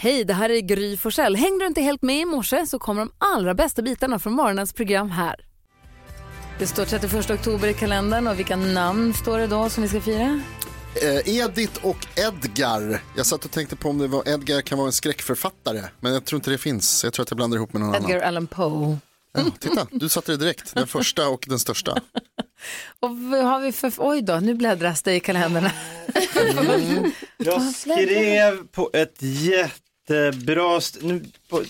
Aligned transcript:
Hej, 0.00 0.24
det 0.24 0.34
här 0.34 0.50
är 0.50 0.60
Gry 0.60 0.96
Forssell. 0.96 1.36
Hängde 1.36 1.64
du 1.64 1.66
inte 1.66 1.80
helt 1.80 2.02
med 2.02 2.20
i 2.20 2.24
morse 2.24 2.66
så 2.66 2.78
kommer 2.78 3.00
de 3.00 3.12
allra 3.18 3.54
bästa 3.54 3.82
bitarna 3.82 4.18
från 4.18 4.32
morgonens 4.32 4.72
program 4.72 5.10
här. 5.10 5.36
Det 6.58 6.66
står 6.66 6.84
31 6.84 7.30
oktober 7.30 7.68
i 7.68 7.74
kalendern 7.74 8.26
och 8.26 8.38
vilka 8.38 8.56
namn 8.56 9.14
står 9.14 9.38
det 9.38 9.46
då 9.46 9.68
som 9.68 9.82
vi 9.82 9.88
ska 9.88 10.00
fira? 10.00 10.40
Eh, 11.02 11.36
Edith 11.38 11.86
och 11.86 12.06
Edgar. 12.16 13.02
Jag 13.16 13.26
satt 13.26 13.44
och 13.44 13.50
tänkte 13.50 13.76
på 13.76 13.88
om 13.88 13.98
det 13.98 14.06
var 14.06 14.28
Edgar 14.28 14.60
kan 14.60 14.78
vara 14.78 14.86
en 14.86 14.92
skräckförfattare. 14.92 15.84
Men 16.00 16.12
jag 16.12 16.24
tror 16.24 16.38
inte 16.38 16.50
det 16.50 16.58
finns. 16.58 17.04
Jag 17.04 17.12
tror 17.12 17.22
att 17.22 17.30
jag 17.30 17.36
blandar 17.36 17.56
ihop 17.56 17.72
med 17.72 17.82
någon 17.82 17.94
Edgar 17.94 18.16
annan. 18.16 18.28
Allan 18.28 18.46
Poe. 18.46 18.98
Ja, 19.32 19.44
titta, 19.58 19.86
du 19.90 20.08
satte 20.08 20.32
det 20.32 20.36
direkt. 20.36 20.74
Den 20.74 20.86
första 20.86 21.28
och 21.28 21.44
den 21.48 21.58
största. 21.58 21.92
Och 23.00 23.18
vad 23.18 23.44
har 23.44 23.60
vi 23.60 23.72
för... 23.72 23.92
Oj 23.98 24.22
då, 24.22 24.36
nu 24.36 24.54
bläddras 24.54 25.02
det 25.02 25.14
i 25.14 25.20
kalendrarna. 25.20 25.72
Jag 27.36 27.62
skrev 27.62 28.66
på 28.66 28.90
ett 28.92 29.22
jättebra, 30.08 30.80
nu, 31.02 31.22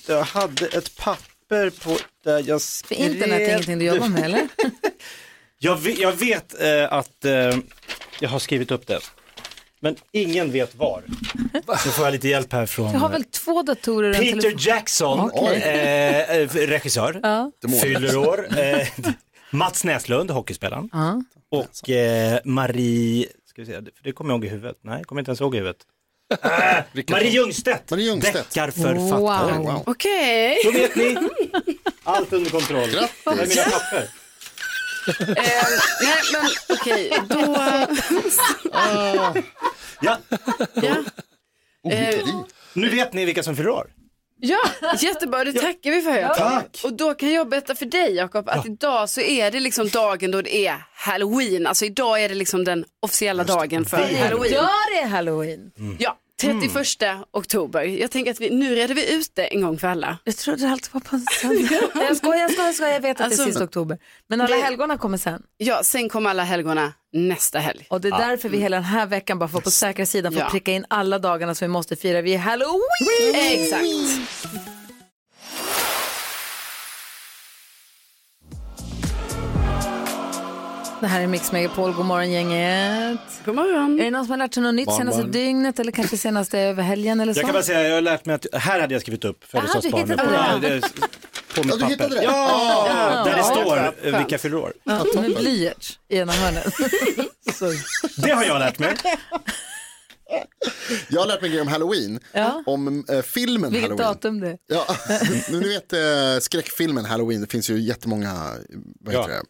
jag 0.09 0.23
hade 0.23 0.67
ett 0.67 0.97
papper 0.97 1.71
på 1.71 1.97
där 2.25 2.39
jag 2.47 2.47
För 2.47 2.59
skrev. 2.59 3.01
internet 3.01 3.41
är 3.41 3.49
ingenting 3.49 3.79
du 3.79 3.85
jobbar 3.85 4.09
med, 4.09 4.25
eller? 4.25 4.49
Jag 5.61 5.77
vet, 5.77 5.99
jag 5.99 6.13
vet 6.13 6.61
eh, 6.63 6.93
att 6.93 7.25
eh, 7.25 7.57
jag 8.21 8.29
har 8.29 8.39
skrivit 8.39 8.71
upp 8.71 8.87
det. 8.87 9.01
Men 9.81 9.97
ingen 10.13 10.53
vet 10.53 10.75
var. 10.75 11.03
Så 11.85 11.91
får 11.91 12.05
jag 12.05 12.13
lite 12.13 12.29
hjälp 12.29 12.53
här 12.53 12.67
från 12.67 12.93
Jag 12.93 12.99
har 13.01 13.09
väl 13.09 13.25
två 13.25 13.63
datorer 13.63 14.11
och 14.11 14.17
en 14.17 14.23
Peter 14.23 14.41
telefon. 14.41 14.59
Jackson, 14.61 15.31
Okej. 15.35 15.57
eh, 15.63 16.31
eh, 16.37 16.49
regissör, 16.49 17.21
Ja. 17.23 17.53
fyller 17.83 18.17
år. 18.17 18.59
Eh, 18.59 18.89
Mats 19.51 19.85
Näslund, 19.85 20.31
hockeyspelaren. 20.31 20.89
Ja. 20.93 21.23
Och 21.51 21.91
eh, 21.91 22.39
Marie, 22.45 23.27
ska 23.47 23.63
vi 23.63 23.67
se, 23.67 23.73
för 23.73 24.03
det 24.03 24.13
kommer 24.13 24.31
jag 24.35 24.37
ihåg 24.39 24.45
i 24.45 24.49
huvudet. 24.49 24.77
Nej, 24.83 25.05
kommer 25.05 25.21
inte 25.21 25.31
ens 25.31 25.41
ihåg 25.41 25.55
i 25.55 25.59
huvudet. 25.59 25.79
Marie 27.11 27.31
Ljungstedt, 27.31 27.91
Marie 27.91 28.05
Ljungstedt. 28.07 28.35
deckarförfattare. 28.35 29.53
Wow. 29.53 29.65
Wow. 29.65 29.83
Okej. 29.87 30.61
Då 30.65 30.71
vet 30.71 30.97
ni, 30.97 31.17
allt 32.05 32.33
under 32.33 32.51
kontroll. 32.51 32.91
Det 32.91 32.99
är 33.31 33.47
mina 33.49 33.63
papper. 33.63 34.09
Eh, 35.09 35.35
nej 36.03 36.23
men 36.33 36.77
okej, 36.79 37.13
då... 37.29 37.57
Ja, 38.73 39.35
Ja. 40.01 40.17
Oh, 41.83 42.45
nu 42.73 42.89
vet 42.89 43.13
ni 43.13 43.25
vilka 43.25 43.43
som 43.43 43.57
fyller 43.57 43.71
år. 43.71 43.87
Ja, 44.41 44.59
jättebra, 45.01 45.45
det 45.45 45.53
tackar 45.53 45.91
vi 45.91 46.03
för. 46.03 46.35
Tack. 46.35 46.81
Och 46.85 46.93
då 46.93 47.15
kan 47.15 47.33
jag 47.33 47.49
berätta 47.49 47.75
för 47.75 47.87
dig 47.87 48.15
Jakob 48.15 48.49
att 48.49 48.67
idag 48.67 49.09
så 49.11 49.21
är 49.21 49.51
det 49.51 49.61
liksom 49.61 49.89
dagen 49.89 50.31
då 50.31 50.43
det 50.43 50.67
är 50.67 50.77
halloween. 50.95 51.67
Alltså 51.67 51.85
idag 51.85 52.23
är 52.25 52.29
det 52.29 52.35
liksom 52.35 52.65
den 52.65 52.85
officiella 53.03 53.45
dagen 53.45 53.85
för 53.85 53.97
halloween. 53.97 54.53
Ja, 54.53 54.71
det 54.93 54.99
är 54.99 55.07
halloween. 55.07 55.71
Ja, 55.99 56.17
31 56.41 57.27
oktober. 57.31 57.83
Jag 57.83 58.11
tänker 58.11 58.31
att 58.31 58.41
vi, 58.41 58.51
nu 58.51 58.75
reder 58.75 58.95
vi 58.95 59.15
ut 59.15 59.31
det 59.35 59.47
en 59.55 59.61
gång 59.63 59.79
för 59.79 59.89
alla. 59.89 60.19
Jag 60.25 60.37
trodde 60.37 60.71
allt 60.71 60.95
var 60.95 61.01
på 61.01 61.17
en 61.17 61.27
söndag. 61.41 61.69
jag 61.95 62.17
skojar, 62.17 62.39
jag 62.39 62.51
skojar, 62.53 62.67
jag 62.67 62.75
skojar. 62.75 62.93
Jag 62.93 63.01
vet 63.01 63.21
att 63.21 63.27
Alltså, 63.27 63.43
det 63.43 63.49
är 63.49 63.53
sista 63.53 63.65
oktober. 63.65 63.99
Men 64.29 64.41
alla 64.41 64.57
det- 64.57 64.63
helgona 64.63 64.99
kommer 64.99 65.19
sen. 65.19 65.43
Ja, 65.57 65.81
sen 65.85 66.09
kommer 66.09 66.31
alla 66.31 66.43
helgona 66.45 66.93
nästa 67.13 67.59
helg. 67.59 67.87
Och 67.91 68.01
det 68.01 68.09
är 68.09 68.19
därför 68.19 68.49
vi 68.49 68.59
hela 68.59 68.77
den 68.77 68.85
här 68.85 69.07
veckan 69.07 69.39
bara 69.39 69.49
får 69.49 69.61
på 69.61 69.71
säkra 69.71 70.07
sidan 70.07 70.33
att 70.33 70.39
Ja. 70.39 70.49
pricka 70.51 70.73
in 70.73 70.85
alla 70.91 71.19
dagarna 71.19 71.55
som 71.55 71.65
vi 71.69 71.73
måste 71.73 71.97
fira. 71.97 72.23
Vi 72.23 72.35
är 72.35 72.39
halloween! 72.39 73.35
Exakt. 73.35 73.85
Det 81.01 81.07
här 81.07 81.21
är 81.21 81.27
Mix 81.27 81.53
Megapol, 81.53 81.93
god 81.93 82.07
morgon 82.07 82.31
gänget. 82.31 83.21
God 83.45 83.55
morgon. 83.55 84.01
Är 84.01 84.05
det 84.05 84.11
någon 84.11 84.25
som 84.25 84.31
har 84.31 84.39
lärt 84.39 84.55
sig 84.55 84.63
något 84.63 84.75
nytt 84.75 84.87
Barn, 84.87 84.97
senaste 84.99 85.23
barn. 85.23 85.31
dygnet 85.31 85.79
eller 85.79 85.93
kanske 85.93 86.17
senaste 86.19 86.59
över 86.59 86.83
helgen 86.83 87.21
eller 87.21 87.33
så? 87.35 87.39
Jag 87.39 87.47
kan 87.47 87.53
bara 87.53 87.63
säga, 87.63 87.83
jag 87.89 87.95
har 87.95 88.01
lärt 88.01 88.27
mig 88.27 88.35
att, 88.35 88.47
här 88.53 88.81
hade 88.81 88.95
jag 88.95 89.01
skrivit 89.03 89.25
upp 89.25 89.45
födelsedagsbarnet. 89.45 90.21
Ja, 90.33 90.59
det. 90.63 90.69
det 90.69 90.75
är 90.75 90.81
På 91.55 91.65
mitt 91.65 91.75
Ja, 91.75 91.77
du 91.77 91.85
hittade 91.87 91.97
papper. 91.97 92.15
det? 92.21 92.23
Ja, 92.25 93.23
där 93.25 93.33
det 93.33 93.39
Ja. 93.39 93.45
står 93.45 94.09
eh, 94.09 94.19
vilka 94.19 94.39
fyller 94.39 94.57
år. 94.57 94.73
Med 95.23 95.37
blyerts 95.37 95.99
i 96.09 96.17
ena 96.19 96.33
hörnet. 96.33 96.75
Det 98.17 98.31
har 98.31 98.45
jag 98.45 98.59
lärt 98.59 98.79
mig. 98.79 98.95
Jag 101.09 101.21
har 101.21 101.27
lärt 101.27 101.41
mig 101.41 101.51
grejer 101.51 101.63
om 101.63 101.69
halloween. 101.69 102.21
Ja. 102.33 102.63
Om 102.67 103.05
eh, 103.09 103.23
filmen 103.23 103.71
Vilket 103.73 103.91
halloween. 103.91 104.09
datum 104.15 104.41
det 104.41 104.49
är. 104.49 104.59
Ja, 104.67 104.87
nu 105.51 105.59
vet 105.69 105.93
eh, 105.93 106.41
skräckfilmen 106.41 107.05
Halloween, 107.05 107.41
det 107.41 107.47
finns 107.51 107.71
ju 107.71 107.81
jättemånga 107.81 108.33
vad 109.01 109.15
heter 109.15 109.29
det, 109.29 109.35
eh, 109.35 109.41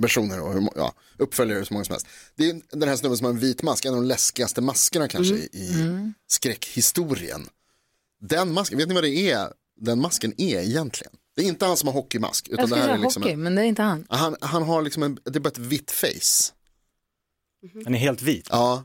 versioner 0.00 0.40
och 0.40 0.52
hur 0.52 0.60
må- 0.60 0.72
ja, 0.76 0.94
uppföljare 1.18 1.64
så 1.64 1.72
många 1.74 1.84
som 1.84 1.92
helst. 1.92 2.06
Det 2.36 2.50
är 2.50 2.60
den 2.70 2.88
här 2.88 2.96
snubben 2.96 3.16
som 3.18 3.24
har 3.24 3.32
en 3.32 3.38
vit 3.38 3.62
mask, 3.62 3.84
en 3.84 3.94
av 3.94 4.00
de 4.00 4.06
läskigaste 4.06 4.60
maskerna 4.60 5.08
kanske 5.08 5.34
i 5.34 5.72
skräckhistorien. 6.26 7.46
Den 8.20 8.52
masken, 8.52 8.78
vet 8.78 8.88
ni 8.88 8.94
vad 8.94 9.04
det 9.04 9.30
är 9.30 9.48
den 9.80 10.00
masken 10.00 10.34
är 10.40 10.60
egentligen? 10.60 11.12
Det 11.36 11.42
är 11.42 11.46
inte 11.46 11.66
han 11.66 11.76
som 11.76 11.86
har 11.86 11.94
hockeymask. 11.94 12.48
Utan 12.48 12.58
Jag 12.58 12.64
det 12.64 12.68
skulle 12.68 12.80
här 12.80 12.86
säga 12.88 12.98
är 12.98 13.02
liksom 13.02 13.22
hockey, 13.22 13.32
en, 13.32 13.42
men 13.42 13.54
det 13.54 13.62
är 13.62 13.64
inte 13.66 13.82
han. 13.82 14.06
han, 14.08 14.36
han 14.40 14.62
har 14.62 14.82
liksom 14.82 15.02
en, 15.02 15.18
det 15.24 15.36
är 15.36 15.40
bara 15.40 15.48
ett 15.48 15.58
vitt 15.58 15.90
face. 15.90 16.52
Den 17.84 17.94
är 17.94 17.98
helt 17.98 18.22
vit. 18.22 18.46
Ja, 18.50 18.84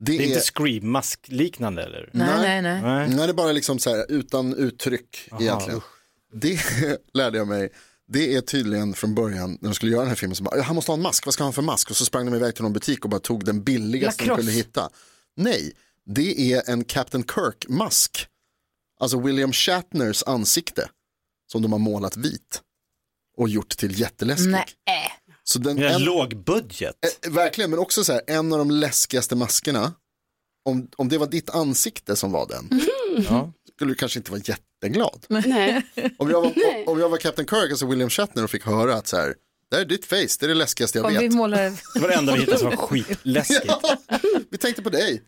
det, 0.00 0.12
Det 0.12 0.18
är 0.18 0.22
är, 0.22 0.26
inte 0.28 0.40
Scream-mask 0.40 1.28
liknande 1.28 1.82
eller? 1.84 2.10
Nej, 2.12 2.26
Nej. 2.28 2.62
nej, 2.62 2.62
nej. 2.62 2.82
Nej. 2.82 3.08
Nej, 3.08 3.16
det 3.26 3.32
är 3.32 3.34
bara 3.34 3.52
liksom 3.52 3.78
så 3.78 3.90
här 3.90 4.06
utan 4.08 4.54
uttryck 4.54 5.28
egentligen. 5.40 5.80
Det 6.32 6.60
lärde 7.14 7.38
jag 7.38 7.48
mig. 7.48 7.68
Det 8.08 8.34
är 8.34 8.40
tydligen 8.40 8.94
från 8.94 9.14
början 9.14 9.58
när 9.60 9.68
de 9.68 9.74
skulle 9.74 9.92
göra 9.92 10.00
den 10.00 10.08
här 10.08 10.16
filmen 10.16 10.36
så 10.36 10.42
bara, 10.42 10.62
han 10.62 10.74
måste 10.76 10.90
ha 10.90 10.96
en 10.96 11.02
mask, 11.02 11.26
vad 11.26 11.34
ska 11.34 11.42
han 11.42 11.48
ha 11.48 11.52
för 11.52 11.62
mask? 11.62 11.90
Och 11.90 11.96
så 11.96 12.04
sprang 12.04 12.26
de 12.26 12.34
iväg 12.34 12.54
till 12.54 12.62
någon 12.62 12.72
butik 12.72 13.04
och 13.04 13.10
bara 13.10 13.20
tog 13.20 13.44
den 13.44 13.64
billigaste 13.64 14.24
de 14.24 14.36
kunde 14.36 14.52
hitta. 14.52 14.90
Nej, 15.36 15.72
det 16.06 16.52
är 16.52 16.70
en 16.70 16.84
Captain 16.84 17.24
Kirk-mask. 17.24 18.26
Alltså 19.00 19.20
William 19.20 19.52
Shatners 19.52 20.22
ansikte 20.26 20.88
som 21.52 21.62
de 21.62 21.72
har 21.72 21.78
målat 21.78 22.16
vit 22.16 22.62
och 23.36 23.48
gjort 23.48 23.76
till 23.76 24.00
jätteläskig. 24.00 24.50
Nej. 24.50 24.66
Så 25.44 25.58
den, 25.58 25.78
en, 25.82 26.02
låg 26.04 26.44
budget. 26.44 26.94
eh, 27.26 27.32
verkligen, 27.32 27.70
men 27.70 27.78
också 27.78 28.04
så 28.04 28.12
här, 28.12 28.22
en 28.26 28.52
av 28.52 28.58
de 28.58 28.70
läskigaste 28.70 29.36
maskerna, 29.36 29.92
om, 30.64 30.88
om 30.96 31.08
det 31.08 31.18
var 31.18 31.26
ditt 31.26 31.50
ansikte 31.50 32.16
som 32.16 32.32
var 32.32 32.46
den, 32.48 32.80
Ja. 33.28 33.52
Skulle 33.76 33.90
du 33.90 33.94
kanske 33.94 34.18
inte 34.18 34.30
vara 34.30 34.40
jätteglad. 34.44 35.26
Nej. 35.28 35.82
Om 36.18 36.30
jag, 36.30 36.40
var, 36.40 36.52
om 36.86 37.00
jag 37.00 37.08
var 37.08 37.18
Captain 37.18 37.48
Kirk, 37.48 37.70
alltså 37.70 37.86
William 37.86 38.10
Shatner 38.10 38.44
och 38.44 38.50
fick 38.50 38.64
höra 38.66 38.94
att 38.94 39.06
så 39.06 39.16
här, 39.16 39.34
det 39.70 39.76
här 39.76 39.82
är 39.82 39.88
ditt 39.88 40.04
face, 40.06 40.16
det 40.40 40.42
är 40.46 40.48
det 40.48 40.54
läskigaste 40.54 40.98
jag 40.98 41.04
Om 41.06 41.12
vi 41.12 41.18
vet. 41.18 41.32
målar... 41.34 41.72
Det 41.94 42.00
var 42.00 42.08
det 42.08 42.14
enda 42.14 42.32
vi 42.32 42.38
hittade 42.40 42.58
som 42.58 42.70
var 42.70 42.76
skitläskigt. 42.76 43.64
Ja, 43.82 43.96
vi 44.50 44.58
tänkte 44.58 44.82
på 44.82 44.90
dig, 44.90 45.22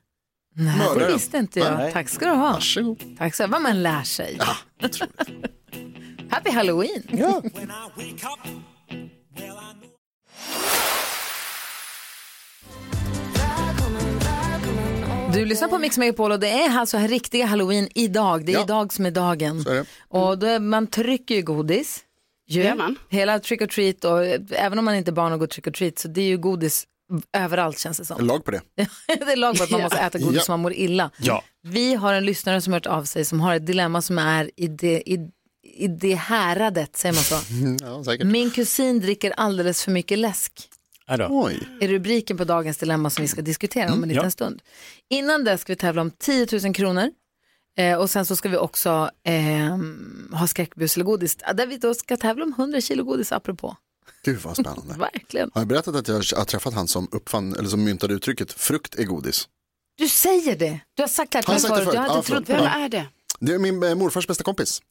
Nej, 0.55 0.79
det 0.79 0.85
Mördaren. 0.85 1.13
visste 1.13 1.37
inte 1.39 1.61
jag. 1.61 1.79
Nej. 1.79 1.93
Tack 1.93 2.09
ska 2.09 2.25
du 2.27 2.31
ha. 2.31 2.53
varsågod. 2.53 3.03
Tack 3.19 3.35
så 3.35 3.47
Vad 3.47 3.63
man 3.63 3.83
lär 3.83 4.03
sig. 4.03 4.37
Ja. 4.39 4.57
Happy 6.31 6.51
Halloween. 6.51 7.03
Ja. 7.13 7.43
Du 15.39 15.45
lyssnar 15.45 15.69
på 15.69 15.79
Mix 15.79 15.99
Megapol 15.99 16.33
och 16.33 16.41
det 16.41 16.49
är 16.49 16.79
alltså 16.79 16.97
här 16.97 17.09
riktiga 17.09 17.47
Halloween 17.47 17.89
idag. 17.95 18.45
Det 18.47 18.53
är 18.53 18.55
Ja. 18.55 18.63
idag 18.65 18.93
som 18.93 19.07
är 19.07 19.11
dagen. 19.11 19.61
Är 19.61 19.75
det. 19.75 19.85
Och 20.09 20.39
då 20.39 20.47
är, 20.47 20.59
man 20.61 20.87
trycker 20.87 21.35
ju 21.35 21.43
godis. 21.43 22.01
Ju. 22.49 22.63
Gör 22.63 22.75
man? 22.75 22.97
Hela 23.09 23.39
trick 23.39 23.63
or 23.63 23.67
treat 23.67 24.05
och 24.05 24.25
eh, 24.27 24.41
även 24.51 24.79
om 24.79 24.85
man 24.85 24.95
inte 24.95 25.11
är 25.11 25.13
barn 25.13 25.33
och 25.33 25.39
går 25.39 25.47
trick 25.47 25.67
or 25.67 25.71
treat 25.71 25.99
så 25.99 26.09
det 26.09 26.21
är 26.21 26.25
ju 26.27 26.39
godis 26.39 26.87
överallt 27.37 27.79
känns 27.79 27.99
det 27.99 28.05
som. 28.05 28.27
lag 28.27 28.45
på 28.45 28.51
det. 28.51 28.61
det 29.07 29.33
är 29.33 29.37
lag 29.37 29.57
på 29.59 29.65
att 29.65 29.71
man 29.71 29.81
måste 29.83 29.99
äta 29.99 30.19
godis 30.19 30.37
Ja. 30.37 30.43
så 30.43 30.53
man 30.53 30.61
mår 30.61 30.73
illa. 30.73 31.11
Ja. 31.19 31.45
Vi 31.63 31.95
har 31.95 32.15
en 32.15 32.25
lyssnare 32.27 32.61
som 32.61 32.73
har 32.73 32.81
hört 32.81 32.87
av 32.87 33.05
sig 33.05 33.25
som 33.25 33.41
har 33.41 33.55
ett 33.55 33.67
dilemma 33.67 34.03
som 34.03 34.19
är 34.19 34.51
i 34.57 34.67
det, 34.69 35.03
i, 35.11 35.29
i 35.77 35.87
det 35.89 36.15
häradet, 36.15 36.97
säger 36.97 37.15
man 37.15 37.25
så. 37.25 38.15
Ja. 38.19 38.25
Min 38.25 38.51
kusin 38.51 39.01
dricker 39.01 39.31
alldeles 39.37 39.85
för 39.85 39.91
mycket 39.91 40.19
läsk. 40.19 40.53
Oj, 41.31 41.69
är 41.81 41.89
rubriken 41.89 42.37
på 42.37 42.45
dagens 42.45 42.77
dilemma 42.79 43.11
som 43.11 43.23
vi 43.23 43.29
ska 43.29 43.43
diskutera 43.43 43.93
om 43.93 44.03
en 44.03 44.09
liten 44.09 44.25
ja. 44.25 44.31
stund. 44.31 44.63
Innan 45.11 45.45
det 45.45 45.59
ska 45.59 45.73
vi 45.73 45.77
tävla 45.77 46.03
om 46.03 46.11
10 46.11 46.47
000 46.63 46.75
kronor. 46.75 47.11
Eh, 47.79 47.99
och 47.99 48.11
sen 48.11 48.27
så 48.27 48.37
ska 48.37 48.49
vi 48.49 48.57
också 48.57 49.11
eh, 49.25 49.79
ha 50.39 50.47
skräckbus 50.47 50.97
eller 50.97 51.05
godis. 51.05 51.37
Ja, 51.41 51.53
Där 51.53 51.67
vi 51.67 51.77
då 51.77 51.95
ska 51.95 52.17
tävla 52.17 52.45
om 52.45 52.55
100 52.59 52.81
kilo 52.81 53.05
godis 53.05 53.33
apropå. 53.33 53.77
gud 54.25 54.41
vad 54.41 54.57
spännande. 54.57 54.95
Verkligen. 54.99 55.51
Har 55.55 55.61
jag 55.61 55.69
berättat 55.69 55.95
att 55.97 56.09
jag 56.09 56.15
har 56.15 56.45
träffat 56.45 56.75
han 56.75 56.89
som 56.89 57.09
uppfann, 57.13 57.55
eller 57.55 57.69
som 57.69 57.85
myntade 57.85 58.15
uttrycket 58.15 58.53
frukt 58.53 58.95
är 58.95 59.05
godis? 59.05 59.49
Du 59.99 60.09
säger 60.09 60.57
det. 60.57 60.81
Du 60.95 61.03
har 61.03 61.09
sagt 61.09 61.33
det 61.33 61.39
här 61.39 61.43
till 61.43 61.53
Har 61.53 61.55
mig 61.55 61.63
jag 61.63 61.69
sagt 61.69 61.79
det 61.79 61.85
förut. 61.85 61.95
Jag 61.95 62.01
har 62.03 62.19
inte 62.19 62.33
Ja, 62.33 62.37
trott 62.37 62.49
Vem 62.49 62.65
det. 62.65 62.85
är 62.85 62.89
det? 62.89 63.07
Det 63.41 63.55
är 63.55 63.59
min 63.59 63.83
eh, 63.83 63.95
morfars 63.95 64.27
bästa 64.27 64.45
kompis. 64.45 64.83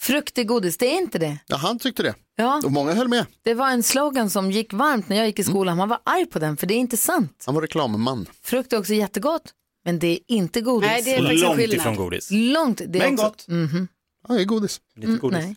Frukt 0.00 0.38
är 0.38 0.44
godis, 0.44 0.76
det 0.78 0.86
är 0.86 0.98
inte 1.02 1.18
det. 1.18 1.38
Ja, 1.46 1.56
han 1.56 1.78
tyckte 1.78 2.02
det. 2.02 2.14
Ja, 2.36 2.60
Och 2.64 2.72
många 2.72 2.92
höll 2.94 3.08
med. 3.08 3.26
det 3.42 3.54
var 3.54 3.70
en 3.70 3.82
slogan 3.82 4.30
som 4.30 4.50
gick 4.50 4.72
varmt 4.72 5.08
när 5.08 5.16
jag 5.16 5.26
gick 5.26 5.38
i 5.38 5.44
skolan. 5.44 5.76
Man 5.76 5.88
var 5.88 5.98
arg 6.04 6.26
på 6.26 6.38
den 6.38 6.56
för 6.56 6.66
det 6.66 6.74
är 6.74 6.78
inte 6.78 6.96
sant. 6.96 7.42
Han 7.46 7.54
var 7.54 7.62
reklamman. 7.62 8.26
Frukt 8.42 8.72
är 8.72 8.78
också 8.78 8.92
jättegott, 8.94 9.42
men 9.84 9.98
det 9.98 10.06
är 10.06 10.18
inte 10.26 10.60
godis. 10.60 10.90
Nej, 10.90 11.02
det 11.02 11.14
är 11.14 11.18
faktiskt 11.22 11.42
Långt 11.44 11.56
skillnad. 11.56 11.76
ifrån 11.78 11.96
godis. 11.96 12.28
Långt. 12.30 12.80
Det 12.88 12.98
är 12.98 13.02
Men 13.02 13.12
också... 13.14 13.24
gott. 13.26 13.48
Mhm. 13.48 13.88
Ja, 14.28 14.34
det 14.34 14.40
är 14.40 14.44
godis. 14.44 14.80
Lite 14.96 15.12
godis. 15.12 15.38
Nej. 15.38 15.56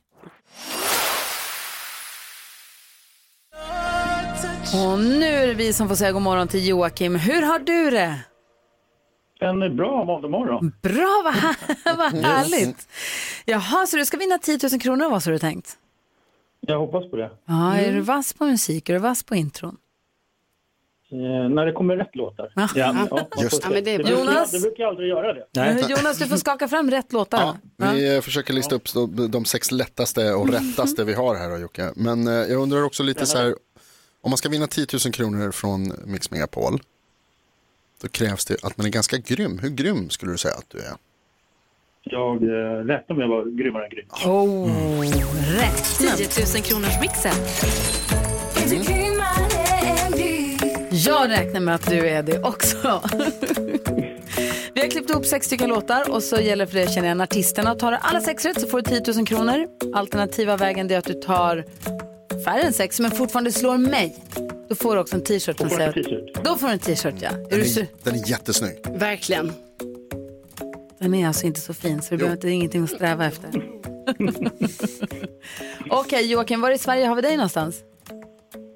Och 4.83 4.99
nu 4.99 5.25
är 5.25 5.47
det 5.47 5.53
vi 5.53 5.73
som 5.73 5.87
får 5.87 5.95
säga 5.95 6.11
god 6.11 6.21
morgon 6.21 6.47
till 6.47 6.67
Joakim. 6.67 7.15
Hur 7.15 7.41
har 7.41 7.59
du 7.59 7.89
det? 7.91 8.19
En 9.43 9.75
bra 9.75 10.03
måndag 10.03 10.71
Bra, 10.81 11.21
vad, 11.23 11.33
här, 11.33 11.55
vad 11.97 12.13
härligt. 12.25 12.87
Jaha, 13.45 13.85
så 13.87 13.97
du 13.97 14.05
ska 14.05 14.17
vinna 14.17 14.37
10 14.37 14.59
000 14.71 14.81
kronor, 14.81 15.09
vad 15.09 15.25
har 15.25 15.31
du 15.31 15.39
tänkt? 15.39 15.77
Jag 16.59 16.79
hoppas 16.79 17.09
på 17.09 17.15
det. 17.15 17.31
Ja, 17.45 17.75
är 17.77 17.93
du 17.93 17.99
vass 17.99 18.33
på 18.33 18.45
musik? 18.45 18.89
Är 18.89 18.93
du 18.93 18.99
vass 18.99 19.23
på 19.23 19.35
intron? 19.35 19.77
Eh, 21.11 21.49
när 21.49 21.65
det 21.65 21.71
kommer 21.71 21.97
rätt 21.97 22.15
låtar. 22.15 22.51
Ja. 22.55 22.69
Ja, 22.75 23.27
Just 23.41 23.63
det. 23.63 23.69
men 23.69 23.83
det 23.83 23.91
är 23.91 24.03
det, 24.03 24.09
Jonas? 24.09 24.51
det 24.51 24.59
brukar 24.59 24.83
jag 24.83 24.89
aldrig 24.89 25.09
göra 25.09 25.33
det. 25.33 25.45
Nej. 25.51 25.85
Jonas, 25.89 26.17
du 26.17 26.25
får 26.25 26.37
skaka 26.37 26.67
fram 26.67 26.91
rätt 26.91 27.13
låtar. 27.13 27.57
Ja, 27.77 27.91
vi 27.91 28.15
eh, 28.15 28.21
försöker 28.21 28.53
lista 28.53 28.75
upp 28.75 28.93
de, 28.93 29.31
de 29.31 29.45
sex 29.45 29.71
lättaste 29.71 30.33
och 30.33 30.49
rättaste 30.49 31.03
vi 31.03 31.13
har 31.13 31.35
här 31.35 31.49
då, 31.49 31.57
Jocke. 31.57 31.91
Men 31.95 32.27
eh, 32.27 32.33
jag 32.33 32.61
undrar 32.61 32.83
också 32.83 33.03
lite 33.03 33.25
så 33.25 33.37
här, 33.37 33.55
om 34.21 34.29
man 34.31 34.37
ska 34.37 34.49
vinna 34.49 34.67
10 34.67 34.87
000 35.05 35.13
kronor 35.13 35.51
från 35.51 35.93
Mix 36.05 36.31
Megapol, 36.31 36.79
då 38.03 38.09
krävs 38.09 38.45
det 38.45 38.63
att 38.63 38.77
man 38.77 38.85
är 38.85 38.91
ganska 38.91 39.17
grym. 39.17 39.59
Hur 39.59 39.69
grym 39.69 40.09
skulle 40.09 40.31
du 40.31 40.37
säga 40.37 40.53
att 40.55 40.69
du 40.69 40.77
är? 40.77 40.93
Jag 42.03 42.43
eh, 42.43 42.85
räknar 42.85 43.15
med 43.15 43.23
att 43.23 43.29
vara 43.29 43.45
grymmare 43.45 43.83
än 43.83 43.89
grym. 43.89 44.05
Oh, 44.25 45.01
rätt. 45.59 46.17
10 46.17 46.43
000 46.55 46.63
kronors 46.63 47.01
mixen. 47.01 47.33
Jag 50.91 51.29
räknar 51.29 51.59
med 51.59 51.75
att 51.75 51.89
du 51.89 52.07
är 52.07 52.23
det 52.23 52.43
också. 52.43 53.01
Vi 54.73 54.81
har 54.81 54.89
klippt 54.89 55.09
ihop 55.09 55.25
sex 55.25 55.45
stycken 55.45 55.69
låtar 55.69 56.11
och 56.11 56.23
så 56.23 56.35
gäller 56.35 56.65
för 56.65 56.73
dig 56.73 56.83
att 56.83 56.93
känna 56.93 57.05
igen 57.05 57.21
artisterna. 57.21 57.75
Tar 57.75 57.91
du 57.91 57.97
alla 58.01 58.21
sex 58.21 58.45
rätt 58.45 58.61
så 58.61 58.67
får 58.67 58.81
du 58.81 59.01
10 59.01 59.13
000 59.15 59.27
kronor. 59.27 59.67
Alternativa 59.93 60.57
vägen 60.57 60.91
är 60.91 60.97
att 60.97 61.05
du 61.05 61.13
tar 61.13 61.65
färre 62.43 62.61
än 62.61 62.73
sex 62.73 62.99
men 62.99 63.11
fortfarande 63.11 63.51
slår 63.51 63.77
mig. 63.77 64.15
Då 64.69 64.75
får 64.75 64.95
du 64.95 65.01
också 65.01 65.15
en 65.15 65.23
t-shirt. 65.23 65.57
som 65.57 65.69
säger-. 65.69 66.43
Då 66.43 66.55
får 66.55 66.67
du 66.67 66.73
en 66.73 66.79
t-shirt 66.79 67.15
ja. 67.21 67.29
Är 67.29 67.33
Den 67.33 67.49
du 67.49 67.79
är, 67.81 67.87
den 68.03 68.15
är 68.15 68.29
jättesnygg. 68.29 68.77
Verkligen. 68.95 69.51
Den 70.99 71.13
är 71.13 71.27
alltså 71.27 71.45
inte 71.45 71.61
så 71.61 71.73
fin 71.73 72.01
så 72.01 72.07
det 72.09 72.17
behöver 72.17 72.35
inte, 72.35 72.47
det 72.47 72.51
är 72.51 72.55
ingenting 72.55 72.83
att 72.83 72.89
sträva 72.89 73.25
efter. 73.25 73.49
Okej 75.89 76.31
Joakim, 76.31 76.61
var 76.61 76.71
i 76.71 76.77
Sverige 76.77 77.05
har 77.05 77.15
vi 77.15 77.21
dig 77.21 77.37
någonstans? 77.37 77.75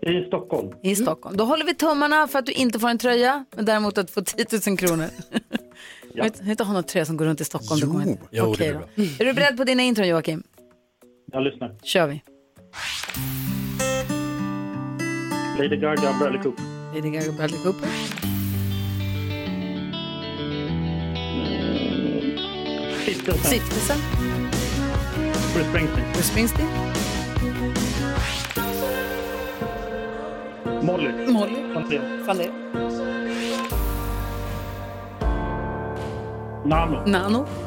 I 0.01 0.27
Stockholm. 0.27 0.73
I 0.83 0.95
Stockholm. 0.95 1.37
Då 1.37 1.43
håller 1.45 1.65
vi 1.65 1.73
tummarna 1.73 2.27
för 2.27 2.39
att 2.39 2.45
du 2.45 2.51
inte 2.51 2.79
får 2.79 2.89
en 2.89 2.97
tröja, 2.97 3.45
men 3.55 3.65
däremot 3.65 3.97
att 3.97 4.07
du 4.07 4.13
får 4.13 4.21
10 4.21 4.45
000 4.67 4.77
kronor. 4.77 5.07
Jag 6.13 6.23
vet 6.23 6.39
jag 6.39 6.49
inte 6.49 6.63
ha 6.63 6.73
någon 6.73 6.83
tröja 6.83 7.05
som 7.05 7.17
går 7.17 7.25
runt 7.25 7.41
i 7.41 7.45
Stockholm. 7.45 7.79
Jo. 7.83 7.87
Det 7.87 7.91
kommer 7.93 8.07
inte. 8.11 8.23
Jo, 8.31 8.45
det 8.45 8.51
Okej 8.51 8.73
blir 8.95 9.05
då. 9.05 9.23
Är 9.23 9.25
du 9.25 9.33
beredd 9.33 9.57
på 9.57 9.63
dina 9.63 9.83
intron 9.83 10.07
Joakim? 10.07 10.43
Jag 11.31 11.43
lyssnar. 11.43 11.75
kör 11.83 12.07
vi. 12.07 12.21
Lady 15.57 15.75
Gaga, 15.75 16.13
Bradley 16.19 16.39
Cooper. 16.39 16.62
Lady 16.94 17.09
Gaga 17.09 17.31
Bradley 17.31 17.57
Cooper. 17.63 17.88
Stiftelsen. 23.01 23.48
Stiftelsen. 23.50 24.00
Bruce 25.54 25.68
Springsteen. 25.68 26.06
Bruce 26.13 26.30
Springsteen. 26.30 26.69
Molly. 30.83 31.12
Molly. 31.31 32.00
Faller. 32.25 32.51
Nano. 36.65 37.03
Nano. 37.06 37.66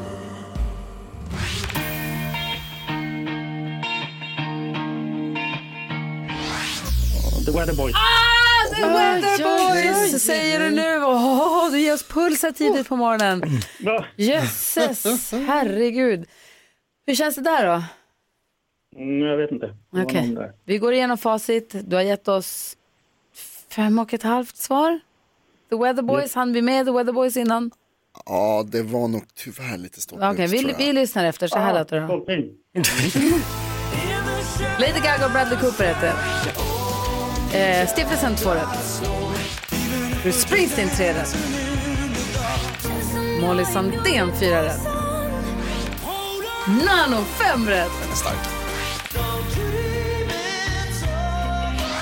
The 7.45 7.51
Weather 7.51 7.73
Boys. 7.75 7.95
Ah, 7.95 8.75
The 8.75 8.81
Weatherboys 8.81 10.23
säger 10.23 10.59
du 10.59 10.69
nu. 10.69 11.03
Åh, 11.03 11.71
du 11.71 11.79
ger 11.79 11.93
oss 11.93 12.03
puls 12.03 12.43
här 12.43 12.51
tidigt 12.51 12.87
på 12.89 12.95
morgonen. 12.95 13.43
Jösses, 14.15 15.31
herregud. 15.31 16.25
Hur 17.05 17.15
känns 17.15 17.35
det 17.35 17.41
där 17.41 17.65
då? 17.65 17.83
Mm, 19.01 19.27
jag 19.27 19.37
vet 19.37 19.51
inte. 19.51 19.75
Okej, 19.95 20.27
där. 20.27 20.51
vi 20.65 20.77
går 20.77 20.93
igenom 20.93 21.17
facit. 21.17 21.75
Du 21.83 21.95
har 21.95 22.03
gett 22.03 22.27
oss 22.27 22.77
fem 23.69 23.99
och 23.99 24.13
ett 24.13 24.23
halvt 24.23 24.57
svar. 24.57 24.99
The 25.69 25.75
Weather 25.75 26.03
Boys, 26.03 26.35
hann 26.35 26.53
vi 26.53 26.61
med 26.61 26.85
The 26.85 26.91
Weather 26.91 27.13
Boys 27.13 27.37
innan? 27.37 27.71
Ja, 28.25 28.63
det 28.67 28.83
var 28.83 29.07
nog 29.07 29.23
tyvärr 29.35 29.77
lite 29.77 30.01
stort. 30.01 30.19
Okej, 30.23 30.45
ut, 30.45 30.51
vi, 30.51 30.73
vi 30.77 30.93
lyssnar 30.93 31.25
efter. 31.25 31.47
Så 31.47 31.59
här 31.59 31.79
låter 31.79 31.99
det. 31.99 32.07
Lady 34.79 34.99
Gaga 35.03 35.25
och 35.25 35.31
Bradley 35.31 35.59
Cooper 35.59 35.83
rätt. 35.83 36.60
Eh, 37.53 37.87
Stiftelsen 37.87 38.35
två 38.35 38.49
rätt. 38.49 39.01
Bruce 40.23 40.37
Springsteen 40.39 40.89
tre 40.89 41.13
rätt. 41.13 41.35
Molly 43.41 43.65
Sandén 43.65 44.31
fyra 44.39 44.63
rätt. 44.63 44.81
Nano 46.67 47.23
fem 47.23 47.67
rätt. 47.67 47.91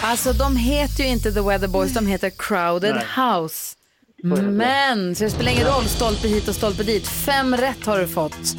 Alltså 0.02 0.34
de 0.34 0.56
heter 0.56 1.04
ju 1.04 1.10
inte 1.10 1.32
The 1.32 1.42
Weather 1.42 1.68
Boys, 1.68 1.94
de 1.94 2.08
heter 2.08 2.30
Crowded 2.30 3.02
House. 3.16 3.76
Men, 4.24 5.16
så 5.16 5.24
det 5.24 5.30
spelar 5.30 5.52
ingen 5.52 5.68
roll, 5.68 5.86
stolpe 5.86 6.28
hit 6.28 6.48
och 6.48 6.56
stolpe 6.56 6.84
dit. 6.84 7.08
Fem 7.08 7.58
rätt 7.58 7.86
har 7.86 8.00
du 8.00 8.08
fått. 8.08 8.56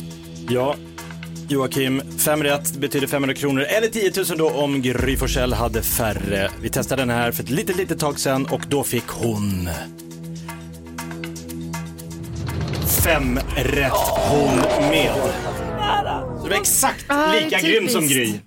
Ja, 0.49 0.75
Joakim, 1.51 2.01
fem 2.19 2.43
rätt 2.43 2.77
betyder 2.77 3.07
500 3.07 3.35
kronor 3.35 3.63
eller 3.63 3.89
10 3.89 4.13
000 4.29 4.39
då 4.39 4.61
om 4.61 4.83
Gry 4.83 5.17
Forssell 5.17 5.53
hade 5.53 5.83
färre. 5.83 6.51
Vi 6.63 6.69
testade 6.69 7.03
den 7.03 7.11
här 7.11 7.33
för 7.33 7.43
ett 7.43 7.51
litet, 7.51 7.77
litet 7.77 7.99
tag 7.99 8.19
sedan 8.21 8.47
och 8.53 8.63
då 8.69 8.85
fick 8.85 9.09
hon 9.09 9.69
fem 13.05 13.39
rätt 13.57 13.93
hon 14.31 14.57
med. 14.91 15.15
Så 16.39 16.45
det 16.45 16.51
var 16.51 16.57
exakt 16.61 17.05
Ah, 17.09 17.33
lika 17.33 17.57
är 17.57 17.63
grym 17.63 17.89
som. 17.89 18.07
Gry. 18.07 18.41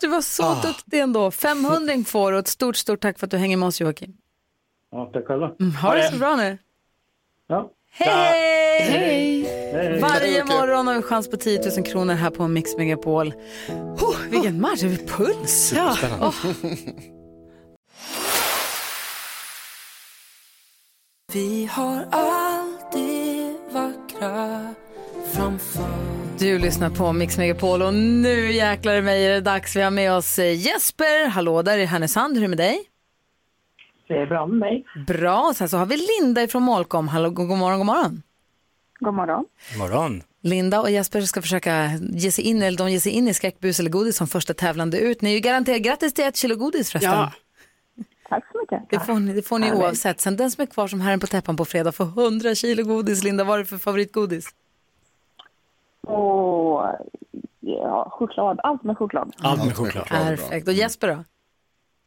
Du 0.00 0.08
var 0.08 0.20
så 0.20 0.54
duktig 0.62 1.00
ändå. 1.00 1.30
500 1.30 1.94
får 2.06 2.30
du 2.32 2.36
och 2.36 2.40
ett 2.40 2.48
stort, 2.48 2.76
stort 2.76 3.00
tack 3.00 3.18
för 3.18 3.26
att 3.26 3.30
du 3.30 3.36
hänger 3.36 3.56
med 3.56 3.66
oss 3.66 3.80
Joakim. 3.80 4.16
ja, 4.92 5.10
tack 5.12 5.26
själva. 5.26 5.50
Ha 5.82 5.94
det 5.94 6.10
så 6.12 6.18
bra 6.18 6.36
nu. 6.36 6.58
Ja. 7.48 7.70
Hej! 7.98 8.90
Hej! 8.90 9.48
Hej. 9.72 10.00
Varje 10.00 10.44
morgon 10.44 10.86
har 10.86 10.94
vi 10.94 11.02
chans 11.02 11.30
på 11.30 11.36
10 11.36 11.60
000 11.76 11.86
kronor 11.86 12.14
här 12.14 12.30
på 12.30 12.48
Mix 12.48 12.76
Megapol. 12.76 13.34
Oh, 14.00 14.16
vilken 14.30 14.60
match, 14.60 14.80
det 14.80 14.86
är 14.86 15.06
puls. 15.06 15.72
Ja. 15.76 15.96
Oh. 16.20 16.34
Vi 21.32 21.68
har 21.72 22.08
alltid 22.10 23.54
vackra 23.72 24.74
framför 25.32 25.88
Du 26.38 26.58
lyssnar 26.58 26.90
på 26.90 27.12
Mix 27.12 27.38
Megapol 27.38 27.82
och 27.82 27.94
nu 27.94 28.52
jäklar 28.52 28.94
i 28.94 29.02
mig 29.02 29.26
är 29.26 29.30
det 29.30 29.40
dags. 29.40 29.76
Vi 29.76 29.80
har 29.80 29.90
med 29.90 30.12
oss 30.12 30.38
eh, 30.38 30.52
Jesper, 30.54 31.28
hallå 31.28 31.62
där 31.62 31.78
i 31.78 31.84
Härnösand, 31.84 32.36
hur 32.36 32.44
är 32.44 32.48
det 32.48 32.48
med 32.48 32.58
dig? 32.58 32.78
Det 34.06 34.14
är 34.14 34.26
bra 34.26 34.46
med 34.46 34.58
mig. 34.58 34.84
Bra, 35.06 35.52
sen 35.56 35.68
så 35.68 35.76
har 35.76 35.86
vi 35.86 35.96
Linda 35.96 36.48
från 36.48 36.62
Molkom, 36.62 37.08
hallå, 37.08 37.30
god 37.30 37.48
god 37.48 37.58
morgon, 37.58 37.78
god 37.78 37.86
morgon. 37.86 38.22
God 38.98 39.14
morgon. 39.14 39.44
Morgon. 39.78 40.22
Linda 40.40 40.80
och 40.80 40.90
Jesper 40.90 41.20
ska 41.20 41.42
försöka 41.42 41.90
ge 42.10 42.32
sig 42.32 42.44
in, 42.44 42.62
eller 42.62 42.78
de 42.78 42.90
ger 42.90 43.00
sig 43.00 43.12
in 43.12 43.28
i 43.28 43.34
skräckbus 43.34 43.80
eller 43.80 43.90
godis 43.90 44.16
som 44.16 44.26
första 44.26 44.54
tävlande 44.54 44.98
ut. 44.98 45.22
Ni 45.22 45.30
är 45.30 45.34
ju 45.34 45.40
garanterat 45.40 45.82
grattis 45.82 46.14
till 46.14 46.24
ett 46.24 46.36
kilo 46.36 46.56
godis 46.56 46.90
förresten. 46.90 47.12
Ja. 47.12 47.32
Tack 48.28 48.44
så 48.52 48.58
mycket. 48.58 48.90
Det 48.90 49.00
får 49.00 49.14
ni, 49.14 49.32
det 49.32 49.42
får 49.42 49.58
ni 49.58 49.72
oavsett. 49.72 50.20
Sen 50.20 50.36
den 50.36 50.50
som 50.50 50.62
är 50.62 50.66
kvar 50.66 50.88
som 50.88 51.00
herren 51.00 51.20
på 51.20 51.26
täppan 51.26 51.56
på 51.56 51.64
fredag 51.64 51.92
får 51.92 52.04
100 52.04 52.54
kilo 52.54 52.84
godis. 52.84 53.24
Linda, 53.24 53.44
vad 53.44 53.54
är 53.54 53.58
det 53.58 53.66
för 53.66 53.78
favoritgodis? 53.78 54.46
Och 56.00 56.84
ja, 57.60 58.08
choklad. 58.10 58.60
Allt 58.62 58.82
med 58.82 58.98
choklad. 58.98 59.34
Allt 59.38 59.64
med 59.64 59.76
choklad. 59.76 60.06
Perfekt. 60.06 60.68
Och 60.68 60.74
Jesper 60.74 61.08
då? 61.08 61.24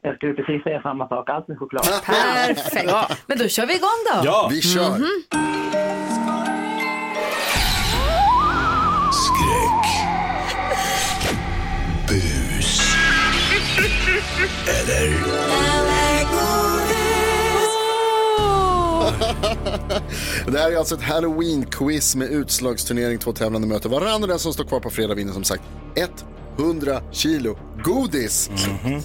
Jag 0.02 0.16
skulle 0.16 0.34
precis 0.34 0.62
säga 0.62 0.82
samma 0.82 1.08
sak. 1.08 1.30
Allt 1.30 1.48
med 1.48 1.58
choklad. 1.58 1.84
Perfekt. 2.04 2.92
Men 3.26 3.38
då 3.38 3.48
kör 3.48 3.66
vi 3.66 3.74
igång 3.76 4.00
då. 4.14 4.20
Ja, 4.24 4.48
Vi 4.52 4.60
kör. 4.62 4.90
Mhm. 4.90 5.08
Skräck. 9.12 9.86
Bus. 12.08 12.80
Eller 14.68 15.10
Det 20.52 20.58
här 20.58 20.72
är 20.72 20.76
alltså 20.76 20.94
ett 20.94 21.02
halloween-quiz 21.02 22.16
med 22.16 22.28
utslagsturnering. 22.28 23.18
Två 23.18 23.32
tävlande 23.32 23.68
möter 23.68 23.88
varandra. 23.88 24.26
Den 24.28 24.38
som 24.38 24.52
står 24.52 24.64
kvar 24.64 24.80
på 24.80 24.90
fredag 24.90 25.14
vinner 25.14 25.32
som 25.32 25.44
sagt 25.44 25.62
100 26.58 27.02
kilo 27.12 27.58
godis. 27.84 28.50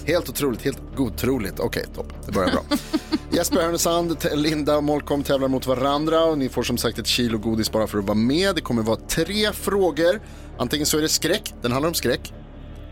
Helt 0.06 0.28
otroligt, 0.28 0.62
helt 0.62 0.78
godtroligt. 0.96 1.60
Okej, 1.60 1.84
topp. 1.94 2.12
Det 2.26 2.32
börjar 2.32 2.50
bra. 2.50 2.62
Jesper 3.30 3.60
Härnösand, 3.60 4.16
Linda 4.34 4.76
och 4.76 4.84
Molkom 4.84 5.22
tävlar 5.22 5.48
mot 5.48 5.66
varandra 5.66 6.24
och 6.24 6.38
ni 6.38 6.48
får 6.48 6.62
som 6.62 6.78
sagt 6.78 6.98
ett 6.98 7.06
kilo 7.06 7.38
godis 7.38 7.72
bara 7.72 7.86
för 7.86 7.98
att 7.98 8.04
vara 8.04 8.18
med. 8.18 8.54
Det 8.54 8.60
kommer 8.60 8.82
vara 8.82 8.96
tre 8.96 9.52
frågor. 9.52 10.20
Antingen 10.58 10.86
så 10.86 10.98
är 10.98 11.02
det 11.02 11.08
skräck, 11.08 11.54
den 11.62 11.72
handlar 11.72 11.88
om 11.88 11.94
skräck. 11.94 12.32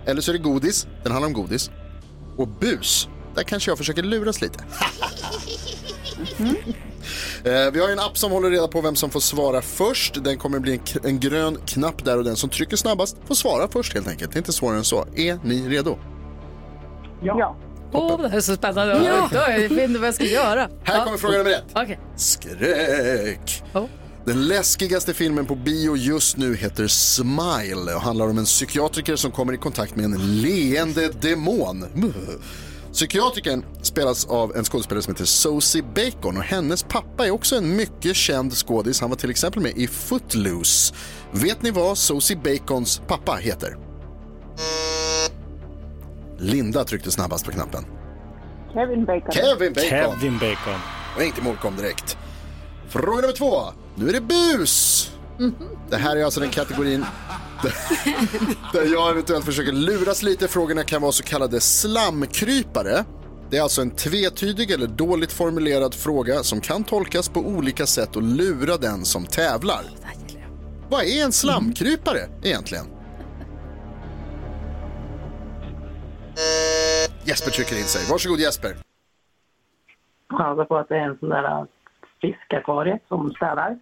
Eller 0.06 0.20
så 0.20 0.30
är 0.30 0.32
det 0.32 0.42
godis, 0.42 0.87
den 1.02 1.12
handlar 1.12 1.26
om 1.26 1.32
godis. 1.32 1.70
Och 2.37 2.49
bus, 2.49 3.08
där 3.34 3.42
kanske 3.42 3.70
jag 3.70 3.78
försöker 3.78 4.02
luras 4.02 4.40
lite. 4.40 4.64
Eh, 6.38 6.46
vi 7.44 7.80
har 7.80 7.88
en 7.88 7.99
app 7.99 8.18
som 8.18 8.32
håller 8.32 8.50
reda 8.50 8.68
på 8.68 8.80
vem 8.80 8.96
som 8.96 9.11
får 9.11 9.20
svara 9.20 9.62
först. 9.62 10.25
Den 10.25 10.38
kommer 10.38 10.58
bli 10.58 10.80
en, 11.04 11.20
grön 11.20 11.58
knapp 11.66 12.04
där 12.04 12.18
och 12.18 12.25
den 12.25 12.37
som 12.37 12.50
trycker 12.50 12.76
snabbast 12.76 13.16
får 13.26 13.34
svara 13.34 13.68
först 13.68 13.94
helt 13.94 14.08
enkelt. 14.08 14.32
Det 14.32 14.37
är 14.37 14.40
inte 14.40 14.52
svårare 14.52 14.78
än 14.78 14.84
så. 14.84 15.06
Är 15.16 15.38
ni 15.44 15.68
redo? 15.68 15.99
Ja. 17.23 17.56
Åh, 17.92 18.23
det 18.23 18.28
här 18.28 18.37
är 18.37 18.40
så 18.40 18.54
spännande. 18.54 19.00
Ja. 19.04 19.28
Jag 19.32 19.68
vet 19.68 19.70
inte 19.70 19.99
vad 19.99 20.08
jag 20.08 20.14
ska 20.14 20.25
göra. 20.25 20.68
Här 20.84 21.04
kommer 21.04 21.18
fråga 21.18 21.38
nummer 21.38 21.50
ett. 21.50 21.64
Okej. 21.75 22.00
Skräck! 22.16 23.62
Oh. 23.75 23.84
Den 24.26 24.49
läskigaste 24.49 25.14
filmen 25.14 25.46
på 25.46 25.54
bio 25.54 25.96
just 25.96 26.37
nu 26.37 26.56
heter 26.56 26.87
Smile 26.87 27.94
och 27.94 28.00
handlar 28.00 28.28
om 28.28 28.38
en 28.38 28.44
psykiatriker 28.44 29.16
som 29.16 29.30
kommer 29.30 29.52
i 29.52 29.56
kontakt 29.56 29.96
med 29.96 30.04
en 30.04 30.40
leende 30.42 31.08
demon. 31.08 31.84
Psykiatrikern 32.95 33.65
spelas 33.83 34.27
av 34.27 34.57
en 34.57 34.65
skådespelare 34.65 35.03
som 35.03 35.15
heter 35.15 35.25
Sosie 35.25 35.83
Bacon 35.83 36.37
och 36.37 36.43
hennes 36.43 36.83
pappa 36.83 37.27
är 37.27 37.31
också 37.31 37.57
en 37.57 37.77
mycket 37.77 38.17
känd 38.17 38.53
skådis. 38.53 39.01
Han 39.01 39.11
var 39.11 39.17
till 39.17 39.31
exempel 39.31 39.63
med 39.63 39.73
i 39.77 39.87
Footloose. 39.87 40.95
Vet 41.31 41.63
ni 41.63 41.71
vad 41.71 41.99
Sosie 41.99 42.37
Bacons 42.37 43.03
pappa 43.07 43.35
heter? 43.35 43.77
Linda 46.39 46.85
tryckte 46.85 47.11
snabbast 47.11 47.45
på 47.45 47.53
knappen. 47.53 47.85
Kevin 48.73 49.05
Bacon. 49.05 49.33
Kevin 49.33 49.73
Bacon! 49.73 49.89
Kevin 49.89 50.39
Bacon. 50.39 50.81
Och 51.17 51.23
inte 51.23 51.43
mål 51.43 51.57
kom 51.57 51.77
direkt. 51.77 52.19
Fråga 52.89 53.21
nummer 53.21 53.33
två. 53.35 53.63
Nu 53.95 54.09
är 54.09 54.13
det 54.13 54.21
bus. 54.21 55.11
Det 55.91 55.97
här 55.97 56.17
är 56.17 56.25
alltså 56.25 56.41
den 56.41 56.51
kategorin 56.51 57.05
där, 58.73 58.92
jag 58.92 59.11
eventuellt 59.11 59.44
försöker 59.44 59.73
luras 59.73 60.23
lite. 60.23 60.49
Frågorna 60.49 60.83
kan 60.83 61.02
vara 61.02 61.12
så 61.12 61.25
kallade 61.25 61.61
slamkrypare. 61.61 63.04
Det 63.50 63.56
är 63.56 63.62
alltså 63.62 63.83
en 63.83 63.90
tvetydig 63.90 64.71
eller 64.71 64.87
dåligt 64.87 65.33
formulerad 65.33 65.94
fråga 65.94 66.42
som 66.42 66.61
kan 66.61 66.85
tolkas 66.85 67.28
på 67.28 67.40
olika 67.40 67.87
sätt 67.87 68.16
och 68.16 68.23
lura 68.23 68.76
den 68.76 69.04
som 69.04 69.26
tävlar. 69.26 69.85
Vad 70.90 71.04
är 71.04 71.25
en 71.25 71.33
slamkrypare 71.33 72.21
egentligen? 72.42 72.85
Jesper 77.25 77.50
trycker 77.50 77.76
in 77.76 77.88
sig. 77.94 78.02
Varsågod 78.11 78.40
Jesper. 78.40 78.73
Chansar 80.30 80.64
på 80.64 80.76
att 80.76 80.88
det 80.88 80.97
är 80.97 81.09
en 81.11 81.18
sån 81.18 81.28
där 81.28 81.66
fiskakvarie 82.21 82.99
som 83.09 83.30
städar. 83.30 83.78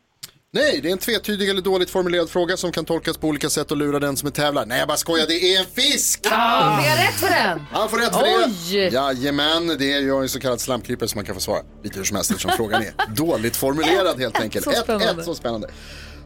Nej, 0.55 0.81
det 0.83 0.89
är 0.89 0.93
en 0.93 0.99
tvetydig 0.99 1.49
eller 1.49 1.63
dåligt 1.63 1.91
formulerad 1.91 2.31
fråga 2.31 2.57
som 2.57 2.73
kan 2.73 2.85
tolkas 2.85 3.17
på 3.17 3.29
olika 3.29 3.51
sätt 3.51 3.71
och 3.71 3.77
lura 3.77 3.99
den 3.99 4.17
som 4.17 4.27
är 4.27 4.33
tävlar. 4.33 4.67
Nej, 4.67 4.79
jag 4.79 4.89
bara 4.89 4.97
skojar, 4.97 5.27
det 5.27 5.55
är 5.55 5.61
en 5.61 5.67
fisk! 5.67 6.21
Ja, 6.23 6.79
fick 6.81 6.91
jag 6.91 6.99
rätt 6.99 7.15
för 7.15 7.29
den? 7.29 7.61
Han 7.73 7.89
får 7.89 7.99
rätt 7.99 8.13
för 8.13 8.23
Oj! 8.23 8.55
det. 8.71 8.93
Jajamän, 8.93 9.67
det 9.79 9.93
är 9.93 10.01
ju 10.01 10.23
en 10.23 10.29
så 10.29 10.41
kallad 10.41 10.61
slamkrypare 10.61 11.09
som 11.09 11.19
man 11.19 11.25
kan 11.25 11.35
få 11.35 11.41
svara 11.41 11.63
lite 11.83 11.99
hur 11.99 12.05
som 12.05 12.17
helst 12.17 12.31
eftersom 12.31 12.51
frågan 12.57 12.83
är 12.83 12.93
dåligt 13.17 13.57
formulerad 13.57 14.21
helt 14.21 14.41
enkelt. 14.41 14.65
Så 14.65 14.71
Ett, 14.71 14.79
spännande. 14.79 15.23
ett, 15.23 15.25
så 15.25 15.35
spännande. 15.35 15.71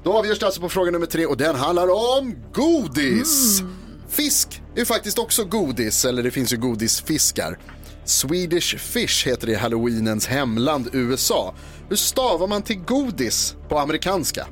Då 0.05 0.13
avgörs 0.19 0.39
det 0.39 0.47
alltså 0.47 0.61
på 0.61 0.69
fråga 0.69 0.91
nummer 0.91 1.07
tre 1.07 1.27
och 1.27 1.37
den 1.37 1.57
handlar 1.57 2.19
om 2.19 2.35
godis. 2.53 3.61
Mm. 3.61 3.77
Fisk 4.09 4.63
är 4.75 4.79
ju 4.79 4.85
faktiskt 4.85 5.19
också 5.19 5.45
godis, 5.45 6.05
eller 6.05 6.23
det 6.23 6.31
finns 6.31 6.53
ju 6.53 6.57
godisfiskar. 6.57 7.59
Swedish 8.07 8.77
Fish 8.77 9.27
heter 9.27 9.47
det 9.47 9.53
i 9.53 9.57
halloweenens 9.57 10.27
hemland 10.27 10.89
USA. 10.93 11.55
Hur 11.89 11.97
stavar 11.97 12.47
man 12.47 12.63
till 12.63 12.79
godis 12.79 13.57
på 13.69 13.79
amerikanska? 13.79 14.47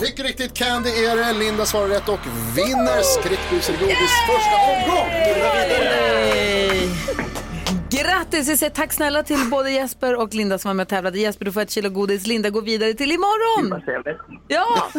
Mycket 0.00 0.26
riktigt, 0.26 0.54
Candy 0.54 0.90
är 0.90 1.16
det. 1.16 1.32
Linda 1.38 1.66
svarar 1.66 1.88
rätt 1.88 2.08
och 2.08 2.20
vinner 2.56 3.02
skräckbus 3.02 3.68
eller 3.68 3.78
godis 3.78 4.12
första 4.26 4.56
omgång. 4.72 5.08
Grattis! 8.02 8.48
Vi 8.48 8.56
säger 8.56 8.70
tack 8.70 8.92
snälla 8.92 9.22
till 9.22 9.38
både 9.50 9.70
Jesper 9.70 10.16
och 10.16 10.34
Linda 10.34 10.58
som 10.58 10.68
var 10.68 10.74
med 10.74 10.84
och 10.84 10.88
tävlade. 10.88 11.18
Jesper, 11.18 11.44
du 11.44 11.52
får 11.52 11.60
ett 11.60 11.70
kilo 11.70 11.90
godis. 11.90 12.26
Linda 12.26 12.50
går 12.50 12.62
vidare 12.62 12.94
till 12.94 13.12
imorgon. 13.12 13.82
Ja! 14.48 14.90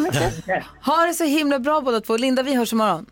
Ha 0.85 1.05
det 1.05 1.13
så 1.13 1.23
himla 1.23 1.59
bra 1.59 1.81
båda 1.81 2.01
två. 2.01 2.17
Linda, 2.17 2.43
vi 2.43 2.55
hörs 2.55 2.73
imorgon. 2.73 3.05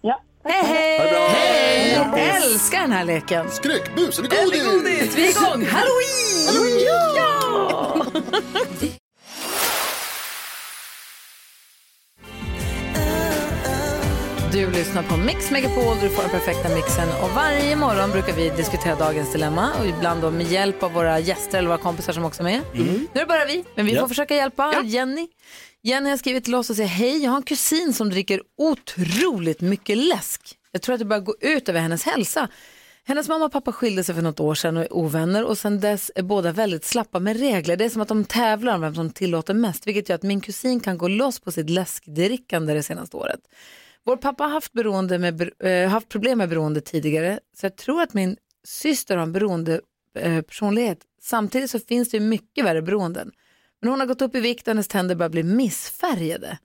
Ja. 0.00 0.22
Hej, 0.44 0.64
hej! 0.64 0.98
Hej! 1.28 1.92
Jag 1.92 2.20
älskar 2.36 2.80
den 2.80 2.92
här 2.92 3.04
leken. 3.04 3.50
Skräckbus 3.50 4.18
eller 4.18 4.34
Eller 4.34 4.44
godis? 4.44 4.72
godis! 4.72 5.16
Vi 5.16 5.26
är 5.26 5.30
igång! 5.30 5.66
Halloween! 5.66 6.80
Ja! 6.86 8.04
Du 14.52 14.70
lyssnar 14.70 15.02
på 15.02 15.16
Mix 15.16 15.50
Megapol, 15.50 15.96
du 16.02 16.08
får 16.08 16.22
den 16.22 16.30
perfekta 16.30 16.68
mixen 16.74 17.08
och 17.22 17.30
varje 17.30 17.76
morgon 17.76 18.10
brukar 18.10 18.32
vi 18.32 18.50
diskutera 18.50 18.94
dagens 18.94 19.32
dilemma 19.32 19.70
och 19.80 19.86
ibland 19.86 20.22
då 20.22 20.30
med 20.30 20.46
hjälp 20.46 20.82
av 20.82 20.92
våra 20.92 21.18
gäster 21.18 21.58
eller 21.58 21.68
våra 21.68 21.78
kompisar 21.78 22.12
som 22.12 22.24
också 22.24 22.42
är 22.42 22.44
med. 22.44 22.60
Nu 22.74 23.06
är 23.14 23.18
det 23.20 23.26
bara 23.26 23.44
vi, 23.44 23.64
men 23.74 23.86
vi 23.86 23.94
Ja. 23.94 24.00
får 24.00 24.08
försöka 24.08 24.34
hjälpa 24.36 24.82
Jenny. 24.84 25.28
Jenny 25.82 26.10
har 26.10 26.16
skrivit 26.16 26.44
till 26.44 26.54
oss 26.54 26.70
och 26.70 26.76
säger 26.76 26.88
hej, 26.88 27.22
jag 27.24 27.30
har 27.30 27.36
en 27.36 27.42
kusin 27.42 27.92
som 27.92 28.10
dricker 28.10 28.42
otroligt 28.58 29.60
mycket 29.60 29.98
läsk. 29.98 30.42
Jag 30.72 30.82
tror 30.82 30.92
att 30.94 30.98
det 30.98 31.04
börjar 31.04 31.22
gå 31.22 31.34
ut 31.40 31.68
över 31.68 31.80
hennes 31.80 32.04
hälsa. 32.04 32.48
Hennes 33.04 33.28
mamma 33.28 33.44
och 33.44 33.52
pappa 33.52 33.72
skilde 33.72 34.04
sig 34.04 34.14
för 34.14 34.22
något 34.22 34.40
år 34.40 34.54
sedan 34.54 34.76
och 34.76 34.82
är 34.82 34.92
ovänner 34.92 35.44
och 35.44 35.58
sedan 35.58 35.80
dess 35.80 36.10
är 36.14 36.22
båda 36.22 36.52
väldigt 36.52 36.84
slappa 36.84 37.18
med 37.20 37.40
regler. 37.40 37.76
Det 37.76 37.84
är 37.84 37.88
som 37.88 38.02
att 38.02 38.08
de 38.08 38.24
tävlar 38.24 38.74
om 38.74 38.80
vem 38.80 38.94
som 38.94 39.10
tillåter 39.10 39.54
mest, 39.54 39.86
vilket 39.86 40.08
gör 40.08 40.16
att 40.16 40.22
min 40.22 40.40
kusin 40.40 40.80
kan 40.80 40.98
gå 40.98 41.08
loss 41.08 41.40
på 41.40 41.52
sitt 41.52 41.70
läskdrickande 41.70 42.74
det 42.74 42.82
senaste 42.82 43.16
året. 43.16 43.40
Vår 44.04 44.16
pappa 44.16 44.44
har 44.44 44.50
haft, 44.50 44.72
beroende 44.72 45.18
med, 45.18 45.50
eh, 45.64 45.88
haft 45.88 46.08
problem 46.08 46.38
med 46.38 46.48
beroende 46.48 46.80
tidigare, 46.80 47.40
så 47.56 47.66
jag 47.66 47.76
tror 47.76 48.02
att 48.02 48.14
min 48.14 48.36
syster 48.64 49.16
har 49.16 49.22
en 49.22 49.32
beroende 49.32 49.80
eh, 50.18 50.40
personlighet. 50.42 50.98
Samtidigt 51.22 51.70
så 51.70 51.78
finns 51.80 52.10
det 52.10 52.20
mycket 52.20 52.64
värre 52.64 52.82
beroenden. 52.82 53.32
Men 53.80 53.90
hon 53.90 54.00
har 54.00 54.06
gått 54.06 54.22
upp 54.22 54.34
i 54.34 54.40
vikt 54.40 54.68
och 54.68 54.70
hennes 54.70 54.88
tänder 54.88 55.14
börjar 55.14 55.30
bli 55.30 55.42
missfärgade. 55.42 56.58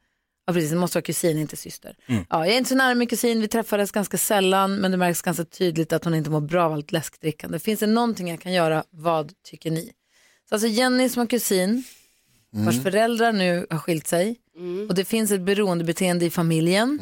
Ja, 0.45 0.53
precis, 0.53 0.69
det 0.71 0.77
måste 0.77 0.97
vara 0.97 1.03
kusin, 1.03 1.37
inte 1.37 1.57
syster. 1.57 1.95
Ja, 2.07 2.25
jag 2.29 2.47
är 2.47 2.57
inte 2.57 2.69
så 2.69 2.75
nära 2.75 2.95
min 2.95 3.07
kusin, 3.07 3.41
vi 3.41 3.47
träffades 3.47 3.91
ganska 3.91 4.17
sällan, 4.17 4.75
men 4.75 4.91
det 4.91 4.97
märks 4.97 5.21
ganska 5.21 5.45
tydligt 5.45 5.93
att 5.93 6.03
hon 6.03 6.15
inte 6.15 6.29
mår 6.29 6.41
bra 6.41 6.63
av 6.65 6.73
allt 6.73 6.91
läskdrickande. 6.91 7.59
Finns 7.59 7.79
det 7.79 7.87
någonting 7.87 8.29
jag 8.29 8.41
kan 8.41 8.53
göra? 8.53 8.83
Vad 8.89 9.33
tycker 9.43 9.71
ni? 9.71 9.91
Så 10.49 10.55
alltså 10.55 10.67
Jenny 10.67 11.09
som 11.09 11.19
har 11.19 11.27
kusin, 11.27 11.83
vars 12.53 12.83
föräldrar 12.83 13.31
nu 13.31 13.67
har 13.69 13.77
skilt 13.77 14.07
sig, 14.07 14.35
och 14.89 14.95
det 14.95 15.05
finns 15.05 15.31
ett 15.31 15.41
beroendebeteende 15.41 16.25
i 16.25 16.29
familjen, 16.29 16.99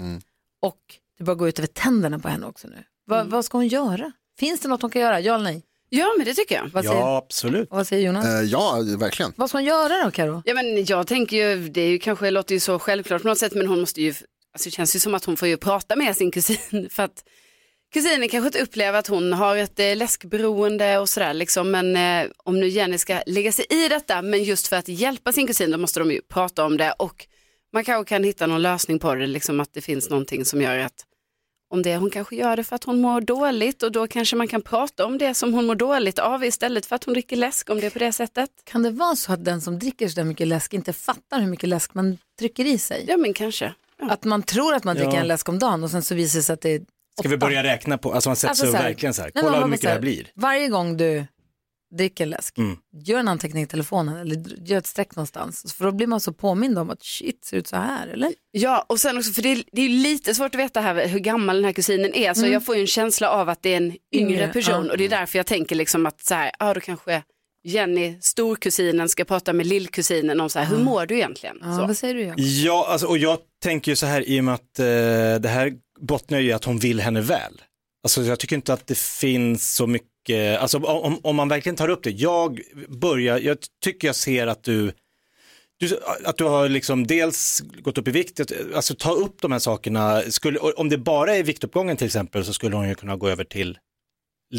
och 0.61 0.77
det 1.17 1.23
börjar 1.23 1.37
gå 1.37 1.47
ut 1.47 1.59
över 1.59 1.67
tänderna 1.67 2.19
på 2.19 2.27
henne 2.27 2.45
också 2.47 2.67
nu. 2.67 2.83
Va, 3.07 3.23
Vad 3.23 3.45
ska 3.45 3.57
hon 3.57 3.67
göra? 3.67 4.11
Finns 4.39 4.59
det 4.59 4.67
något 4.67 4.81
hon 4.81 4.91
kan 4.91 5.01
göra? 5.01 5.19
Ja 5.19 5.35
eller 5.35 5.43
nej? 5.43 5.63
Ja, 5.89 6.13
men 6.17 6.25
det 6.25 6.33
tycker 6.33 6.55
jag. 6.55 6.69
Vad 6.73 6.83
säger, 6.85 6.99
Ja, 6.99 7.17
absolut. 7.17 7.67
vad 7.71 7.87
säger 7.87 8.05
Jonas? 8.07 8.25
Eh, 8.25 8.41
ja, 8.41 8.77
verkligen. 8.97 9.33
Vad 9.35 9.49
ska 9.49 9.57
hon 9.57 9.65
göra 9.65 10.03
då 10.05 10.11
Karo? 10.11 10.41
Ja, 10.45 10.53
men 10.53 10.85
jag 10.85 11.07
tänker 11.07 11.37
ju, 11.37 11.69
det 11.69 11.81
är 11.81 11.89
ju 11.89 11.99
kanske 11.99 12.31
låter 12.31 12.53
ju 12.55 12.59
så 12.59 12.79
självklart 12.79 13.21
på 13.21 13.27
något 13.27 13.37
sätt, 13.37 13.53
men 13.55 13.67
hon 13.67 13.79
måste 13.79 14.01
ju, 14.01 14.09
alltså 14.53 14.67
det 14.69 14.71
känns 14.71 14.95
ju 14.95 14.99
som 14.99 15.15
att 15.15 15.25
hon 15.25 15.37
får 15.37 15.47
ju 15.47 15.57
prata 15.57 15.95
med 15.95 16.15
sin 16.17 16.31
kusin 16.31 16.87
för 16.91 17.03
att 17.03 17.23
kusinen 17.93 18.29
kanske 18.29 18.47
inte 18.47 18.61
upplever 18.61 18.99
att 18.99 19.07
hon 19.07 19.33
har 19.33 19.55
ett 19.55 19.79
eh, 19.79 19.95
läskberoende 19.95 20.97
och 20.97 21.09
sådär 21.09 21.33
liksom, 21.33 21.71
men 21.71 21.95
eh, 21.95 22.31
om 22.37 22.59
nu 22.59 22.67
Jenny 22.67 22.97
ska 22.97 23.21
lägga 23.25 23.51
sig 23.51 23.65
i 23.69 23.87
detta, 23.87 24.21
men 24.21 24.43
just 24.43 24.67
för 24.67 24.75
att 24.75 24.87
hjälpa 24.87 25.33
sin 25.33 25.47
kusin, 25.47 25.71
då 25.71 25.77
måste 25.77 25.99
de 25.99 26.11
ju 26.11 26.21
prata 26.21 26.65
om 26.65 26.77
det 26.77 26.91
och 26.91 27.27
man 27.73 27.83
kanske 27.83 28.09
kan 28.15 28.23
hitta 28.23 28.47
någon 28.47 28.61
lösning 28.61 28.99
på 28.99 29.15
det, 29.15 29.27
liksom 29.27 29.59
att 29.59 29.73
det 29.73 29.81
finns 29.81 30.09
någonting 30.09 30.45
som 30.45 30.61
gör 30.61 30.77
att 30.77 31.05
om 31.73 31.81
det, 31.81 31.97
hon 31.97 32.09
kanske 32.09 32.35
gör 32.35 32.55
det 32.55 32.63
för 32.63 32.75
att 32.75 32.83
hon 32.83 33.01
mår 33.01 33.21
dåligt 33.21 33.83
och 33.83 33.91
då 33.91 34.07
kanske 34.07 34.35
man 34.35 34.47
kan 34.47 34.61
prata 34.61 35.05
om 35.05 35.17
det 35.17 35.33
som 35.33 35.53
hon 35.53 35.65
mår 35.65 35.75
dåligt 35.75 36.19
av 36.19 36.43
istället 36.45 36.85
för 36.85 36.95
att 36.95 37.03
hon 37.03 37.13
dricker 37.13 37.35
läsk 37.35 37.69
om 37.69 37.79
det 37.79 37.85
är 37.85 37.89
på 37.89 37.99
det 37.99 38.11
sättet. 38.11 38.49
Kan 38.63 38.83
det 38.83 38.89
vara 38.89 39.15
så 39.15 39.33
att 39.33 39.45
den 39.45 39.61
som 39.61 39.79
dricker 39.79 40.07
så 40.07 40.15
där 40.15 40.23
mycket 40.23 40.47
läsk 40.47 40.73
inte 40.73 40.93
fattar 40.93 41.39
hur 41.39 41.47
mycket 41.47 41.69
läsk 41.69 41.93
man 41.93 42.17
trycker 42.39 42.65
i 42.65 42.77
sig? 42.77 43.05
Ja 43.07 43.17
men 43.17 43.33
kanske. 43.33 43.73
Ja. 43.99 44.09
Att 44.09 44.23
man 44.23 44.43
tror 44.43 44.73
att 44.73 44.83
man 44.83 44.95
dricker 44.95 45.13
Ja. 45.13 45.19
en 45.19 45.27
läsk 45.27 45.49
om 45.49 45.59
dagen 45.59 45.83
och 45.83 45.91
sen 45.91 46.01
så 46.03 46.15
visar 46.15 46.39
det 46.39 46.43
sig 46.43 46.53
att 46.53 46.61
det 46.61 46.69
är 46.69 46.81
Ska 47.19 47.29
vi 47.29 47.37
börja 47.37 47.63
räkna 47.63 47.97
på, 47.97 48.13
alltså 48.13 48.29
man 48.29 48.35
sätter 48.35 48.49
Alltså 48.49 48.63
sig 48.63 48.71
så 48.71 48.77
och 48.77 48.83
verkligen 48.83 49.13
så 49.13 49.21
här, 49.21 49.31
Nej, 49.35 49.43
kolla 49.43 49.59
hur 49.59 49.67
mycket 49.67 49.85
det 49.85 49.89
här, 49.91 49.99
blir. 49.99 50.27
Varje 50.35 50.67
gång 50.67 50.97
du 50.97 51.25
dricker 51.97 52.25
läsk, 52.25 52.57
Mm. 52.57 52.77
gör 53.05 53.19
en 53.19 53.27
anteckning 53.27 53.63
i 53.63 53.67
telefonen 53.67 54.17
eller 54.17 54.67
gör 54.67 54.77
ett 54.77 54.87
streck 54.87 55.15
någonstans. 55.15 55.73
För 55.73 55.85
då 55.85 55.91
blir 55.91 56.07
man 56.07 56.19
så 56.19 56.33
påmind 56.33 56.79
om 56.79 56.89
att 56.89 57.03
shit, 57.03 57.45
ser 57.45 57.57
ut 57.57 57.67
så 57.67 57.75
här 57.75 58.07
eller? 58.07 58.33
Ja, 58.51 58.85
och 58.89 58.99
sen 58.99 59.17
också, 59.17 59.31
för 59.31 59.41
det 59.41 59.49
är, 59.51 59.63
det 59.71 59.81
är 59.81 59.87
ju 59.87 60.03
lite 60.03 60.35
svårt 60.35 60.55
att 60.55 60.61
veta 60.61 60.81
här 60.81 61.07
hur 61.07 61.19
gammal 61.19 61.55
den 61.55 61.65
här 61.65 61.71
kusinen 61.73 62.13
är, 62.15 62.33
så 62.33 62.47
jag 62.47 62.65
får 62.65 62.75
ju 62.75 62.81
en 62.81 62.87
känsla 62.87 63.29
av 63.29 63.49
att 63.49 63.63
det 63.63 63.69
är 63.73 63.77
en 63.77 63.83
yngre, 63.83 64.31
Yngre, 64.33 64.47
person 64.47 64.85
ja. 64.85 64.91
och 64.91 64.97
det 64.97 65.05
är 65.05 65.09
därför 65.09 65.39
jag 65.39 65.45
tänker 65.45 65.75
liksom 65.75 66.05
att 66.05 66.21
så 66.25 66.33
här, 66.35 66.51
ja 66.59 66.73
då 66.73 66.79
kanske 66.79 67.23
Jenny, 67.63 68.17
storkusinen, 68.21 69.09
ska 69.09 69.25
prata 69.25 69.53
med 69.53 69.65
lillkusinen 69.67 70.39
om 70.41 70.49
så 70.49 70.59
här, 70.59 70.65
hur 70.65 70.83
mår 70.83 71.05
du 71.05 71.15
egentligen? 71.15 71.57
Ja, 71.61 71.75
Så. 71.77 71.87
vad 71.87 71.97
säger 71.97 72.13
du? 72.15 72.21
Jakob? 72.21 72.39
Ja, 72.39 72.87
alltså, 72.89 73.07
och 73.07 73.17
jag 73.17 73.37
tänker 73.63 73.91
ju 73.91 73.95
så 73.95 74.05
här 74.05 74.29
i 74.29 74.39
och 74.39 74.43
med 74.43 74.53
att 74.53 74.79
eh, 74.79 74.85
det 75.41 75.49
här 75.49 75.73
bottnar 76.01 76.39
ju 76.39 76.49
i 76.49 76.53
att 76.53 76.63
hon 76.65 76.79
vill 76.79 76.99
henne 76.99 77.21
väl. 77.21 77.61
Alltså 78.03 78.21
jag 78.23 78.39
tycker 78.39 78.55
inte 78.55 78.73
att 78.73 78.87
det 78.87 78.97
finns 78.97 79.75
så 79.75 79.87
mycket, 79.87 80.59
alltså 80.59 80.77
om, 80.77 81.19
om 81.23 81.35
man 81.35 81.49
verkligen 81.49 81.75
tar 81.75 81.89
upp 81.89 82.03
det, 82.03 82.11
jag 82.11 82.61
börjar, 82.87 83.39
jag 83.39 83.57
tycker 83.83 84.07
jag 84.07 84.15
ser 84.15 84.47
att 84.47 84.63
du, 84.63 84.91
Du, 85.79 85.99
att 86.25 86.37
du 86.37 86.43
har 86.43 86.69
liksom 86.69 87.07
dels 87.07 87.61
gått 87.81 87.97
upp 87.97 88.07
i 88.07 88.11
vikt, 88.11 88.39
att- 88.39 88.51
alltså 88.75 88.95
ta 88.95 89.11
upp 89.11 89.41
de 89.41 89.51
här 89.51 89.59
sakerna. 89.59 90.21
Skulle, 90.29 90.59
om 90.59 90.89
det 90.89 90.97
bara 90.97 91.35
är 91.35 91.43
viktuppgången 91.43 91.97
till 91.97 92.07
exempel 92.07 92.45
så 92.45 92.53
skulle 92.53 92.75
hon 92.75 92.89
ju 92.89 92.95
kunna 92.95 93.15
gå 93.15 93.29
över 93.29 93.43
till 93.43 93.77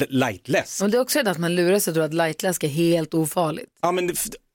lightless. 0.09 0.81
Men 0.81 0.91
det 0.91 0.97
är 0.97 1.01
också 1.01 1.23
det 1.23 1.31
att 1.31 1.39
man 1.39 1.55
lurar 1.55 1.79
sig 1.79 1.91
och 1.91 1.95
tror 1.95 2.05
att 2.05 2.15
lightläsk 2.15 2.65
är 2.65 2.69
helt 2.69 3.15
ofarligt. 3.15 3.69
Ja, 3.83 3.93
men 3.93 4.11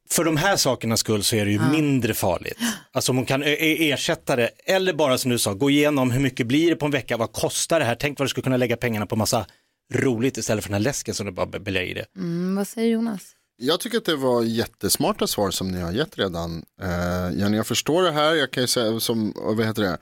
för 0.09 0.23
de 0.23 0.37
här 0.37 0.55
sakernas 0.57 0.99
skull 0.99 1.23
så 1.23 1.35
är 1.35 1.45
det 1.45 1.51
ju 1.51 1.59
mindre 1.59 2.13
farligt. 2.13 2.57
Alltså 2.91 3.11
om 3.11 3.15
hon 3.17 3.25
kan 3.25 3.43
e- 3.43 3.57
e- 3.59 3.91
ersätta 3.91 4.35
det, 4.35 4.49
eller 4.65 4.93
bara 4.93 5.17
som 5.17 5.31
du 5.31 5.39
sa, 5.39 5.53
gå 5.53 5.69
igenom 5.69 6.11
hur 6.11 6.19
mycket 6.19 6.47
blir 6.47 6.69
det 6.69 6.75
på 6.75 6.85
en 6.85 6.91
vecka, 6.91 7.17
vad 7.17 7.31
kostar 7.31 7.79
det 7.79 7.85
här, 7.85 7.95
tänk 7.95 8.19
vad 8.19 8.25
du 8.25 8.29
skulle 8.29 8.43
kunna 8.43 8.57
lägga 8.57 8.77
pengarna 8.77 9.05
på 9.05 9.15
massa 9.15 9.45
roligt 9.93 10.37
istället 10.37 10.63
för 10.63 10.69
den 10.69 10.81
här 10.81 10.83
läsken 10.83 11.13
som 11.13 11.25
du 11.25 11.31
bara 11.31 11.45
bälgar 11.45 11.81
i 11.81 11.93
det. 11.93 12.05
Mm, 12.15 12.55
vad 12.55 12.67
säger 12.67 12.89
Jonas? 12.93 13.21
Jag 13.59 13.79
tycker 13.79 13.97
att 13.97 14.05
det 14.05 14.15
var 14.15 14.43
jättesmarta 14.43 15.27
svar 15.27 15.51
som 15.51 15.71
ni 15.71 15.81
har 15.81 15.91
gett 15.91 16.17
redan. 16.17 16.63
Uh, 16.83 17.39
Jenny, 17.39 17.57
jag 17.57 17.67
förstår 17.67 18.03
det 18.03 18.11
här. 18.11 18.35
Jag 18.35 18.51
kan 18.51 18.63
ju 18.63 18.67
säga 18.67 18.99
som, 18.99 19.33
vad 19.35 19.65
heter 19.65 19.81
det? 19.81 19.97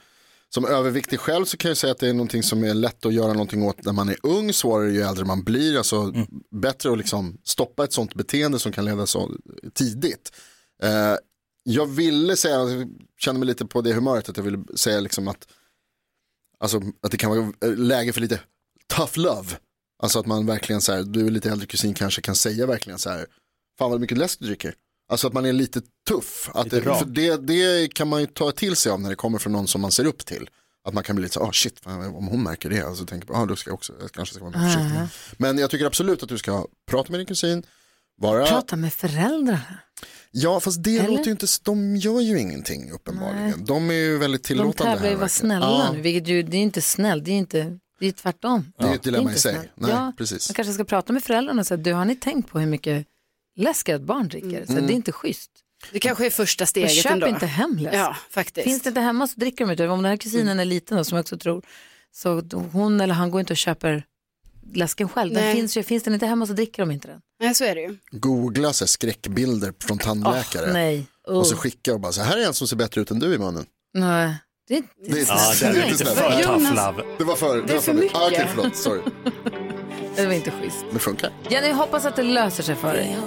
Som 0.56 0.66
överviktig 0.66 1.20
själv 1.20 1.46
så 1.46 1.58
kan 1.58 1.70
jag 1.70 1.78
säga 1.78 1.92
att 1.92 2.00
det 2.00 2.10
är 2.10 2.14
någonting 2.14 2.44
som 2.44 2.64
är 2.64 2.74
lätt 2.74 3.06
att 3.06 3.14
göra 3.14 3.34
någonting 3.34 3.64
åt 3.64 3.86
när 3.86 3.94
man 3.94 4.10
är 4.10 4.18
ung, 4.24 4.54
svårare 4.54 4.92
ju 4.92 5.02
äldre 5.02 5.26
man 5.26 5.44
blir. 5.44 5.78
Alltså 5.78 6.14
bättre 6.62 6.92
att 6.92 6.98
liksom 6.98 7.38
stoppa 7.44 7.84
ett 7.84 7.94
sånt 7.94 8.14
beteende 8.14 8.60
som 8.60 8.72
kan 8.72 8.86
leda 8.86 9.06
så 9.06 9.32
tidigt. 9.74 10.32
Eh, 10.84 11.16
jag 11.64 11.86
ville 11.86 12.36
säga, 12.36 12.56
jag 12.56 12.90
känner 13.20 13.40
mig 13.40 13.48
lite 13.48 13.66
på 13.66 13.82
det 13.82 13.94
humöret 13.94 14.30
att 14.30 14.38
jag 14.38 14.44
ville 14.44 14.64
säga 14.76 15.00
liksom 15.00 15.28
att, 15.28 15.48
alltså, 16.60 16.82
att 17.02 17.12
det 17.12 17.18
kan 17.18 17.30
vara 17.30 17.76
läge 17.76 18.14
för 18.14 18.22
lite 18.22 18.40
tough 18.96 19.20
love. 19.20 19.50
Alltså 20.04 20.20
att 20.20 20.26
man 20.26 20.46
verkligen 20.46 20.82
så 20.82 20.94
här, 20.94 21.04
du 21.04 21.26
är 21.26 21.32
lite 21.32 21.52
äldre 21.52 21.68
kusin 21.68 21.94
kanske 21.94 22.22
kan 22.22 22.36
säga 22.36 22.66
verkligen 22.66 23.00
så 23.00 23.10
här, 23.10 23.26
fan 23.80 23.92
vad 23.92 24.02
mycket 24.02 24.18
läsk 24.18 24.40
du 24.40 24.46
dricker. 24.46 24.76
Alltså 25.12 25.28
att 25.28 25.34
man 25.34 25.46
är 25.46 25.54
lite 25.54 25.82
tuff. 26.10 26.50
Att 26.54 26.64
Lite 26.72 27.06
det, 27.06 27.38
det, 27.38 27.38
det 27.38 27.94
kan 27.94 28.08
man 28.08 28.22
ju 28.22 28.28
ta 28.28 28.52
till 28.52 28.76
sig 28.76 28.92
av 28.92 29.02
när 29.02 29.10
det 29.10 29.16
kommer 29.16 29.38
från 29.40 29.54
någon 29.54 29.68
som 29.68 29.82
man 29.82 29.92
ser 29.92 30.06
upp 30.06 30.26
till. 30.26 30.50
Att 30.88 30.94
man 30.94 31.04
kan 31.04 31.16
bli 31.16 31.24
lite 31.24 31.34
så, 31.34 31.40
ah 31.44 31.52
shit, 31.54 31.82
om 32.16 32.28
hon 32.28 32.44
märker 32.44 32.70
det, 32.70 32.82
alltså 32.82 33.06
tänker 33.06 33.28
jag, 33.34 33.42
ah, 33.42 33.46
då 33.46 33.56
ska 33.56 33.70
jag 33.70 33.74
också, 33.76 33.94
jag 34.02 34.12
kanske 34.12 34.36
ska 34.36 34.44
vara 34.46 34.58
mer 34.60 34.68
försiktig. 34.68 35.20
Men 35.38 35.58
jag 35.58 35.70
tycker 35.70 35.86
absolut 35.86 36.24
att 36.24 36.30
du 36.30 36.38
ska 36.38 36.66
prata 36.88 37.12
med 37.12 37.20
din 37.20 37.28
kusin, 37.28 37.64
vara, 38.22 38.46
Prata 38.46 38.76
med 38.76 38.94
föräldrarna. 38.94 39.62
ja 40.32 40.60
fast 40.60 40.84
det 40.84 40.98
Eller? 40.98 41.10
låter 41.10 41.26
ju 41.26 41.32
inte, 41.32 41.46
de 41.64 41.96
gör 41.96 42.22
ju 42.22 42.40
ingenting 42.40 42.92
uppenbarligen. 42.92 43.66
De 43.66 43.90
är 43.90 43.94
ju 43.94 44.18
väldigt 44.18 44.44
De 44.44 44.48
tillåtande 44.48 44.94
tävlar 44.94 45.06
ju 45.08 45.12
här. 45.12 45.18
vara 45.20 45.30
snälla 45.30 45.66
Ja, 45.66 45.92
nu, 45.94 46.02
vilket 46.02 46.28
ju, 46.28 46.44
det 46.44 46.58
är 46.58 46.62
inte 46.62 46.82
snällt, 46.82 47.26
det 47.26 47.32
är 47.32 47.36
inte, 47.38 47.80
det 48.00 48.08
är 48.08 48.12
tvärtom. 48.12 48.72
Det 48.80 48.86
är 48.86 48.96
ett 48.96 49.04
dilemma 49.04 49.22
inte 49.24 49.36
i 49.38 49.40
sig. 49.40 49.72
Nej, 49.76 49.92
ja, 49.92 50.14
precis. 50.18 50.50
Man 50.50 50.54
kanske 50.56 50.74
ska 50.74 50.84
prata 50.84 51.14
med 51.14 51.24
föräldrarna 51.24 51.60
och 51.62 51.68
säga, 51.68 51.78
du 51.78 51.94
har 51.94 52.06
ni 52.06 52.16
tänkt 52.16 52.50
på 52.52 52.60
hur 52.60 52.68
mycket 52.68 53.06
läsk 53.56 53.90
ett 53.90 54.02
barn 54.02 54.28
dricker? 54.28 54.66
Så 54.66 54.72
Mm. 54.72 54.88
det 54.88 54.94
är 54.94 54.96
inte 54.96 55.12
schysst. 55.12 55.52
Det 55.92 56.00
kanske 56.00 56.26
är 56.26 56.30
första 56.30 56.64
Och 56.64 56.70
steget 56.70 56.92
köp 57.04 57.12
ändå. 57.12 57.28
inte 57.28 57.46
hem 57.46 57.78
läsk. 57.78 57.96
Ja, 57.98 58.16
faktiskt. 58.30 58.64
Finns 58.64 58.82
det 58.82 58.90
inte 58.90 59.02
hemma 59.02 59.28
så 59.28 59.40
dricker 59.40 59.66
de 59.66 59.72
inte. 59.72 59.88
Om 59.88 60.02
den 60.04 60.10
här 60.10 60.18
kusinen 60.18 60.60
är 60.60 60.66
liten 60.66 60.98
då, 60.98 61.04
som 61.04 61.16
jag 61.16 61.24
också 61.24 61.38
tror, 61.38 61.62
så 62.12 62.42
hon 62.72 63.02
eller 63.02 63.14
han 63.14 63.32
går 63.32 63.40
inte 63.40 63.54
och 63.54 63.58
köper 63.58 64.04
läsken 64.74 65.10
själv. 65.10 65.34
Den 65.34 65.44
Nej. 65.44 65.56
finns, 65.56 65.78
ju, 65.78 65.84
finns 65.84 66.04
den 66.04 66.14
inte 66.14 66.26
hemma 66.26 66.46
så 66.48 66.54
dricker 66.54 66.82
de 66.82 66.92
inte 66.92 67.08
den. 67.08 67.20
Nej, 67.40 67.56
så 67.56 67.64
är 67.64 67.76
det 67.76 67.82
ju. 67.82 67.98
Googla 68.12 68.74
så 68.74 68.84
här, 68.84 68.88
skräckbilder 68.88 69.74
från 69.80 69.98
tandläkare. 69.98 70.74
Nej. 70.74 71.06
Och 71.28 71.48
så 71.48 71.56
Oh. 71.56 71.60
skicka 71.60 71.94
och 71.94 72.00
bara 72.00 72.12
så 72.12 72.22
här, 72.22 72.38
är 72.38 72.48
en 72.48 72.54
som 72.54 72.68
ser 72.68 72.76
bättre 72.76 73.02
ut 73.02 73.12
än 73.12 73.20
du 73.20 73.34
i 73.34 73.38
munnen. 73.38 73.66
Nej. 73.94 74.36
Det 74.68 74.74
är 74.74 74.78
inte 74.78 74.90
Det 74.98 75.22
är- 75.22 75.26
Ja, 75.28 75.54
det 75.62 75.74
det 75.74 75.80
är 75.80 75.84
är 75.84 75.90
inte 75.92 76.06
för 76.06 76.44
tough 76.44 76.76
love. 76.76 77.04
Det 77.18 77.24
var 77.24 77.36
för, 77.36 77.56
det 77.56 77.62
är 77.62 77.62
var 77.62 77.68
för 77.68 77.80
för 77.82 77.94
mycket. 77.94 78.18
Ah, 78.18 78.28
Okej, 78.28 78.48
förlåt, 78.56 78.76
sorry. 78.76 79.02
det 80.16 80.26
var 80.26 80.34
inte 80.34 80.52
schysst. 80.52 80.78
Det 80.94 81.00
funkar. 81.00 81.32
Jenny, 81.50 81.68
jag 81.68 81.76
hoppas 81.76 82.06
att 82.06 82.16
det 82.16 82.24
löser 82.24 82.64
sig 82.64 82.76
för 82.76 82.94
dig. 82.94 83.18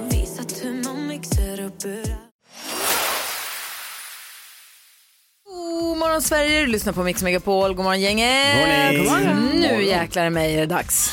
God 5.47 5.99
morgon 5.99 6.23
Sverige, 6.23 6.61
du 6.61 6.66
lyssnar 6.66 6.92
på 6.92 7.02
Mix 7.02 7.23
Megapol. 7.23 7.75
God 7.75 7.85
morgon 7.85 8.00
gänget. 8.00 8.99
God 8.99 9.06
morgon. 9.06 9.50
Nu 9.54 9.85
jäklar 9.85 10.30
mig 10.30 10.54
är 10.54 10.61
det 10.61 10.66
dags. 10.66 11.11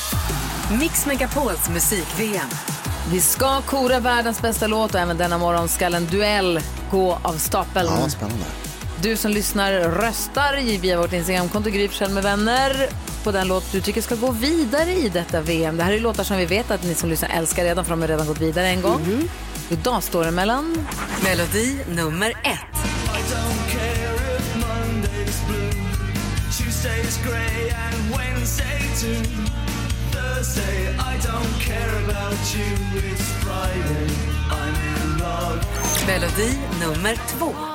Mix 0.79 1.05
Megapols 1.05 1.69
musik-VM. 1.69 2.49
Vi 3.11 3.21
ska 3.21 3.61
kora 3.61 3.99
världens 3.99 4.41
bästa 4.41 4.67
låt 4.67 4.93
och 4.93 4.99
även 4.99 5.17
denna 5.17 5.37
morgon 5.37 5.67
ska 5.67 5.85
en 5.85 6.05
duell 6.05 6.59
gå 6.91 7.19
av 7.23 7.33
stapeln. 7.33 7.89
Ja, 7.99 8.09
spännande. 8.09 8.45
Du 9.01 9.17
som 9.17 9.31
lyssnar 9.31 9.71
röstar 9.73 10.77
via 10.81 10.97
vårt 10.97 11.13
Instagramkonto 11.13 11.69
Gry 11.69 11.87
Forssell 11.87 12.11
med 12.11 12.23
vänner 12.23 12.89
på 13.23 13.31
den 13.31 13.47
låt 13.47 13.71
du 13.71 13.81
tycker 13.81 14.01
ska 14.01 14.15
gå 14.15 14.31
vidare 14.31 14.91
i 14.91 15.09
detta 15.09 15.41
VM. 15.41 15.77
Det 15.77 15.83
här 15.83 15.93
är 15.93 15.99
låtar 15.99 16.23
som 16.23 16.37
vi 16.37 16.45
vet 16.45 16.71
att 16.71 16.83
ni 16.83 16.95
som 16.95 17.09
lyssnar 17.09 17.29
älskar 17.29 17.63
redan 17.63 17.85
för 17.85 17.91
de 17.91 18.01
har 18.01 18.07
redan 18.07 18.27
gått 18.27 18.41
vidare 18.41 18.67
en 18.67 18.81
gång. 18.81 19.01
Idag 19.69 20.03
står 20.03 20.23
det 20.23 20.31
mellan 20.31 20.87
Melodi 21.23 21.77
nummer 21.87 22.29
ett. 22.29 22.75
Melodi 36.07 36.57
nummer 36.81 37.15
två. 37.37 37.74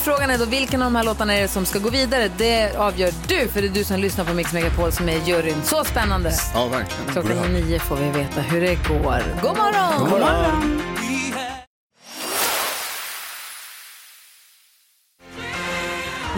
Frågan 0.00 0.30
är 0.30 0.38
då 0.38 0.44
vilken 0.44 0.82
av 0.82 0.86
de 0.86 0.96
här 0.96 1.04
låtarna 1.04 1.34
är 1.34 1.42
det 1.42 1.48
som 1.48 1.66
ska 1.66 1.78
gå 1.78 1.90
vidare? 1.90 2.30
Det 2.36 2.76
avgör 2.76 3.10
du, 3.28 3.48
för 3.48 3.62
det 3.62 3.68
är 3.68 3.72
du 3.72 3.84
som 3.84 4.00
lyssnar 4.00 4.24
på 4.24 4.34
Mix 4.34 4.52
Megapol 4.52 4.92
som 4.92 5.08
är 5.08 5.28
juryn. 5.28 5.62
Så 5.64 5.84
spännande! 5.84 6.32
Ja, 6.54 6.66
verkligen. 6.66 7.12
Klockan 7.12 7.52
nio 7.52 7.78
får 7.78 7.96
vi 7.96 8.10
veta 8.10 8.40
hur 8.40 8.60
det 8.60 8.74
går. 8.74 9.22
God 9.42 9.56
morgon! 9.56 9.98
God 10.00 10.10
morgon. 10.10 10.87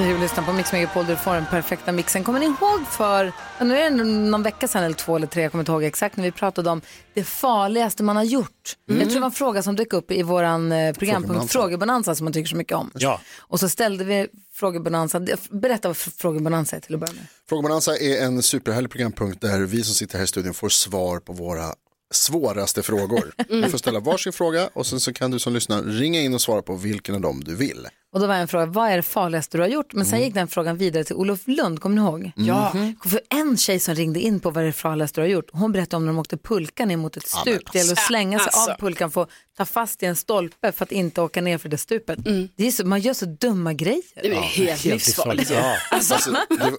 Du 0.01 0.19
lyssnar 0.19 0.45
på 0.45 0.53
Mix 0.53 0.73
Megapol 0.73 1.07
där 1.07 1.13
du 1.13 1.21
får 1.21 1.35
den 1.35 1.47
perfekta 1.47 1.93
mixen. 1.93 2.25
Kommer 2.25 2.41
ni 2.41 2.47
ihåg 2.47 2.87
för, 2.91 3.33
nu 3.65 3.79
är 3.79 3.91
det 3.91 4.05
någon 4.05 4.43
vecka 4.43 4.69
sedan 4.69 4.85
eller 4.85 4.95
två 4.95 5.17
eller 5.17 5.27
tre, 5.27 5.43
jag 5.43 5.53
kommer 5.53 5.63
inte 5.63 5.73
ihåg 5.73 5.85
exakt, 5.85 6.17
när 6.17 6.25
vi 6.25 6.33
pratade 6.33 6.71
om 6.71 6.81
det 7.15 7.25
farligaste 7.25 8.03
man 8.03 8.17
har 8.17 8.25
gjort. 8.25 8.77
Jag 8.87 9.01
tror 9.01 9.15
det 9.15 9.21
var 9.21 9.27
en 9.27 9.33
fråga 9.33 9.63
som 9.63 9.77
dök 9.77 9.93
upp 9.93 10.11
i 10.11 10.23
våran 10.23 10.73
eh, 10.73 10.93
programpunkt 10.95 11.27
Frågebonanza. 11.29 11.53
Frågebonanza 11.53 12.15
som 12.15 12.25
man 12.25 12.33
tycker 12.33 12.49
så 12.49 12.57
mycket 12.57 12.77
om. 12.77 12.91
Ja. 12.95 13.21
Och 13.39 13.61
så 13.61 13.69
ställde 13.69 14.05
vi 14.05 14.27
Frågebonanza, 14.53 15.21
berätta 15.51 15.89
vad 15.89 15.97
Frågebonanza 15.97 16.77
är 16.77 16.81
till 16.81 16.95
att 16.95 17.01
börja 17.01 17.13
med. 17.13 17.27
Frågebonanza 17.49 17.97
är 17.97 18.25
en 18.25 18.43
superhärlig 18.43 18.91
programpunkt 18.91 19.41
där 19.41 19.61
vi 19.61 19.85
som 19.85 19.95
sitter 19.95 20.19
här 20.19 20.25
i 20.25 20.29
studion 20.29 20.55
får 20.55 20.69
svar 20.69 21.19
på 21.19 21.33
våra 21.33 21.75
svåraste 22.13 22.83
frågor. 22.83 23.33
Du 23.49 23.71
får 23.71 23.79
ställa 23.79 24.01
varsin 24.01 24.33
fråga 24.33 24.71
och 24.73 24.87
sen 24.87 25.01
så 25.01 25.13
kan 25.13 25.31
du 25.31 25.39
som 25.39 25.53
lyssnar 25.53 25.83
ringa 25.83 26.21
in 26.21 26.35
och 26.35 26.41
svara 26.41 26.63
på 26.63 26.75
vilken 26.75 27.15
av 27.15 27.21
dem 27.21 27.45
du 27.45 27.57
vill. 27.57 27.87
Och 28.13 28.21
då 28.21 28.27
var 28.27 28.35
en 28.35 28.49
fråga, 28.49 28.67
vad 28.67 28.91
är 28.91 28.97
det 28.97 29.03
farligaste 29.03 29.57
du 29.59 29.63
har 29.63 29.69
gjort? 29.69 29.93
Men 29.93 30.07
sen 30.07 30.21
gick 30.21 30.35
den 30.35 30.49
frågan 30.49 30.77
vidare 30.77 31.05
till 31.05 31.17
Olof 31.17 31.41
Lund, 31.47 31.81
kommer 31.81 31.97
ni 31.97 32.03
ihåg? 32.03 32.33
Ja. 32.37 32.73
För 33.05 33.21
en 33.31 33.57
tjej 33.57 33.79
som 33.81 33.95
ringde 33.95 34.21
in 34.21 34.41
på 34.41 34.51
vad 34.51 34.63
är 34.63 34.67
det 34.67 34.73
farligaste 34.73 35.21
du 35.21 35.25
har 35.25 35.29
gjort, 35.29 35.49
hon 35.53 35.73
berättade 35.73 35.97
om 35.97 36.07
när 36.07 36.13
de 36.13 36.19
åkte 36.19 36.37
pulka 36.37 36.87
ner 36.87 36.97
mot 36.97 37.17
ett 37.17 37.27
stup. 37.29 37.73
det 37.73 37.79
gäller 37.79 37.93
att 37.93 37.99
slänga 37.99 38.39
sig 38.39 38.51
Alltså. 38.53 38.71
av 38.73 38.77
pulkan, 38.77 39.11
få 39.11 39.27
ta 39.57 39.65
fast 39.65 40.03
i 40.03 40.07
en 40.07 40.17
stolpe 40.17 40.73
för 40.73 40.85
att 40.85 40.93
inte 40.93 41.21
åka 41.21 41.41
ner 41.41 41.59
för 41.59 41.69
det 41.69 41.79
stupet. 41.79 42.19
Det 42.57 42.67
är 42.67 42.71
så, 42.73 42.87
man 42.87 43.01
gör 43.01 43.15
så 43.15 43.27
dumma 43.27 43.73
grejer. 43.73 44.03
Det 44.23 44.29
är 44.29 44.41
helt, 44.41 44.85
livsfarligt. 44.85 45.51
Ja. 45.51 45.77
Alltså, 45.91 46.15
det, 46.49 46.71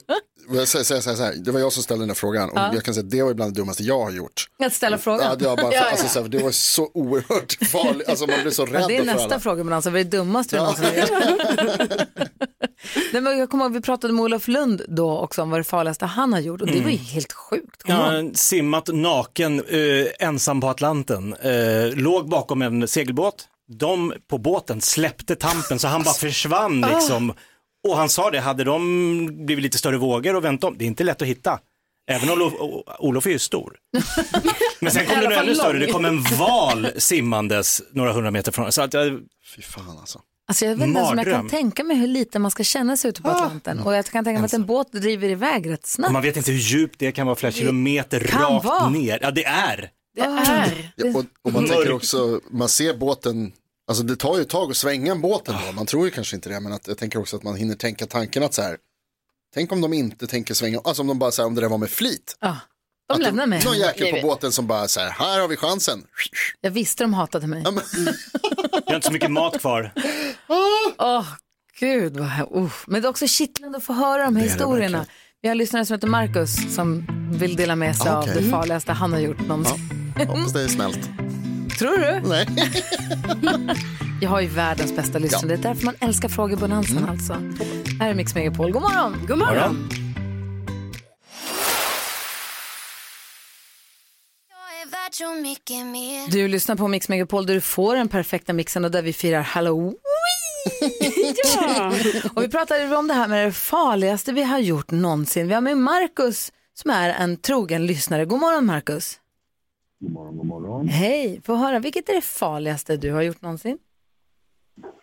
var, 0.50 0.58
jag 0.60 0.68
säger, 0.68 0.86
säger, 0.86 1.02
säger 1.02 1.18
så 1.18 1.24
här, 1.24 1.34
det 1.36 1.52
var 1.52 1.60
jag 1.60 1.74
som 1.74 1.84
ställde 1.84 2.02
den 2.04 2.10
här 2.10 2.16
frågan 2.16 2.50
och 2.50 2.58
jag 2.76 2.84
kan 2.84 2.94
säga 2.94 3.04
att 3.04 3.12
det 3.12 3.24
var 3.24 3.34
bland 3.34 3.54
det 3.54 3.60
dummaste 3.62 3.84
jag 3.84 4.00
har 4.04 4.12
gjort. 4.12 4.48
Att 4.64 4.74
ställa 4.74 4.96
Ja, 4.98 5.02
frågan. 5.02 5.38
det, 5.38 5.46
var 5.48 5.58
bara 5.58 5.72
för, 5.72 5.78
Alltså, 5.92 6.08
så 6.08 6.22
det 6.28 6.38
var 6.44 6.52
så 6.52 6.92
oerhört 6.94 7.58
farligt, 7.72 8.10
alltså, 8.10 8.28
man 8.28 8.42
blir 8.42 8.52
så 8.52 8.66
rädd 8.66 8.82
Ja, 8.82 8.88
det 8.88 8.96
är 8.96 9.00
för 9.00 9.06
nästa 9.06 9.24
alla. 9.26 9.40
fråga, 9.40 9.64
men 9.64 9.74
alltså 9.74 9.90
vad 9.90 10.00
är 10.00 10.04
det 10.04 10.18
dummaste 10.18 10.56
du 10.56 10.60
någonsin 10.60 10.86
har 10.86 10.94
gjort? 10.94 11.10
Nej, 13.14 13.22
men 13.22 13.38
jag 13.38 13.50
kommer 13.50 13.66
ihåg, 13.66 13.74
vi 13.74 13.82
pratade 13.82 14.14
med 14.14 14.24
Olof 14.24 14.48
Lund 14.48 14.82
då 14.88 15.18
också 15.18 15.42
om 15.42 15.50
vad 15.50 15.60
det 15.60 15.64
farligaste 15.64 16.06
han 16.06 16.34
har 16.34 16.40
gjort 16.40 16.62
och 16.62 16.68
det 16.68 16.82
var 16.82 16.90
ju 16.90 16.98
helt 16.98 17.34
sjukt. 17.34 17.90
Ihåg? 17.90 18.00
Ja, 18.00 18.24
simmat 18.34 18.90
naken 18.94 19.64
eh, 19.68 20.28
ensam 20.28 20.62
på 20.62 20.68
Atlanten. 20.68 21.34
Eh, 21.34 21.94
låg 21.94 22.30
bakom 22.30 22.62
en 22.62 22.88
segelbåt. 22.88 23.48
De 23.68 24.14
på 24.30 24.38
båten 24.38 24.82
släppte 24.82 25.36
tampen 25.36 25.80
så 25.80 25.88
han 25.88 26.04
bara 26.04 26.14
försvann 26.14 26.82
liksom. 26.82 27.34
Och 27.88 27.98
han 27.98 28.10
sa 28.10 28.32
det, 28.32 28.40
hade 28.40 28.64
de 28.64 29.46
blivit 29.46 29.64
lite 29.64 29.78
större 29.78 29.98
vågor 29.98 30.36
och 30.36 30.46
vänt 30.46 30.64
om, 30.64 30.78
det 30.78 30.86
är 30.86 30.88
inte 30.88 31.04
lätt 31.04 31.22
att 31.22 31.28
hitta. 31.28 31.60
Även 32.12 32.30
om 32.30 32.42
Olof, 32.42 32.54
Olof 33.00 33.26
är 33.26 33.30
ju 33.30 33.40
stor. 33.40 33.78
Men 34.80 34.92
sen 34.92 35.06
kom 35.06 35.18
alla 35.18 35.30
det 35.30 35.36
fall 35.36 35.46
ännu 35.46 35.56
större, 35.56 35.80
det 35.80 35.92
kom 35.92 36.06
en 36.06 36.22
val 36.40 36.88
simmandes 36.98 37.82
några 37.92 38.12
hundra 38.14 38.32
meter 38.32 38.52
från 38.52 38.72
så 38.72 38.82
att 38.82 38.94
jag, 38.94 39.20
Fy 39.56 39.62
fan 39.62 39.98
alltså. 40.00 40.20
Alltså 40.52 40.66
jag 40.66 40.76
vet 40.76 40.88
inte 40.88 41.00
ens 41.00 41.12
om 41.12 41.18
jag 41.18 41.28
kan 41.28 41.50
tänka 41.50 41.84
mig 41.84 41.98
hur 41.98 42.08
lite 42.08 42.40
man 42.40 42.52
ska 42.52 42.64
känna 42.64 42.98
sig 42.98 43.10
ute 43.10 43.22
på 43.22 43.30
Atlanten. 43.30 43.80
Och 43.80 43.96
jag 43.96 44.06
kan 44.06 44.24
tänka 44.24 44.40
mig 44.40 44.46
att 44.46 44.54
en 44.54 44.66
båt 44.66 44.92
driver 44.92 45.30
iväg 45.30 45.70
rätt 45.70 45.86
snabbt. 45.86 46.14
man 46.14 46.22
vet 46.22 46.38
inte 46.38 46.52
hur 46.52 46.60
djupt 46.60 47.00
det 47.00 47.12
kan 47.12 47.28
vara, 47.28 47.36
flera 47.36 47.52
kilometer 47.52 48.20
rakt 48.20 48.66
vara. 48.66 48.90
ner. 48.90 49.20
Ja 49.22 49.32
det 49.32 49.46
är. 49.46 49.92
Det 50.16 50.22
är. 50.22 50.92
Ja, 50.96 51.06
och, 51.20 51.26
och 51.42 51.54
man 51.54 51.68
tänker 51.68 51.92
också, 51.92 52.40
man 52.50 52.70
ser 52.70 52.94
båten 52.94 53.52
Alltså 53.88 54.04
det 54.04 54.16
tar 54.16 54.36
ju 54.36 54.42
ett 54.42 54.50
tag 54.50 54.72
att 54.72 54.78
svänga 54.78 55.12
en 55.12 55.22
båt 55.22 55.48
ändå. 55.48 55.72
Man 55.72 55.86
tror 55.86 56.06
ju 56.06 56.12
kanske 56.12 56.36
inte 56.36 56.50
det, 56.50 56.60
men 56.60 56.74
att, 56.74 56.88
jag 56.88 56.98
tänker 56.98 57.20
också 57.20 57.38
att 57.38 57.44
man 57.44 57.56
hinner 57.56 57.76
tänka 57.76 58.06
tanken 58.06 58.44
att 58.44 58.54
så 58.54 58.62
här, 58.62 58.78
tänk 59.54 59.72
om 59.72 59.82
de 59.82 59.94
inte 59.94 60.28
tänker 60.28 60.54
svänga, 60.54 60.80
alltså 60.84 61.02
om 61.02 61.08
de 61.08 61.20
bara 61.20 61.32
säger 61.32 61.48
om 61.48 61.56
det 61.56 61.62
där 61.62 61.70
var 61.70 61.78
med 61.78 61.90
flit. 61.90 62.38
Ja, 62.40 62.58
de 63.08 63.14
Att 63.14 63.20
lämnar 63.22 63.46
mig. 63.46 63.64
Någon 63.66 63.78
jäkel 63.78 64.22
på 64.22 64.28
båten 64.28 64.52
som 64.52 64.68
bara 64.68 64.88
så 64.88 65.00
här, 65.00 65.10
här 65.10 65.40
har 65.42 65.48
vi 65.48 65.58
chansen. 65.58 66.04
Jag 66.62 66.72
visste 66.72 67.04
de 67.04 67.14
hatade 67.14 67.48
mig. 67.48 67.62
Ja, 67.66 67.72
men, 67.72 67.84
Jag 68.72 68.82
har 68.92 68.96
inte 68.96 69.08
så 69.08 69.14
mycket 69.14 69.32
mat 69.32 69.60
kvar. 69.60 69.94
Åh, 70.98 71.26
gud 71.80 72.18
vad 72.18 72.64
uh. 72.64 72.72
Men 72.88 73.02
det 73.02 73.08
är 73.08 73.10
också 73.10 73.28
kittlande 73.28 73.78
att 73.78 73.84
få 73.84 73.94
höra 73.94 74.24
de 74.26 74.36
här 74.36 74.44
historierna. 74.44 75.06
Vi 75.42 75.48
har 75.48 75.52
en 75.52 75.58
lyssnare 75.58 75.86
som 75.86 75.94
heter 75.94 76.08
Marcus 76.08 76.76
som 76.76 77.06
vill 77.34 77.56
dela 77.56 77.76
med 77.76 77.96
sig 77.96 78.12
av 78.12 78.24
Okej. 78.24 78.34
det 78.44 78.50
farligaste 78.50 78.92
han 78.92 79.14
har 79.14 79.20
gjort 79.20 79.40
någonsin. 79.48 80.14
hoppas 80.18 80.54
det 80.54 80.62
är 80.62 80.68
snällt. 80.68 81.10
Tror 81.80 81.98
du? 81.98 82.28
Nej. 82.30 82.48
Jag 84.22 84.30
har 84.30 84.42
ju 84.42 84.48
världens 84.48 84.96
bästa 84.96 85.20
lyssnare. 85.20 85.48
Det 85.48 85.54
är 85.54 85.58
därför 85.58 85.86
man 85.86 85.96
älskar 86.00 86.30
frågebonanzan 86.30 86.98
Mm. 86.98 87.10
alltså. 87.10 87.34
Här 88.00 88.10
är 88.10 88.14
Mix 88.14 88.36
Megapol. 88.36 88.72
God 88.72 88.82
morgon! 88.82 89.26
God 89.28 89.38
morgon. 89.38 89.90
Du 96.32 96.48
lyssnar 96.48 96.76
på 96.76 96.88
Mix 96.88 97.10
Megapol 97.10 97.46
där 97.46 97.54
du 97.54 97.62
får 97.62 97.96
den 97.96 98.08
perfekta 98.08 98.54
mixen 98.54 98.86
och 98.86 98.92
där 98.92 99.02
vi 99.02 99.14
firar 99.14 99.42
Halloween. 99.42 99.96
ja. 101.56 101.94
Och 102.36 102.44
vi 102.44 102.50
pratade 102.50 102.96
om 102.96 103.08
det 103.08 103.14
här 103.14 103.28
med 103.28 103.46
det 103.48 103.52
farligaste 103.52 104.34
vi 104.34 104.44
har 104.44 104.60
gjort 104.60 104.92
någonsin. 104.92 105.48
Vi 105.48 105.54
har 105.54 105.62
med 105.62 105.78
Marcus 105.78 106.52
som 106.74 106.92
är 106.92 107.10
en 107.10 107.38
trogen 107.38 107.86
lyssnare. 107.86 108.26
God 108.26 108.40
morgon 108.40 108.66
Marcus. 108.66 109.20
God 110.00 110.12
morgon, 110.12 110.38
god 110.38 110.46
morgon. 110.46 110.88
Hej, 110.88 111.42
få 111.44 111.56
höra. 111.56 111.80
Vilket 111.80 112.10
är 112.10 112.14
det 112.14 112.22
farligaste 112.22 112.98
du 112.98 113.12
har 113.12 113.22
gjort 113.22 113.42
någonsin? 113.42 113.78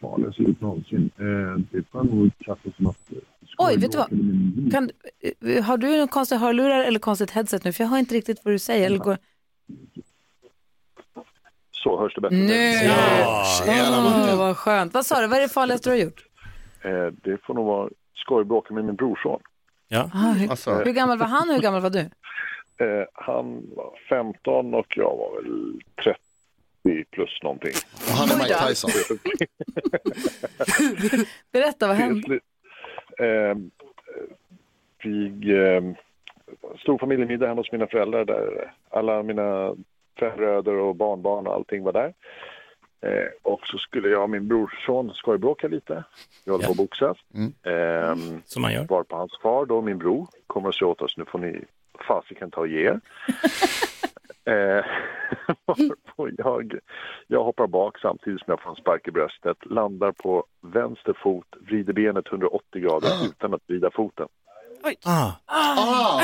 Farligaste 0.00 0.42
ut 0.42 0.60
någonsin. 0.60 1.10
Eh, 1.18 1.24
det 1.72 1.84
var 1.90 2.04
nog 2.04 2.30
kaffe 2.38 2.72
som 2.76 2.86
att... 2.86 3.10
Oj, 3.58 3.76
vet 3.76 3.92
du 3.92 3.98
vad? 3.98 4.08
Kan, 4.72 4.90
eh, 5.44 5.64
har 5.64 5.76
du 5.76 5.96
någon 5.96 6.08
konstig 6.08 6.36
hörlurar 6.36 6.84
eller 6.84 6.98
konstigt 6.98 7.30
headset 7.30 7.64
nu? 7.64 7.72
För 7.72 7.84
jag 7.84 7.88
hör 7.88 7.98
inte 7.98 8.14
riktigt 8.14 8.40
vad 8.44 8.54
du 8.54 8.58
säger. 8.58 8.86
Eller 8.86 8.98
går... 8.98 9.18
Så 11.70 12.00
hörs 12.00 12.14
det 12.14 12.20
bättre. 12.20 12.36
Nu! 12.36 12.72
Ja. 12.72 13.44
Martin. 13.66 14.38
vad 14.38 14.56
skönt. 14.56 14.94
Vad 14.94 15.06
sa 15.06 15.20
du? 15.20 15.26
Vad 15.26 15.38
är 15.38 15.42
det 15.42 15.48
farligaste 15.48 15.90
du 15.90 15.94
har 15.96 16.02
gjort? 16.04 16.24
Eh, 16.84 17.06
det 17.24 17.38
får 17.46 17.54
nog 17.54 17.66
vara 17.66 17.88
skojbråk 18.14 18.70
med 18.70 18.84
min 18.84 18.96
brorson. 18.96 19.40
Ja. 19.88 20.10
Ah, 20.14 20.32
hur, 20.32 20.50
Alltså. 20.50 20.74
hur 20.74 20.92
gammal 20.92 21.18
var 21.18 21.26
han 21.26 21.48
och 21.48 21.54
hur 21.54 21.62
gammal 21.62 21.80
var 21.80 21.90
du? 21.90 22.00
Eh, 22.00 23.06
han 23.14 23.62
var 23.76 23.98
15 24.08 24.74
och 24.74 24.86
jag 24.96 25.16
var 25.16 25.42
väl 25.42 25.80
30 26.04 26.18
plus 27.10 27.38
någonting. 27.42 27.72
Och 27.94 28.00
han 28.16 28.30
är 28.30 28.36
Mike 28.36 28.66
Tyson. 28.68 28.90
Berätta, 31.52 31.86
vad 31.88 31.96
hände? 31.96 32.34
eh, 33.18 33.56
vi 35.02 35.26
eh, 35.52 35.82
stor 36.78 36.98
familjemiddag 36.98 37.46
hemma 37.46 37.60
hos 37.60 37.72
mina 37.72 37.86
föräldrar 37.86 38.24
där 38.24 38.72
alla 38.90 39.22
mina 39.22 39.74
fem 40.20 40.36
bröder 40.36 40.74
och 40.74 40.96
barnbarn 40.96 41.46
och 41.46 41.54
allting 41.54 41.82
var 41.82 41.92
där. 41.92 42.14
Eh, 43.00 43.28
och 43.42 43.66
så 43.66 43.78
skulle 43.78 44.08
jag 44.08 44.22
och 44.22 44.30
min 44.30 44.48
brorson 44.48 45.10
skojbråka 45.14 45.68
lite. 45.68 46.04
Vi 46.44 46.50
håller 46.52 46.64
på 46.64 46.70
att 46.70 46.76
boxas. 46.76 47.16
Ehm, 47.62 48.42
Som 48.44 48.62
man 48.62 48.72
gör. 48.72 48.86
var 48.88 49.02
på 49.02 49.16
hans 49.16 49.38
far 49.42 49.66
då, 49.66 49.82
min 49.82 49.98
bror, 49.98 50.26
kommer 50.46 50.68
och 50.68 50.74
säger 50.74 50.90
åt 50.90 51.02
oss 51.02 51.16
nu 51.16 51.24
får 51.24 51.38
ni 51.38 51.64
fasiken 52.08 52.50
ta 52.50 52.60
och 52.60 52.68
ge 52.68 52.80
er. 52.86 53.00
eh, 54.44 54.84
jag, 56.36 56.78
jag 57.26 57.44
hoppar 57.44 57.66
bak 57.66 57.98
samtidigt 57.98 58.40
som 58.40 58.50
jag 58.50 58.62
får 58.62 58.70
en 58.70 58.76
spark 58.76 59.08
i 59.08 59.10
bröstet, 59.10 59.56
landar 59.66 60.12
på 60.12 60.44
vänster 60.60 61.12
fot, 61.22 61.46
vrider 61.60 61.92
benet 61.92 62.26
180 62.32 62.82
grader 62.82 63.08
utan 63.26 63.54
att 63.54 63.62
vrida 63.66 63.90
foten. 63.90 64.28
Ah. 65.04 65.30
Ah, 65.46 66.20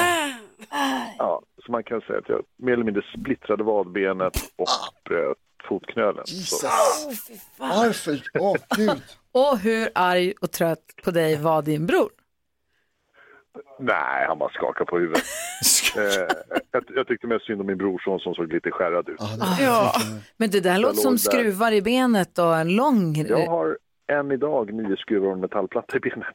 Ja, 1.18 1.42
så 1.66 1.72
man 1.72 1.84
kan 1.84 2.00
säga 2.00 2.18
att 2.18 2.28
jag 2.28 2.42
mer 2.56 2.72
eller 2.72 2.84
mindre 2.84 3.02
splittrade 3.18 3.64
vadbenet 3.64 4.32
och 4.56 4.68
bröt 5.08 5.38
fotknölen. 5.68 6.26
Så, 6.26 6.66
varför? 7.58 8.20
Åh, 8.38 8.56
gud. 8.76 9.02
Och 9.32 9.58
hur 9.58 9.88
arg 9.94 10.32
och 10.40 10.50
trött 10.50 10.84
på 11.04 11.10
dig 11.10 11.36
var 11.36 11.62
din 11.62 11.86
bror? 11.86 12.10
nej, 13.78 14.26
han 14.28 14.38
bara 14.38 14.50
skakade 14.50 14.90
på 14.90 14.98
huvudet. 14.98 15.22
eh, 15.96 16.36
jag, 16.72 16.84
jag 16.94 17.06
tyckte 17.06 17.26
mest 17.26 17.46
synd 17.46 17.60
om 17.60 17.66
min 17.66 17.78
brorson 17.78 18.20
som 18.20 18.34
såg 18.34 18.52
lite 18.52 18.70
skärrad 18.70 19.08
ut. 19.08 19.20
Ja. 19.60 19.92
Men 20.36 20.50
det 20.50 20.60
där 20.60 20.78
låter 20.78 20.96
som 20.96 21.12
där. 21.12 21.18
skruvar 21.18 21.72
i 21.72 21.82
benet 21.82 22.38
och 22.38 22.56
en 22.56 22.76
lång... 22.76 23.16
Jag 23.28 23.46
har 23.46 23.78
än 24.12 24.32
idag 24.32 24.72
nio 24.72 24.96
skruvar 24.96 25.26
och 25.26 25.32
en 25.32 25.40
metallplatta 25.40 25.96
i 25.96 26.00
benet. 26.00 26.26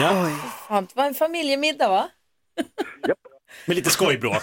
Ja. 0.00 0.28
Fan, 0.68 0.84
Det 0.84 0.96
var 0.96 1.04
en 1.06 1.14
familjemiddag 1.14 1.88
va? 1.88 2.08
Med 3.66 3.76
lite 3.76 3.90
skojbråk. 3.90 4.42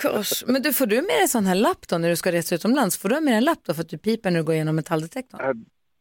Kurs. 0.00 0.44
Men 0.46 0.62
du, 0.62 0.72
får 0.72 0.86
du 0.86 0.96
med 0.96 1.04
dig 1.20 1.28
sån 1.28 1.46
här 1.46 1.54
lapp 1.54 1.88
då 1.88 1.98
när 1.98 2.08
du 2.08 2.16
ska 2.16 2.32
resa 2.32 2.54
utomlands? 2.54 2.98
Får 2.98 3.08
du 3.08 3.14
med 3.14 3.32
dig 3.32 3.34
en 3.38 3.44
lapp 3.44 3.58
då 3.66 3.74
för 3.74 3.80
att 3.80 3.88
du 3.88 3.98
piper 3.98 4.30
när 4.30 4.38
du 4.38 4.44
går 4.44 4.54
igenom 4.54 4.76
metalldetektorn? 4.76 5.40
Eh, 5.40 5.52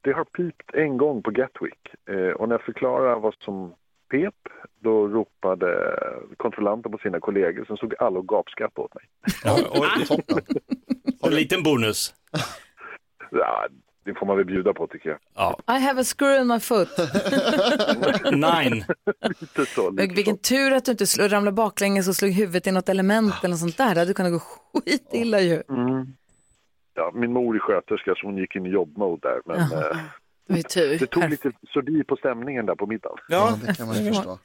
Det 0.03 0.11
har 0.11 0.23
pipt 0.25 0.73
en 0.73 0.97
gång 0.97 1.23
på 1.23 1.31
Gatwick 1.31 1.79
eh, 2.09 2.15
och 2.35 2.47
när 2.49 2.55
jag 2.55 2.61
förklarade 2.63 3.19
vad 3.21 3.33
som 3.39 3.73
pep 4.11 4.35
då 4.83 5.07
ropade 5.07 5.99
kontrollanten 6.37 6.91
på 6.91 6.97
sina 6.97 7.19
kollegor 7.19 7.65
som 7.65 7.77
såg 7.77 7.93
alla 7.99 8.19
och 8.19 8.27
gapskrattade 8.27 8.85
åt 8.85 8.93
mig. 8.95 9.03
Ja, 9.43 9.59
och, 9.69 10.07
Toppen. 10.07 10.43
och 11.21 11.27
en 11.27 11.35
liten 11.35 11.63
bonus. 11.63 12.13
Ja, 13.31 13.67
det 14.08 14.13
får 14.20 14.26
man 14.26 14.38
väl 14.38 14.46
bjuda 14.46 14.74
på 14.74 14.88
tycker 14.88 15.10
jag. 15.10 15.20
Ja. 15.36 15.60
I 15.78 15.80
have 15.82 16.02
a 16.02 16.04
screw 16.04 16.41
in 16.41 16.48
my 16.48 16.60
foot. 16.60 16.89
Nine. 18.32 18.86
Lite 19.39 19.65
så, 19.65 19.91
Men 19.91 19.96
lite 20.04 20.15
vilken 20.15 20.36
så. 20.36 20.41
tur 20.41 20.74
att 20.74 20.86
du 20.86 20.91
inte 20.91 21.08
slog, 21.08 21.32
ramlade 21.34 21.56
baklänges 21.56 22.08
och 22.08 22.15
slog 22.15 22.32
huvudet 22.32 22.67
i 22.67 22.72
något 22.72 22.89
element 22.89 23.34
eller 23.39 23.50
något 23.50 23.60
sånt 23.60 23.78
där. 23.78 23.93
Det 23.93 24.00
hade 24.02 24.13
kunnat 24.13 24.32
gå 24.32 24.39
skitilla 24.86 25.39
ju. 25.39 25.63
Mm. 25.70 26.08
Ja, 26.93 27.12
min 27.15 27.34
mor 27.34 27.56
är 27.56 27.60
sköterska 27.60 28.13
så 28.17 28.28
hon 28.28 28.38
gick 28.38 28.56
in 28.56 28.65
i 28.65 28.70
jobbmode 28.70 29.28
där 29.30 29.41
men 29.46 29.60
Jaha. 29.72 29.89
eh, 29.91 29.98
Det 30.48 30.98
det 31.00 31.08
tog 31.08 31.30
lite 31.30 31.52
sordi 31.74 32.04
på 32.04 32.15
stämningen 32.15 32.65
där 32.65 32.76
på 32.76 32.86
middagen. 32.88 33.17
Ja, 33.28 33.58
det 33.65 33.78
kan 33.78 33.88
man 33.88 34.06
ju 34.06 34.13
förstå. 34.13 34.39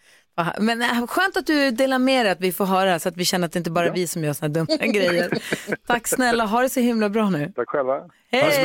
Men 0.61 0.83
äh, 0.83 1.07
skönt 1.07 1.37
att 1.37 1.47
du 1.47 1.71
delar 1.71 1.99
med 1.99 2.27
dig, 2.27 2.33
att 2.33 2.41
vi 2.41 2.53
får 2.53 2.65
höra 2.65 2.99
så 2.99 3.09
att 3.09 3.17
vi 3.17 3.25
känner 3.25 3.47
att 3.47 3.53
det 3.53 3.59
inte 3.59 3.71
bara 3.71 3.87
är 3.87 3.91
vi 3.93 4.07
som 4.07 4.25
gör 4.25 4.33
såna 4.33 4.49
dumma 4.49 4.67
grejer. 4.87 5.39
Tack 5.87 6.09
snälla, 6.09 6.45
ha 6.47 6.63
det 6.63 6.69
så 6.69 6.81
himla 6.81 7.09
bra 7.09 7.31
nu. 7.31 7.53
Tack 7.57 7.69
själva. 7.69 8.01
Hej! 8.33 8.65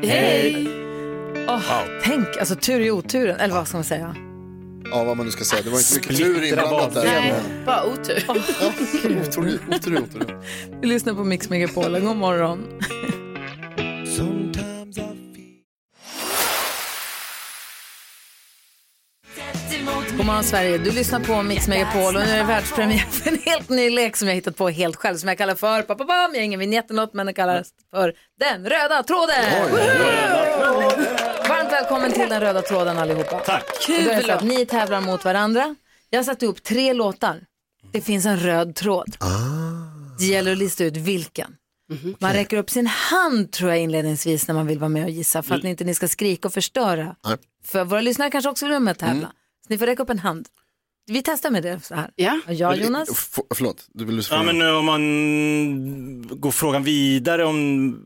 Bra. 0.00 0.08
Hej! 0.08 0.68
Åh, 1.48 1.54
Wow. 1.54 2.00
Tänk, 2.04 2.26
alltså 2.38 2.54
tur 2.54 2.80
i 2.80 2.90
oturen, 2.90 3.36
eller 3.40 3.54
vad 3.54 3.68
ska 3.68 3.76
man 3.76 3.84
säga? 3.84 4.16
Ja, 4.90 5.04
vad 5.04 5.16
man 5.16 5.26
nu 5.26 5.32
ska 5.32 5.44
säga. 5.44 5.62
Det 5.62 5.70
var 5.70 5.78
inte 5.78 5.94
mycket 5.94 6.16
tur 6.16 6.42
inblandat 6.44 6.94
där. 6.94 7.04
Nej, 7.04 7.34
bara 7.66 7.84
otur. 7.84 8.24
Ja, 8.28 8.34
otur, 8.68 9.58
otur, 9.70 9.98
otur. 10.02 10.38
Vi 10.80 10.86
lyssnar 10.88 11.14
på 11.14 11.24
Mix 11.24 11.50
Megapol, 11.50 12.00
god 12.00 12.16
morgon. 12.16 12.64
God 20.16 20.26
morgon 20.26 20.44
Sverige, 20.44 20.78
du 20.78 20.90
lyssnar 20.90 21.20
på 21.20 21.42
Mix 21.42 21.68
Megapol 21.68 22.16
och 22.16 22.22
nu 22.22 22.28
är 22.28 22.38
det 22.38 22.44
världspremiär 22.44 22.98
för 22.98 23.30
en 23.30 23.38
helt 23.38 23.68
ny 23.68 23.90
lek 23.90 24.16
som 24.16 24.28
jag 24.28 24.34
hittat 24.34 24.56
på 24.56 24.68
helt 24.68 24.96
själv 24.96 25.16
som 25.16 25.28
jag 25.28 25.38
kallar 25.38 25.54
för, 25.54 25.82
papapam, 25.82 26.30
jag 26.32 26.40
har 26.40 26.44
ingen 26.44 26.60
vignett 26.60 26.90
eller 26.90 27.02
något 27.02 27.14
men 27.14 27.26
den 27.26 27.34
kallas 27.34 27.68
för 27.90 28.14
Den 28.40 28.64
röda 28.68 29.02
tråden. 29.02 29.44
Varmt 31.48 31.72
välkommen 31.72 32.12
till 32.12 32.28
Den 32.28 32.40
röda 32.40 32.62
tråden 32.62 32.98
allihopa. 32.98 33.38
Tack. 33.38 33.64
Så 34.26 34.32
att 34.32 34.44
ni 34.44 34.66
tävlar 34.66 35.00
mot 35.00 35.24
varandra. 35.24 35.74
Jag 36.10 36.18
har 36.18 36.24
satt 36.24 36.42
ihop 36.42 36.62
tre 36.62 36.92
låtar. 36.92 37.40
Det 37.92 38.00
finns 38.00 38.26
en 38.26 38.36
röd 38.40 38.74
tråd. 38.74 39.16
Det 40.18 40.26
gäller 40.26 40.52
att 40.52 40.58
lista 40.58 40.84
ut 40.84 40.96
vilken. 40.96 41.56
Man 42.18 42.32
räcker 42.32 42.56
upp 42.56 42.70
sin 42.70 42.86
hand 42.86 43.52
tror 43.52 43.70
jag 43.70 43.78
inledningsvis 43.78 44.48
när 44.48 44.54
man 44.54 44.66
vill 44.66 44.78
vara 44.78 44.88
med 44.88 45.04
och 45.04 45.10
gissa 45.10 45.42
för 45.42 45.54
att 45.54 45.62
ni 45.62 45.70
inte 45.70 45.84
ni 45.84 45.94
ska 45.94 46.08
skrika 46.08 46.48
och 46.48 46.54
förstöra. 46.54 47.16
För 47.64 47.84
våra 47.84 48.00
lyssnare 48.00 48.30
kanske 48.30 48.50
också 48.50 48.64
vill 48.64 48.70
vara 48.72 48.80
med 48.80 48.90
och 48.92 48.98
tävla. 48.98 49.26
Så 49.26 49.32
ni 49.70 49.78
får 49.78 49.86
räcka 49.86 50.02
upp 50.02 50.10
en 50.10 50.18
hand. 50.18 50.48
Vi 51.06 51.22
testar 51.22 51.50
med 51.50 51.62
det 51.62 51.80
så 51.84 51.94
här. 51.94 52.10
Ja. 52.16 52.40
Ja, 52.48 52.74
Jonas? 52.74 53.08
F- 53.12 53.44
Förlåt, 53.54 53.86
du 53.88 54.04
vill 54.04 54.22
Ja, 54.30 54.42
men 54.42 54.58
nu 54.58 54.70
om 54.72 54.84
man 54.84 55.02
går 56.40 56.50
frågan 56.50 56.82
vidare 56.84 57.44
om, 57.44 57.96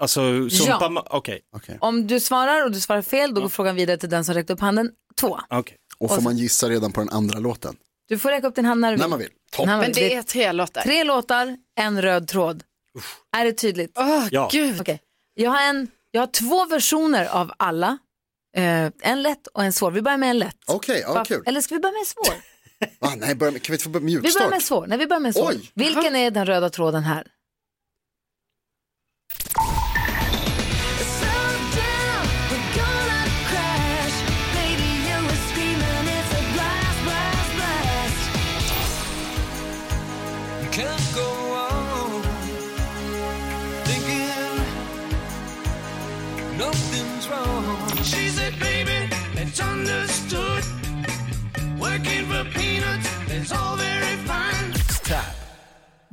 alltså 0.00 0.50
sumpa, 0.50 0.78
Ja. 0.94 1.06
okej, 1.10 1.40
Okej. 1.56 1.78
Om 1.80 2.06
du 2.06 2.20
svarar 2.20 2.64
och 2.64 2.70
du 2.72 2.80
svarar 2.80 3.02
fel, 3.02 3.34
då 3.34 3.40
går 3.40 3.48
frågan 3.48 3.76
vidare 3.76 3.96
till 3.96 4.08
den 4.10 4.24
som 4.24 4.34
räckte 4.34 4.52
upp 4.52 4.60
handen. 4.60 4.90
Två. 5.20 5.38
okej. 5.50 5.76
Och 5.98 6.14
får 6.14 6.22
man 6.22 6.36
gissa 6.36 6.68
redan 6.68 6.92
på 6.92 7.00
den 7.00 7.08
andra 7.10 7.38
låten? 7.38 7.76
Du 8.08 8.18
får 8.18 8.30
räcka 8.30 8.46
upp 8.46 8.54
din 8.54 8.64
hand 8.64 8.80
när 8.80 8.88
du 8.90 8.96
vill. 8.96 9.00
När 9.02 9.08
man 9.08 9.18
vill. 9.18 9.28
Topp. 9.52 9.66
När 9.66 9.72
man 9.72 9.80
Men 9.80 9.92
vill. 9.92 9.94
det 9.94 10.14
är 10.14 10.22
tre 10.22 10.52
låtar. 10.52 10.82
Tre 10.82 11.04
låtar, 11.04 11.56
en 11.80 12.02
röd 12.02 12.28
tråd. 12.28 12.62
Är 13.36 13.44
det 13.44 13.52
tydligt? 13.52 13.92
Åh, 13.98 14.28
Ja. 14.30 14.48
gud. 14.52 14.80
Okej. 14.80 15.00
Jag, 15.34 15.50
har 15.50 15.62
en, 15.62 15.88
jag 16.10 16.20
har 16.22 16.26
två 16.26 16.64
versioner 16.66 17.26
av 17.26 17.52
alla. 17.56 17.98
Eh, 18.56 18.90
en 19.02 19.22
lätt 19.22 19.46
och 19.46 19.64
en 19.64 19.72
svår. 19.72 19.90
Vi 19.90 20.02
börjar 20.02 20.18
med 20.18 20.30
en 20.30 20.38
lätt. 20.38 20.56
Okej, 20.66 21.04
okay, 21.04 21.14
ja, 21.16 21.24
kul. 21.24 21.42
Eller 21.46 21.60
ska 21.60 21.74
vi 21.74 21.80
börja 21.80 21.92
med 21.92 22.00
en 22.00 22.06
svår? 22.06 22.34
ah, 23.08 23.14
nej, 23.16 23.34
börja 23.34 23.52
med, 23.52 23.62
kan 23.62 23.72
vi 23.72 23.78
få 23.78 24.00
mjukstart? 24.00 24.34
Vi 24.34 24.38
börjar 24.38 24.50
med 24.50 24.56
en 24.56 24.62
svår. 24.62 24.86
Nej, 24.86 24.98
vi 24.98 25.06
börjar 25.06 25.20
med 25.20 25.28
en 25.28 25.34
svår. 25.34 25.50
Oj. 25.50 25.70
Vilken 25.74 26.16
är 26.16 26.30
den 26.30 26.46
röda 26.46 26.70
tråden 26.70 27.02
här? 27.02 27.26
can't 40.74 41.14
go 41.14 41.33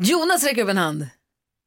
Jonas 0.01 0.43
räcker 0.43 0.63
upp 0.63 0.69
en 0.69 0.77
hand. 0.77 1.07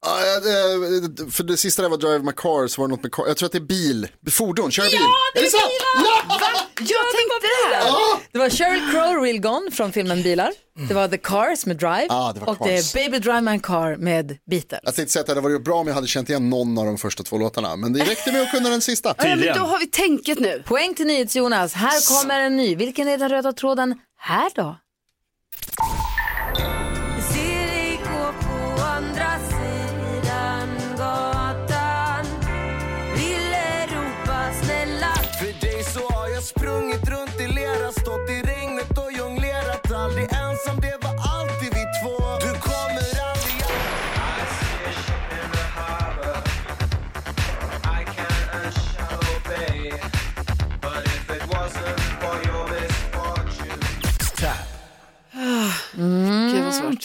Ja, 0.05 0.21
ja, 0.25 0.39
det- 0.39 1.31
för 1.31 1.43
det 1.43 1.57
sista 1.57 1.81
där 1.81 1.89
var 1.89 1.97
Drive 1.97 2.19
My 2.19 2.31
Car, 2.31 2.67
så 2.67 2.81
var 2.81 2.87
det 2.87 2.91
något 2.91 3.03
med 3.03 3.11
car. 3.11 3.27
Jag 3.27 3.37
tror 3.37 3.45
att 3.45 3.51
det 3.51 3.57
är 3.57 3.59
bil, 3.59 4.07
fordon, 4.31 4.71
kör 4.71 4.83
bil. 4.83 4.91
det 5.33 5.39
är 5.39 5.43
det 5.43 5.49
sant? 5.49 5.63
bilar! 5.63 6.39
Va? 6.39 6.61
Jag 6.79 7.05
tänkte 7.15 7.35
det 7.41 7.75
här. 7.75 8.19
Det 8.31 8.37
var 8.39 8.49
Sheryl 8.49 8.91
Crow, 8.91 9.23
Real 9.23 9.37
Gone 9.39 9.71
från 9.71 9.91
filmen 9.91 10.23
Bilar. 10.23 10.51
Det 10.87 10.93
var 10.93 11.07
The 11.07 11.17
Cars 11.17 11.65
med 11.65 11.77
Drive. 11.77 12.05
Ja, 12.09 12.31
det 12.35 12.39
var 12.39 12.49
och 12.49 12.67
det 12.67 12.75
Cars. 12.77 12.95
är 12.95 12.99
Baby 13.03 13.19
Drive 13.19 13.41
My 13.41 13.59
Car 13.59 13.95
med 13.97 14.37
Beatles. 14.51 14.79
Jag 14.83 14.95
tänkte 14.95 15.13
säga 15.13 15.21
att 15.21 15.25
det 15.27 15.31
hade 15.31 15.41
varit 15.41 15.63
bra 15.63 15.75
om 15.79 15.87
jag 15.87 15.93
hade 15.95 16.07
känt 16.07 16.29
igen 16.29 16.49
någon 16.49 16.77
av 16.77 16.85
de 16.85 16.97
första 16.97 17.23
två 17.23 17.37
låtarna, 17.37 17.75
men 17.75 17.93
det 17.93 17.99
räckte 18.03 18.31
med 18.31 18.41
att 18.41 18.51
kunna 18.51 18.69
den 18.69 18.81
sista. 18.81 19.15
Ja, 19.17 19.23
men 19.35 19.39
då 19.57 19.63
har 19.65 19.79
vi 19.79 19.87
tänket 19.87 20.39
nu. 20.39 20.63
Poäng 20.65 20.93
till 20.93 21.07
NyhetsJonas. 21.07 21.73
Här 21.73 22.17
kommer 22.23 22.39
en 22.39 22.57
ny. 22.57 22.75
Vilken 22.75 23.07
är 23.07 23.17
den 23.17 23.29
röda 23.29 23.53
tråden 23.53 23.95
här 24.19 24.51
då? 24.55 24.75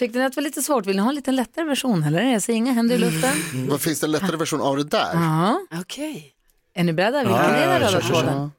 Mm. 0.01 0.09
Tyckte 0.09 0.19
ni 0.19 0.25
att 0.25 0.33
det 0.33 0.37
var 0.41 0.43
lite 0.43 0.63
svårt? 0.63 0.87
Vill 0.87 0.97
ni 0.97 1.03
ha 1.03 1.09
en 1.09 1.15
lite 1.15 1.33
lättare 1.33 1.65
version 1.65 2.03
eller? 2.05 2.23
Jag 2.23 2.43
ser 2.43 2.53
inga 2.53 2.73
händer 2.73 2.95
i 2.95 2.99
luften. 2.99 3.69
Vad 3.69 3.81
finns 3.81 4.01
det 4.01 4.07
en 4.07 4.11
lättare 4.11 4.37
version 4.37 4.61
av 4.61 4.77
det 4.77 4.85
där? 4.85 5.11
Ja. 5.15 5.61
Okej. 5.81 6.33
Är 6.75 6.85
ni 6.85 6.93
beredda? 6.93 7.19
Vilken 7.19 7.37
är 7.37 7.81
den 7.81 7.81
röda 7.81 8.01
tråden? 8.01 8.51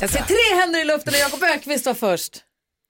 Jag 0.00 0.10
ser 0.10 0.22
tre 0.22 0.60
händer 0.60 0.80
i 0.80 0.84
luften 0.84 1.14
och 1.14 1.20
Jakob 1.20 1.42
Ökvist 1.42 1.86
var 1.86 1.94
först. 1.94 2.42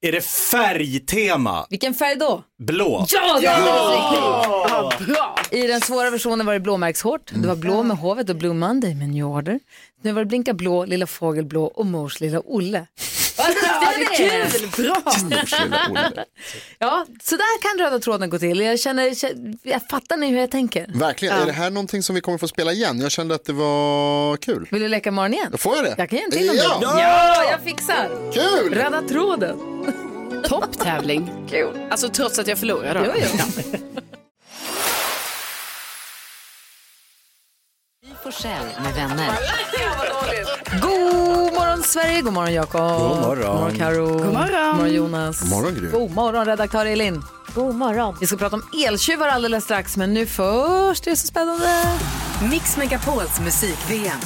Är 0.03 0.13
det 0.13 0.21
färgtema? 0.21 1.67
Vilken 1.71 1.95
färg 1.95 2.17
då? 2.17 2.43
Blå? 2.59 3.07
Ja, 3.09 3.41
det 3.41 3.47
är 3.47 5.07
bra. 5.07 5.39
I 5.51 5.67
den 5.67 5.81
svåra 5.81 6.11
versionen 6.11 6.47
var 6.47 6.53
det 6.53 6.61
blåmärkshårt. 6.61 7.31
Det 7.35 7.49
var 7.49 7.57
blå 7.57 7.83
med 7.83 7.97
hovet 7.97 8.31
och 8.31 8.37
Blue 8.37 8.55
Monday 8.55 8.95
med 8.95 9.09
New 9.09 9.25
Order. 9.25 9.61
Nu 10.03 10.13
var 10.13 10.21
det 10.21 10.27
Blinka 10.27 10.53
blå, 10.55 10.85
Lilla 10.85 11.07
Fågel 11.07 11.45
blå 11.45 11.65
och 11.65 11.87
Mors 11.87 12.21
lilla 12.21 12.41
Olle. 12.45 12.87
Ni 13.99 14.25
är. 14.27 14.51
Kul, 14.51 14.69
bra. 14.85 15.03
Ja, 16.79 17.07
så 17.23 17.37
där 17.37 17.63
kan 17.63 17.85
röda 17.87 17.99
tråden 17.99 18.31
gå 18.31 18.39
till. 18.39 18.61
Jag 18.61 18.81
känner, 18.81 19.13
jag 19.69 19.83
fattar 19.91 20.17
ni 20.17 20.27
hur 20.31 20.39
jag 20.39 20.51
tänker? 20.51 20.87
Verkligen, 20.95 21.35
är 21.39 21.47
det 21.47 21.53
här 21.53 21.71
någonting 21.71 22.03
som 22.03 22.15
vi 22.15 22.21
kommer 22.21 22.39
få 22.39 22.49
spela 22.49 22.73
igen? 22.73 23.01
Jag 23.01 23.11
kände 23.11 23.35
att 23.35 23.45
det 23.45 23.53
var 23.53 24.37
kul. 24.37 24.69
Vill 24.71 24.83
du 24.83 24.89
leka 24.89 25.09
imorgon 25.09 25.35
igen? 25.35 25.59
Får 25.59 25.77
jag 25.77 25.85
det? 25.85 25.95
Jag 25.99 26.11
kan 26.11 26.19
ge 26.19 26.25
en 26.25 26.31
till 26.31 26.51
om 26.51 26.57
Ja. 26.57 26.79
du. 26.81 26.87
Ja, 27.01 27.45
jag 27.51 27.61
fixar. 27.61 28.33
Kul! 28.33 28.75
Röda 28.75 29.03
tråden. 29.03 29.57
Topptävling. 30.45 31.31
Kul. 31.51 31.79
Alltså 31.91 32.09
trots 32.09 32.39
att 32.39 32.47
jag 32.47 32.59
förlorar 32.59 32.95
då. 32.95 33.01
Jo, 33.07 33.13
jo. 33.33 33.79
Forssell 38.23 38.67
med 38.83 38.95
vänner. 38.95 39.31
God 40.81 41.53
morgon 41.53 41.60
Sverige, 41.91 42.23
god 42.23 42.33
morgon 42.33 42.53
Jakob. 42.55 42.81
God 43.01 43.21
morgon. 43.21 43.47
God 43.47 43.61
morgon 43.61 43.77
Karo. 43.79 44.07
God 44.07 44.21
morgon. 44.21 44.49
God 44.71 44.77
morgon 44.77 44.93
Jonas. 44.93 45.41
God 45.41 45.51
morgon, 45.51 45.75
Gry. 45.75 45.91
God 45.91 46.11
morgon 46.11 46.45
redaktör 46.47 46.87
Elin. 46.87 47.23
God 47.55 47.75
morgon. 47.75 48.17
Vi 48.21 48.27
ska 48.27 48.37
prata 48.37 48.57
om 48.57 48.63
eltjuvar 48.87 49.29
alldeles 49.29 49.65
strax, 49.65 49.97
men 49.97 50.15
nu 50.15 50.27
först, 50.27 51.05
det 51.05 51.11
är 51.11 51.15
så 51.17 51.27
spännande. 51.27 51.85
Mix 52.51 52.77
Megapols 52.77 53.41
musik-VM. 53.41 54.19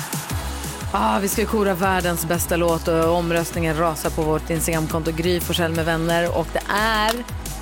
Ah, 0.92 1.18
vi 1.18 1.29
ska 1.29 1.40
ju 1.40 1.46
kora 1.46 1.74
världens 1.74 2.27
bästa 2.27 2.57
låt 2.57 2.88
och 2.88 3.05
omröstningen 3.16 3.77
rasar 3.79 4.11
på 4.11 4.22
vårt 4.22 4.50
Instagramkonto 4.50 5.12
Gry 5.12 5.40
Forssell 5.40 5.72
med 5.72 5.85
vänner. 5.85 6.38
Och 6.38 6.46
det 6.53 6.62
är, 6.72 7.11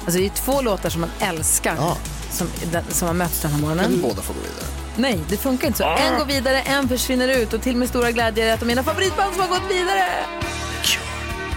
alltså 0.05 0.19
det 0.21 0.27
är 0.27 0.31
två 0.31 0.63
låtar 0.63 0.91
som 0.91 1.01
man 1.01 1.11
älskar 1.21 1.75
Ja. 1.79 1.97
som, 2.31 2.47
den, 2.73 2.85
som 2.91 3.09
har 3.09 3.15
mötts 3.15 3.43
den 3.43 3.51
här 3.51 3.59
Kan 3.59 3.69
morgonen. 3.69 4.01
båda 4.03 4.23
få 4.23 4.33
gå 4.33 4.41
vidare? 4.41 4.82
Nej, 5.03 5.21
det 5.29 5.37
funkar 5.37 5.67
inte 5.67 5.79
så. 5.79 5.85
En 5.85 6.19
går 6.19 6.25
vidare, 6.25 6.61
en 6.61 6.89
försvinner 6.89 7.29
ut 7.29 7.53
och 7.53 7.63
till 7.63 7.77
min 7.77 7.89
stora 7.89 8.11
glädje 8.11 8.45
är 8.45 8.49
det 8.49 8.53
ett 8.53 8.63
av 8.63 8.69
mina 8.69 8.83
favoritband 8.83 9.33
som 9.35 9.43
har 9.43 9.49
gått 9.49 9.71
vidare. 9.71 10.05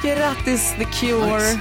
Grattis 0.04 0.74
The 0.78 0.86
Cure. 0.86 1.60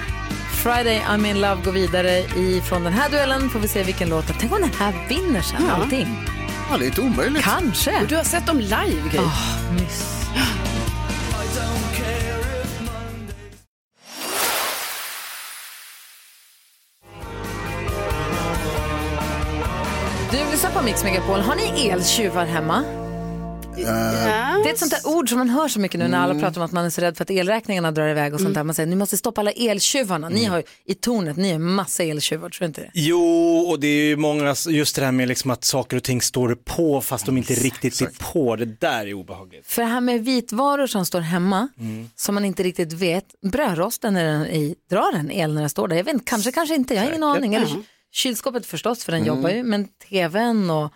Friday 0.62 1.01
I'm 1.09 1.31
in 1.31 1.40
love 1.40 1.62
går 1.64 1.73
vidare 1.73 2.18
ifrån 2.37 2.85
den 2.85 2.92
här 2.92 3.11
duellen. 3.11 3.51
Får 3.51 3.59
vi 3.61 3.68
se 3.68 3.83
vilken 3.83 4.09
låt. 4.09 4.25
Tänk 4.38 4.53
om 4.53 4.61
den 4.61 4.73
här 4.79 4.94
vinner 5.09 5.42
sen 5.42 5.70
allting. 5.70 6.27
Ja, 6.70 6.77
det 6.77 6.85
är 6.85 6.87
inte 6.87 7.01
omöjligt. 7.01 7.44
Kanske. 7.44 8.05
Du 8.09 8.16
har 8.16 8.25
sett 8.25 8.47
dem 8.47 8.61
live, 8.61 9.09
Gry. 9.12 9.20
Nyss. 9.81 10.25
Lyssnar 20.55 20.71
på 20.71 20.83
Mix 20.83 21.05
Megapol. 21.05 21.40
Har 21.40 21.55
ni 21.55 21.88
eltjuvar 21.88 22.47
hemma? 22.47 22.85
Det 23.77 23.83
är 24.69 24.73
ett 24.73 24.79
sånt 24.79 24.90
där 24.90 25.17
ord 25.17 25.29
som 25.29 25.38
man 25.38 25.49
hör 25.49 25.69
så 25.69 25.81
mycket 25.81 26.01
nu 26.01 26.09
när 26.09 26.19
alla 26.19 26.40
pratar 26.40 26.61
om 26.61 26.64
att 26.64 26.73
man 26.73 26.85
är 26.85 26.90
så 26.90 27.01
rädd 27.01 27.17
för 27.17 27.25
att 27.25 27.31
elräkningarna 27.31 27.90
drar 27.90 28.09
iväg 28.09 28.35
och 28.35 28.40
sånt 28.40 28.55
där. 28.55 28.64
Man 28.64 28.75
säger 28.75 28.87
ni 28.87 28.97
måste 28.97 29.17
stoppa 29.17 29.40
alla 29.40 29.51
eltjuvarna. 29.51 30.29
Ni 30.29 30.45
har 30.45 30.57
ju, 30.57 30.62
i 30.85 30.95
tornet, 30.95 31.37
ni 31.37 31.53
har 31.53 31.59
massa 31.59 32.03
eltjuvar, 32.03 32.49
tror 32.49 32.61
du 32.61 32.67
inte 32.67 32.81
det? 32.81 32.90
Jo, 32.95 33.59
och 33.69 33.81
det 33.81 33.87
är 33.87 34.05
ju 34.05 34.17
många, 34.17 34.55
just 34.69 34.97
det 34.97 35.05
här 35.05 35.12
med 35.12 35.29
liksom 35.29 35.51
att 35.51 35.64
saker 35.64 35.97
och 35.97 36.03
ting 36.03 36.23
står 36.23 36.55
på 36.55 37.01
fast 37.01 37.27
de 37.27 37.37
inte 37.37 37.55
riktigt 37.55 38.01
är 38.01 38.33
på. 38.33 38.57
Det 38.57 38.81
där 38.81 39.07
är 39.07 39.14
obehagligt. 39.14 39.67
För 39.67 39.83
det 39.83 39.88
här 39.88 40.01
med 40.01 40.25
vitvaror 40.25 40.87
som 40.87 41.07
står 41.07 41.21
hemma, 41.21 41.69
som 42.17 42.35
man 42.35 42.45
inte 42.45 42.62
riktigt 42.62 42.93
vet, 42.93 43.25
brödrosten 43.43 44.14
när 44.14 44.25
den 44.25 44.47
i, 44.47 44.75
drar 44.90 45.12
den 45.12 45.31
el 45.31 45.55
när 45.55 45.61
den 45.61 45.71
står 45.71 45.88
där? 45.88 45.97
Jag 45.97 46.05
vet 46.05 46.14
inte, 46.14 46.25
kanske, 46.25 46.53
kanske 46.53 46.75
inte, 46.75 46.95
jag 46.95 47.03
har 47.03 47.09
ingen 47.09 47.23
aning. 47.23 47.55
Eller 47.55 47.69
kylskåpet 48.14 48.66
förstås, 48.66 49.05
för 49.05 49.12
den 49.12 49.24
jobbar 49.24 49.50
ju, 49.50 49.62
men 49.62 49.88
tvn 49.88 50.70
och 50.70 50.92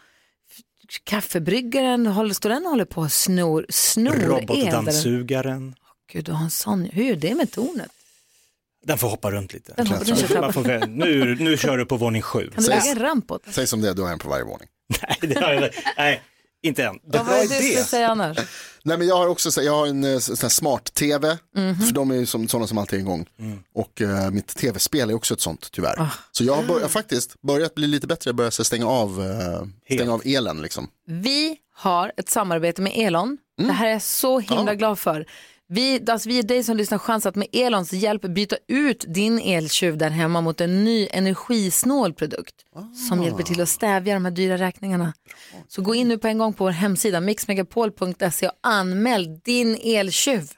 kaffebryggaren, 1.04 2.06
håller, 2.06 2.34
står 2.34 2.50
den 2.50 2.64
och 2.64 2.70
håller 2.70 2.84
på 2.84 3.00
och 3.00 3.12
snor, 3.12 3.66
snor 3.68 4.12
Robotdammsugaren. 4.14 5.74
Gud, 6.12 6.24
du 6.24 6.32
har 6.32 6.44
en 6.44 6.50
sån, 6.50 6.84
hur 6.84 7.12
är 7.12 7.16
det 7.16 7.34
med 7.34 7.52
tornet? 7.52 7.90
Den 8.86 8.98
får 8.98 9.08
hoppa 9.08 9.30
runt 9.30 9.52
lite. 9.52 9.74
Hoppar- 9.76 10.52
får, 10.52 10.86
nu, 10.86 11.34
nu 11.34 11.56
kör 11.56 11.78
du 11.78 11.86
på 11.86 11.96
våning 11.96 12.22
sju. 12.22 12.50
Kan 12.54 12.64
du 12.64 12.70
lägga 12.70 12.82
en 12.82 12.98
ramp 12.98 13.30
åt? 13.30 13.42
Säg 13.50 13.66
som 13.66 13.80
det, 13.80 13.88
är, 13.88 13.94
du 13.94 14.02
har 14.02 14.12
en 14.12 14.18
på 14.18 14.28
varje 14.28 14.44
våning. 14.44 14.68
Nej, 15.02 15.18
det 15.34 15.40
har 15.40 15.52
jag, 15.52 15.70
nej, 15.96 16.22
inte 16.62 16.84
än. 16.84 16.98
Vad 17.04 17.26
var 17.26 17.34
det 17.34 17.42
du 17.42 17.54
skulle 17.54 17.84
säga 17.84 18.08
annars? 18.08 18.38
Nej, 18.82 18.98
men 18.98 19.06
jag 19.06 19.16
har 19.16 19.26
också 19.28 19.50
så- 19.50 19.62
jag 19.62 19.72
har 19.72 19.86
en 19.86 20.04
eh, 20.04 20.18
sån 20.18 20.36
här 20.42 20.48
smart-tv, 20.48 21.38
Mhm. 21.56 21.76
för 21.80 21.94
de 21.94 22.10
är 22.10 22.14
ju 22.14 22.26
som, 22.26 22.48
sådana 22.48 22.66
som 22.66 22.78
alltid 22.78 22.98
är 22.98 23.02
igång. 23.02 23.26
Och 23.74 24.00
eh, 24.02 24.30
mitt 24.30 24.46
tv-spel 24.56 25.10
är 25.10 25.14
också 25.14 25.34
ett 25.34 25.40
sånt 25.40 25.68
tyvärr. 25.72 26.00
Ah. 26.00 26.10
Så 26.32 26.44
jag 26.44 26.54
har 26.54 26.62
bör, 26.62 26.88
faktiskt 26.88 27.40
börjat 27.42 27.74
bli 27.74 27.86
lite 27.86 28.06
bättre, 28.06 28.32
börjat 28.32 28.54
så 28.54 28.64
stänga 28.64 28.86
av, 28.88 29.22
eh, 29.90 29.94
stänga 29.96 30.12
av 30.14 30.22
elen 30.24 30.62
liksom. 30.62 30.88
Vi 31.06 31.56
har 31.74 32.12
ett 32.16 32.28
samarbete 32.30 32.82
med 32.82 32.92
Elon. 32.96 33.38
Mm. 33.58 33.68
Det 33.68 33.74
här 33.74 33.86
är 33.86 33.92
jag 33.92 34.02
så 34.02 34.40
himla 34.40 34.74
glad 34.74 34.98
för. 34.98 35.26
Vi, 35.70 36.04
alltså 36.10 36.28
vi 36.28 36.34
ger 36.34 36.42
dig 36.42 36.64
som 36.64 36.76
lyssnar 36.76 36.98
chans 36.98 37.26
att 37.26 37.34
med 37.34 37.48
Elons 37.52 37.92
hjälp 37.92 38.22
byta 38.22 38.56
ut 38.66 39.04
din 39.08 39.38
eltjuv 39.38 39.96
där 39.96 40.10
hemma 40.10 40.40
mot 40.40 40.60
en 40.60 40.84
ny 40.84 41.08
energisnål 41.10 42.12
produkt 42.12 42.54
som 43.08 43.22
hjälper 43.22 43.42
till 43.42 43.60
att 43.60 43.68
stävja 43.68 44.14
de 44.14 44.24
här 44.24 44.32
dyra 44.32 44.58
räkningarna. 44.58 45.12
Så 45.68 45.82
gå 45.82 45.94
in 45.94 46.08
nu 46.08 46.18
på 46.18 46.28
en 46.28 46.38
gång 46.38 46.52
på 46.52 46.64
vår 46.64 46.70
hemsida 46.70 47.20
mixmegapol.se 47.20 48.48
och 48.48 48.54
anmäl 48.60 49.38
din 49.44 49.78
eltjuv. 49.84 50.50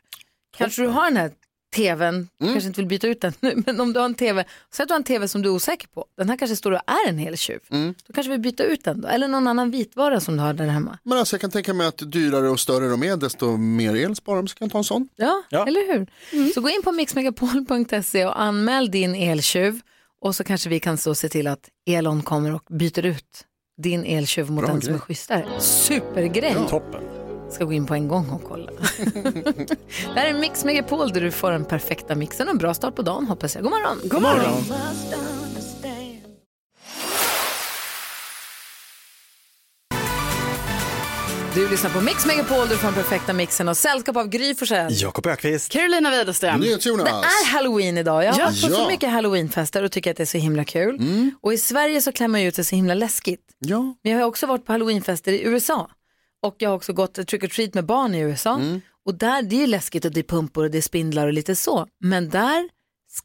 Kanske 0.57 0.83
du 0.83 0.89
har 0.89 1.05
den 1.05 1.17
här 1.17 1.33
tvn, 1.75 2.29
kanske 2.41 2.67
inte 2.69 2.81
vill 2.81 2.87
byta 2.89 3.07
ut 3.07 3.21
den 3.21 3.33
nu, 3.41 3.63
men 3.67 3.81
om 3.81 3.93
du 3.93 3.99
har 4.01 4.05
en 4.07 4.15
tv, 4.15 4.45
säg 4.75 4.83
att 4.83 4.89
du 4.89 4.93
har 4.93 4.99
en 4.99 5.05
tv 5.05 5.29
som 5.29 5.43
du 5.43 5.49
är 5.49 5.53
osäker 5.53 5.89
på, 5.89 6.05
den 6.19 6.29
här 6.31 6.37
kanske 6.37 6.57
står 6.57 6.73
och 6.73 6.81
är 6.87 7.09
en 7.09 7.19
eltjuv, 7.19 7.59
då 8.07 8.13
kanske 8.15 8.31
vi 8.33 8.39
byter 8.39 8.63
ut 8.63 8.85
den 8.85 9.01
då, 9.01 9.09
eller 9.09 9.29
någon 9.29 9.47
annan 9.47 9.71
vitvara 9.71 10.21
som 10.21 10.37
du 10.37 10.43
har 10.43 10.53
där 10.55 10.67
hemma. 10.67 10.99
Men 11.05 11.19
alltså 11.19 11.35
jag 11.35 11.41
kan 11.41 11.51
tänka 11.51 11.75
mig 11.75 11.87
att 11.87 11.99
dyrare 12.13 12.49
och 12.51 12.61
större 12.61 12.89
de 12.89 13.03
är, 13.03 13.17
desto 13.17 13.57
mer 13.57 13.95
el 13.97 14.17
sparar 14.17 14.37
de, 14.37 14.49
så 14.49 14.55
kan 14.55 14.65
jag 14.67 14.73
ta 14.73 14.79
en 14.79 14.85
sån. 14.85 15.09
Ja, 15.17 15.43
Ja. 15.51 15.67
eller 15.67 15.93
hur? 15.93 16.07
Så 16.55 16.61
gå 16.61 16.69
in 16.69 16.83
på 16.85 16.93
mixmegapol.se 16.93 18.27
och 18.27 18.41
anmäl 18.41 18.91
din 18.91 19.15
eltjuv 19.15 19.81
Och 20.23 20.37
så 20.37 20.45
kanske 20.45 20.69
vi 20.71 20.81
kan 20.81 20.99
så 20.99 21.15
se 21.15 21.29
till 21.29 21.47
att 21.47 21.69
Elon 21.91 22.23
kommer 22.23 22.55
och 22.55 22.65
byter 22.69 23.07
ut 23.07 23.45
din 23.83 24.05
eltjuv 24.05 24.51
mot 24.51 24.65
Bra 24.65 24.75
en 24.75 24.81
som 24.83 24.89
är 24.95 24.99
grej. 24.99 25.01
schysstare. 25.01 25.47
Supergrej! 25.61 26.57
Toppen. 26.69 27.20
Ska 27.51 27.65
gå 27.65 27.73
in 27.73 27.87
på 27.87 27.95
en 27.95 28.09
gång 28.09 28.31
och 28.31 28.43
kolla. 28.49 28.73
det 30.15 30.21
här 30.21 30.27
är 30.27 30.35
Mix 30.35 30.65
Megapol 30.65 31.13
där 31.13 31.21
du 31.21 31.31
får 31.31 31.51
den 31.53 31.65
perfekta 31.65 32.15
mixen 32.15 32.49
och 32.49 32.53
en 32.53 32.59
bra 32.59 32.75
start 32.75 32.95
på 32.97 33.03
dagen 33.03 33.27
hoppas 33.27 33.55
jag. 33.55 33.65
God 33.65 33.73
morgon! 33.73 33.99
God 34.05 34.23
morgon! 34.23 34.65
Du 41.55 41.69
lyssnar 41.71 41.91
på 41.91 42.01
Mix 42.01 42.27
Megapol, 42.27 42.69
du 42.69 42.77
får 42.77 42.87
den 42.87 42.95
perfekta 42.95 43.33
mixen 43.33 43.69
och 43.69 43.77
sällskap 43.77 44.17
av 44.17 44.29
Gry 44.29 44.55
Forssell. 44.55 44.93
Jakob 44.93 45.27
Ökvist. 45.27 45.73
Carolina 45.73 46.11
Widerström. 46.11 46.61
NyhetsJonas. 46.61 47.05
Det 47.05 47.11
är 47.11 47.47
halloween 47.53 47.99
idag. 47.99 48.25
Jag 48.25 48.33
har 48.33 48.39
varit 48.41 48.63
på 48.63 48.69
så 48.69 48.81
Ja. 48.83 48.89
mycket 48.89 49.11
halloweenfester 49.11 49.83
och 49.83 49.93
tycker 49.93 50.11
att 50.11 50.17
det 50.17 50.23
är 50.23 50.27
så 50.27 50.39
himla 50.39 50.65
kul. 50.65 51.01
Och 51.43 51.53
i 51.53 51.59
Sverige 51.59 52.01
så 52.03 52.13
klär 52.13 52.29
man 52.29 52.43
ju 52.43 52.49
ut 52.49 52.55
sig 52.55 52.65
så 52.65 52.77
himla 52.77 52.95
läskigt. 52.95 53.41
Ja. 53.59 53.95
Men 54.05 54.13
jag 54.13 54.19
har 54.21 54.27
också 54.27 54.47
varit 54.47 54.67
på 54.67 54.73
halloweenfester 54.73 55.33
i 55.33 55.43
USA. 55.43 55.91
Och 56.43 56.57
jag 56.59 56.71
har 56.71 56.77
också 56.77 56.93
gått 56.93 57.27
trick 57.27 57.45
or 57.45 57.49
treat 57.49 57.75
med 57.75 57.87
barn 57.87 58.15
i 58.15 58.19
USA. 58.21 58.61
Och 59.05 59.15
där, 59.15 59.43
det 59.43 59.57
är 59.57 59.61
ju 59.61 59.67
läskigt 59.67 60.05
och 60.05 60.11
det 60.11 60.21
är 60.21 60.25
pumpor 60.25 60.65
och 60.65 60.71
det 60.71 60.79
är 60.79 60.83
spindlar 60.83 61.27
och 61.27 61.33
lite 61.33 61.57
så. 61.57 61.87
Men 62.01 62.29
där 62.29 62.69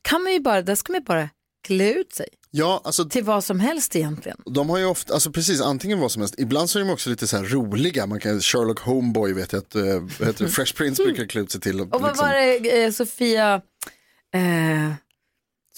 kan 0.02 0.24
man 0.24 0.34
ju 0.34 0.40
bara, 0.40 0.62
där 0.62 0.76
ska 0.76 0.94
man 0.94 1.02
ju 1.02 1.06
bara 1.06 1.30
klä 1.68 1.94
ut 1.94 2.14
sig 2.14 2.28
ja, 2.58 2.82
alltså 2.84 3.06
till 3.06 3.24
vad 3.24 3.44
som 3.44 3.60
helst 3.60 3.96
egentligen. 3.96 4.38
de 4.46 4.70
har 4.70 4.78
ju 4.78 4.86
ofta, 4.86 5.14
alltså 5.14 5.32
precis 5.32 5.62
antingen 5.62 6.00
vad 6.00 6.12
som 6.12 6.22
helst, 6.22 6.36
ibland 6.38 6.70
så 6.70 6.80
är 6.80 6.84
de 6.84 6.92
också 6.92 7.10
lite 7.10 7.28
så 7.28 7.38
här 7.38 7.44
roliga, 7.44 8.06
man 8.06 8.20
kan, 8.20 8.42
Sherlock 8.42 8.80
Homeboy 8.80 9.34
vet 9.34 9.54
jag 9.54 9.60
att, 9.60 9.76
vad 10.20 10.28
heter 10.28 10.48
Fresh 10.56 10.76
Prince 10.76 11.04
brukar 11.04 11.26
klä 11.26 11.42
ut 11.42 11.52
sig 11.52 11.62
till. 11.62 11.82
Och 11.82 11.88
vad 11.90 12.02
liksom. 12.02 12.28
var 12.28 12.34
det 12.34 12.84
eh, 12.84 12.92
Sofia, 12.92 13.62
eh, 14.34 14.94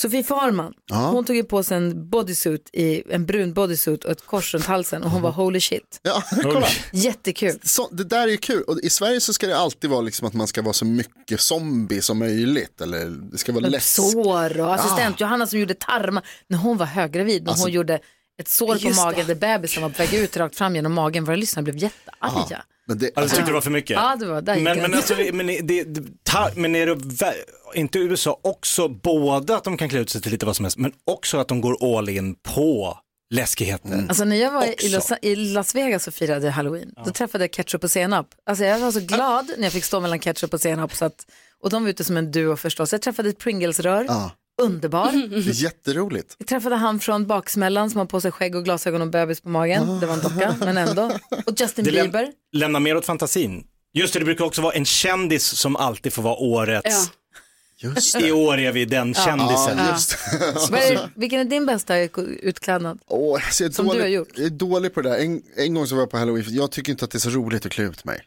Sofie 0.02 0.24
Farman, 0.24 0.74
Ja. 0.90 0.96
hon 1.10 1.26
tog 1.26 1.36
ju 1.36 1.44
på 1.44 1.64
sig 1.64 1.78
en 1.78 2.10
bodysuit, 2.10 2.70
i, 2.74 3.04
en 3.14 3.26
brun 3.26 3.54
bodysuit 3.54 4.04
och 4.06 4.12
ett 4.12 4.26
kors 4.26 4.54
runt 4.54 4.66
halsen 4.66 5.04
och 5.04 5.12
hon 5.12 5.22
var 5.22 5.32
holy 5.32 5.62
shit. 5.62 6.00
Ja, 6.02 6.24
kolla. 6.44 6.68
Jättekul. 6.94 7.60
Så, 7.64 7.90
det 7.92 8.04
där 8.04 8.22
är 8.24 8.28
ju 8.32 8.38
kul, 8.38 8.64
och 8.64 8.80
i 8.80 8.90
Sverige 8.90 9.22
så 9.22 9.34
ska 9.34 9.48
det 9.48 9.58
alltid 9.58 9.90
vara 9.90 10.02
liksom 10.02 10.28
att 10.28 10.34
man 10.34 10.48
ska 10.48 10.62
vara 10.62 10.74
så 10.74 10.86
mycket 10.86 11.42
zombie 11.42 12.02
som 12.02 12.20
möjligt, 12.20 12.82
eller 12.82 13.06
det 13.32 13.38
ska 13.38 13.52
vara 13.52 13.68
läskigt. 13.68 14.12
Sår 14.12 14.60
och 14.60 14.74
assistent 14.76 15.20
Johanna 15.20 15.48
som 15.48 15.60
gjorde 15.60 15.74
tarmar 15.74 16.24
när 16.48 16.58
hon 16.58 16.78
var 16.78 16.86
höggravid, 16.86 17.44
när 17.44 17.50
Alltså- 17.50 17.66
hon 17.66 17.72
gjorde 17.72 18.00
ett 18.42 18.48
sår 18.48 18.76
på 18.90 18.96
magen 19.06 19.28
där 19.28 19.36
bebisen 19.36 19.84
var 19.84 19.90
på 19.90 19.98
väg 19.98 20.14
ut 20.14 20.38
rakt 20.38 20.56
fram 20.56 20.76
genom 20.76 20.94
magen. 20.94 21.26
Våra 21.26 21.36
lyssnare 21.36 21.64
blev 21.64 21.78
jättearga. 21.78 22.64
Men 22.88 22.98
det, 22.98 23.06
Ja, 23.06 23.12
du 23.16 23.22
alltså, 23.22 23.36
tyckte 23.36 23.52
det 23.52 23.54
var 23.54 23.62
för 23.62 23.72
mycket? 23.72 23.96
Ja, 23.96 24.16
det 24.20 24.26
var 24.26 24.42
där 24.42 24.56
gick 24.56 24.64
Men, 24.64 24.78
men, 24.78 24.94
alltså, 24.94 25.16
men, 25.34 25.48
det, 25.48 25.84
det, 25.84 26.04
ta, 26.24 26.50
men 26.56 26.76
är 26.76 26.86
det 26.86 27.36
inte 27.74 28.00
USA 28.00 28.40
också 28.44 28.88
både 28.88 29.56
att 29.56 29.64
de 29.64 29.78
kan 29.78 29.90
klä 29.90 30.00
ut 30.00 30.10
sig 30.10 30.22
till 30.22 30.32
lite 30.32 30.46
vad 30.46 30.56
som 30.56 30.66
helst 30.66 30.78
men 30.78 30.92
också 31.06 31.38
att 31.38 31.48
de 31.48 31.62
går 31.62 31.98
all 31.98 32.10
in 32.10 32.36
på 32.36 32.98
läskigheten? 33.34 34.06
Alltså 34.10 34.24
när 34.24 34.36
jag 34.36 34.52
var 34.52 34.84
i. 34.86 34.90
Los, 34.90 35.12
i 35.22 35.36
Las 35.36 35.76
Vegas 35.76 36.08
och 36.08 36.14
firade 36.14 36.50
halloween, 36.50 36.94
då 37.06 37.12
träffade 37.12 37.44
jag 37.44 37.52
ketchup 37.52 37.84
och 37.84 37.92
senap. 37.92 38.28
Alltså 38.46 38.64
jag 38.64 38.80
var 38.80 38.92
så 38.92 39.00
glad 39.00 39.52
när 39.58 39.64
jag 39.64 39.74
fick 39.74 39.84
stå 39.84 40.00
mellan 40.00 40.20
ketchup 40.20 40.54
och 40.54 40.62
senap. 40.62 40.96
Så 40.96 41.06
att, 41.06 41.26
och 41.64 41.70
de 41.70 41.84
var 41.84 41.90
ute 41.90 42.04
som 42.04 42.18
en 42.18 42.32
duo 42.32 42.56
förstås. 42.56 42.92
Jag 42.92 43.02
träffade 43.02 43.30
ett 43.30 43.40
Pringles-rör, 43.40 44.06
ja, 44.08 44.32
underbar. 44.58 45.12
det 45.12 45.36
är 45.36 45.64
jätteroligt. 45.64 46.36
Jag 46.38 46.48
träffade 46.48 46.76
han 46.76 47.00
från 47.00 47.28
Baksmällan 47.28 47.90
som 47.90 47.98
har 47.98 48.06
på 48.06 48.22
sig 48.22 48.32
skägg 48.32 48.56
och 48.56 48.64
glasögon 48.66 49.02
och 49.02 49.08
bebis 49.10 49.42
på 49.42 49.50
magen. 49.50 50.00
Det 50.00 50.06
var 50.06 50.14
en 50.14 50.20
docka, 50.22 50.56
men 50.60 50.78
ändå. 50.78 51.12
Och 51.46 51.54
Justin 51.62 51.86
Det 51.86 51.92
läm- 51.92 52.04
Bieber. 52.04 52.32
lämnar 52.54 52.80
mer 52.80 52.98
åt 52.98 53.06
fantasin. 53.06 53.64
Just 53.94 54.14
det, 54.14 54.20
det 54.20 54.26
brukar 54.26 54.46
också 54.46 54.62
vara 54.62 54.74
en 54.74 54.86
kändis 54.86 55.46
som 55.46 55.76
alltid 55.76 56.14
får 56.14 56.24
vara 56.24 56.36
årets. 56.36 56.88
Ja. 56.90 57.90
Just 57.90 58.16
I 58.22 58.32
år 58.32 58.58
är 58.58 58.72
vi 58.72 58.86
den 58.86 59.14
kändisen. 59.14 59.78
Ja, 59.78 59.92
just 59.92 60.18
Vad 60.72 60.80
är, 60.80 61.10
vilken 61.16 61.40
är 61.40 61.46
din 61.46 61.66
bästa 61.66 61.98
utklädnad? 62.42 63.00
Alltså 63.10 63.64
jag 63.64 63.70
är 63.70 63.74
Som 63.74 63.86
du 63.86 63.92
dålig, 63.92 64.02
har 64.04 64.08
gjort. 64.10 64.28
Jag 64.36 64.46
är 64.46 64.50
dålig 64.50 64.94
på 64.94 65.02
det 65.02 65.10
där. 65.10 65.18
En, 65.18 65.42
en 65.56 65.74
gång 65.74 65.88
så 65.88 65.96
var 65.96 66.02
jag 66.02 66.10
på 66.10 66.18
halloween, 66.18 66.46
jag 66.50 66.72
tycker 66.72 66.92
inte 66.92 67.06
att 67.06 67.12
det 67.12 67.18
är 67.18 67.20
så 67.20 67.30
roligt 67.30 67.66
att 67.66 67.72
klä 67.72 67.84
ut 67.84 68.06
mig. 68.06 68.22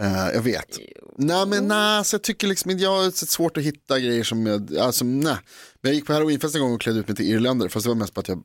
Eh, 0.00 0.28
jag 0.34 0.42
vet. 0.42 0.78
Nej 1.18 1.46
men 1.46 1.68
nej, 1.68 2.04
så 2.04 2.14
jag 2.14 2.22
tycker 2.22 2.46
liksom 2.46 2.78
jag 2.78 2.90
har 2.90 3.10
så 3.10 3.26
svårt 3.26 3.56
att 3.56 3.62
hitta 3.62 4.00
grejer 4.00 4.24
som 4.24 4.46
jag, 4.46 4.76
alltså 4.76 5.04
nej. 5.04 5.36
Men 5.80 5.90
jag 5.90 5.94
gick 5.94 6.06
på 6.06 6.12
halloweenfest 6.12 6.54
en 6.54 6.60
gång 6.60 6.74
och 6.74 6.80
klädde 6.80 7.00
ut 7.00 7.08
mig 7.08 7.16
till 7.16 7.26
irländare, 7.30 7.68
fast 7.68 7.84
det 7.84 7.88
var 7.90 7.94
mest 7.96 8.14
på 8.14 8.20
att 8.20 8.28
jag 8.28 8.42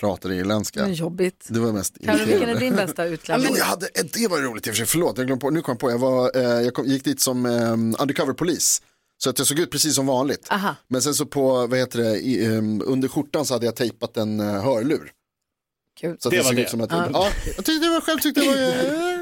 pratade 0.00 0.34
irländska. 0.36 0.80
Det 0.84 0.90
är 0.90 0.94
jobbigt. 0.94 1.46
Det 1.48 1.60
var 1.60 1.72
mest 1.72 1.96
Carro, 2.04 2.24
vilken 2.26 2.48
är 2.48 2.60
din 2.60 2.76
bästa 2.76 3.04
utklädnad? 3.04 3.46
Jo, 3.50 3.56
jag 3.58 3.64
hade, 3.64 3.86
eh, 3.86 4.04
det 4.14 4.28
var 4.28 4.38
roligt 4.38 4.66
i 4.66 4.70
och 4.70 4.74
för 4.74 4.76
sig, 4.78 4.86
förlåt, 4.86 5.18
jag 5.18 5.26
glömde 5.26 5.40
på, 5.40 5.50
nu 5.50 5.62
kom 5.62 5.72
jag 5.72 5.78
på, 5.80 5.90
jag, 5.90 5.98
var, 5.98 6.36
eh, 6.36 6.42
jag 6.42 6.74
kom, 6.74 6.86
gick 6.86 7.04
dit 7.04 7.20
som 7.20 7.46
eh, 7.46 7.72
undercover 8.02 8.32
polis. 8.32 8.82
Så 9.18 9.30
att 9.30 9.38
jag 9.38 9.46
såg 9.48 9.58
ut 9.58 9.70
precis 9.70 9.94
som 9.94 10.06
vanligt. 10.06 10.46
Aha. 10.50 10.74
Men 10.88 11.02
sen 11.02 11.14
så 11.14 11.26
på, 11.26 11.66
vad 11.66 11.78
heter 11.78 11.98
det, 11.98 12.18
i, 12.18 12.44
eh, 12.44 12.58
under 12.84 13.08
skjortan 13.08 13.46
så 13.46 13.54
hade 13.54 13.66
jag 13.66 13.76
tejpat 13.76 14.16
en 14.16 14.40
eh, 14.40 14.46
hörlur. 14.62 15.10
Kul. 16.00 16.16
Så 16.20 16.28
att 16.28 16.32
Det 16.32 16.36
det 16.38 16.42
var 16.42 16.48
såg 16.50 16.56
det. 16.56 16.62
ut 16.62 16.68
som 16.70 16.80
att, 16.80 16.90
ja. 16.90 17.28
jag 17.56 17.64
tyckte 17.64 17.86
det 17.86 17.90
var 17.90 18.00
själv 18.00 18.18
tyckte 18.18 18.40
det 18.40 18.46
var 18.46 19.21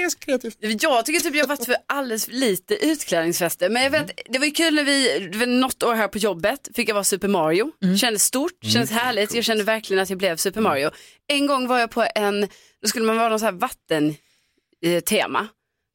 ganska 0.00 0.24
kreativt. 0.24 0.56
Jag 0.60 1.06
tycker 1.06 1.20
typ 1.20 1.34
jag 1.34 1.46
varit 1.46 1.64
för 1.64 1.76
alldeles 1.86 2.24
för 2.24 2.32
lite 2.32 2.74
utklädningsfester. 2.86 3.68
Men 3.68 3.82
jag 3.82 3.90
vet, 3.90 4.10
det 4.30 4.38
var 4.38 4.46
ju 4.46 4.52
kul 4.52 4.74
när 4.74 4.84
vi, 4.84 5.46
något 5.46 5.82
år 5.82 5.94
här 5.94 6.08
på 6.08 6.18
jobbet, 6.18 6.68
fick 6.74 6.88
jag 6.88 6.94
vara 6.94 7.04
Super 7.04 7.28
Mario. 7.28 7.70
Kändes 8.00 8.22
stort, 8.24 8.64
kändes 8.72 8.90
härligt. 8.90 9.34
Jag 9.34 9.44
kände 9.44 9.64
verkligen 9.64 10.02
att 10.02 10.10
jag 10.10 10.18
blev 10.18 10.36
Super 10.36 10.60
Mario. 10.60 10.90
En 11.26 11.46
gång 11.46 11.66
var 11.66 11.78
jag 11.78 11.90
på 11.90 12.06
en, 12.14 12.48
då 12.82 12.88
skulle 12.88 13.04
man 13.04 13.16
vara 13.16 13.28
någon 13.28 13.38
så 13.40 13.44
här 13.44 13.52
vatten 13.52 14.16
eh. 14.84 15.02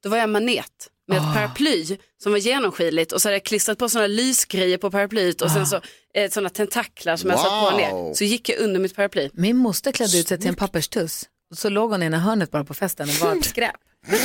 Då 0.03 0.09
var 0.09 0.17
jag 0.17 0.29
manet 0.29 0.87
med 1.07 1.17
ett 1.17 1.33
paraply 1.33 1.97
som 2.23 2.31
var 2.31 2.39
genomskinligt 2.39 3.11
och 3.11 3.21
så 3.21 3.27
hade 3.27 3.35
jag 3.35 3.43
klistrat 3.43 3.77
på 3.77 3.89
sådana 3.89 4.07
lysgrejer 4.07 4.77
på 4.77 4.91
paraplyet 4.91 5.41
och 5.41 5.51
sen 5.51 5.65
så 5.65 5.81
eh, 6.13 6.29
sådana 6.29 6.49
tentaklar 6.49 7.15
som 7.17 7.29
jag 7.29 7.39
satt 7.39 7.49
på 7.49 7.69
Wow. 7.69 7.77
ner. 8.07 8.13
Så 8.13 8.23
gick 8.23 8.49
jag 8.49 8.59
under 8.59 8.79
mitt 8.79 8.95
paraply. 8.95 9.29
Min 9.33 9.57
moster 9.57 9.91
klädde 9.91 10.17
ut 10.17 10.27
sig 10.27 10.37
till 10.39 10.47
en 10.49 10.55
papperstuss. 10.55 11.25
Så 11.55 11.69
låg 11.69 11.91
hon 11.91 12.03
i 12.03 12.05
ena 12.05 12.19
hörnet 12.19 12.51
bara 12.51 12.63
på 12.63 12.73
festen 12.73 13.09
och 13.09 13.15
var 13.15 13.41
skräp. 13.41 13.75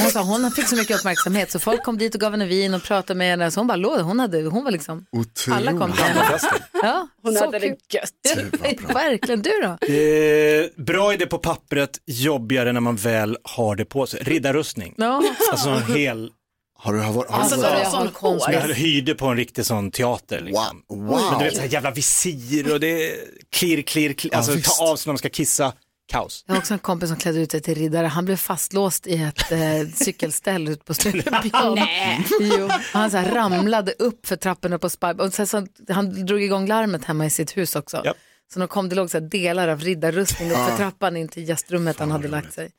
Hon 0.02 0.10
sa 0.10 0.22
hon 0.22 0.50
fick 0.50 0.68
så 0.68 0.76
mycket 0.76 0.98
uppmärksamhet 0.98 1.50
så 1.50 1.58
folk 1.58 1.82
kom 1.84 1.98
dit 1.98 2.14
och 2.14 2.20
gav 2.20 2.30
henne 2.30 2.46
vin 2.46 2.74
och 2.74 2.82
pratade 2.82 3.18
med 3.18 3.30
henne. 3.30 3.50
Så 3.50 3.60
hon 3.60 3.66
bara 3.66 3.76
låg. 3.76 4.00
Hon, 4.00 4.18
hade, 4.20 4.42
hon 4.42 4.64
var 4.64 4.70
liksom, 4.70 5.06
alla 5.50 5.70
kom 5.78 5.92
till 5.92 6.02
henne. 6.04 6.38
Ja, 6.82 7.08
Hon 7.22 7.34
så 7.34 7.44
hade 7.44 7.58
det 7.58 7.68
kul. 7.68 7.76
gött. 7.90 8.90
Verkligen, 8.94 9.42
du 9.42 9.50
då? 9.62 9.86
Eh, 9.94 10.84
bra 10.84 11.14
idé 11.14 11.26
på 11.26 11.38
pappret, 11.38 11.98
jobbigare 12.06 12.72
när 12.72 12.80
man 12.80 12.96
väl 12.96 13.36
har 13.42 13.76
det 13.76 13.84
på 13.84 14.06
sig. 14.06 14.20
Riddarrustning. 14.22 14.94
Ja. 14.96 15.22
Alltså 15.52 15.68
en 15.68 15.82
hel, 15.96 16.30
Har 16.78 16.92
du, 16.92 17.00
har, 17.00 17.24
Alltså, 17.24 17.56
har, 17.56 17.62
så- 17.62 17.68
jag 17.68 17.84
har 17.84 18.04
sån 18.04 18.08
konst. 18.12 18.46
jag 18.52 18.60
hyrde 18.60 19.14
på 19.14 19.26
en 19.26 19.36
riktig 19.36 19.66
sån 19.66 19.90
teater. 19.90 20.40
Liksom. 20.40 20.82
wow. 20.88 21.06
wow. 21.06 21.20
Men 21.30 21.38
du 21.38 21.44
vet 21.44 21.54
så 21.54 21.60
här 21.60 21.68
jävla 21.68 21.90
visir 21.90 22.72
och 22.72 22.80
det 22.80 23.10
är 23.10 23.16
klirr, 23.52 23.82
klirr, 23.82 24.12
klirr. 24.12 24.34
Alltså 24.34 24.52
visst. 24.52 24.78
ta 24.78 24.84
av 24.84 24.96
sig 24.96 25.08
när 25.08 25.12
man 25.12 25.18
ska 25.18 25.28
kissa, 25.28 25.72
kaos. 26.06 26.44
Jag 26.46 26.54
har 26.54 26.58
också 26.58 26.74
en 26.74 26.78
kompis 26.78 27.08
som 27.08 27.18
klädde 27.18 27.40
ut 27.40 27.50
sig 27.50 27.60
till 27.60 27.74
riddare. 27.74 28.06
Han 28.06 28.24
blev 28.24 28.36
fastlåst 28.36 29.06
i 29.06 29.22
ett 29.22 29.52
eh, 29.52 29.58
cykelställ 29.94 30.68
ute 30.68 30.84
på 30.84 30.94
Stureplan. 30.94 31.78
Jo, 32.40 32.68
han 32.92 33.10
så 33.10 33.16
här 33.16 33.34
ramlade 33.34 33.92
upp 33.92 34.26
för 34.26 34.36
trapporna 34.36 34.78
på 34.78 34.90
Spy. 34.90 35.06
Och 35.06 35.34
sen 35.34 35.46
så, 35.46 35.66
han 35.88 36.26
drog 36.26 36.42
igång 36.42 36.66
larmet 36.66 37.04
hemma 37.04 37.26
i 37.26 37.30
sitt 37.30 37.56
hus 37.56 37.76
också. 37.76 38.00
Ja. 38.04 38.14
Så 38.52 38.60
då 38.60 38.66
kom 38.66 38.88
det 38.88 38.94
låg 38.96 39.10
så 39.10 39.18
här 39.18 39.28
delar 39.28 39.68
av 39.68 39.80
riddarrustning 39.80 40.50
upp 40.50 40.56
för 40.56 40.76
trappan 40.76 41.16
in 41.16 41.28
till 41.28 41.48
gästrummet 41.48 41.98
han 41.98 42.10
hade 42.10 42.28
lagt 42.28 42.52
sig. 42.52 42.70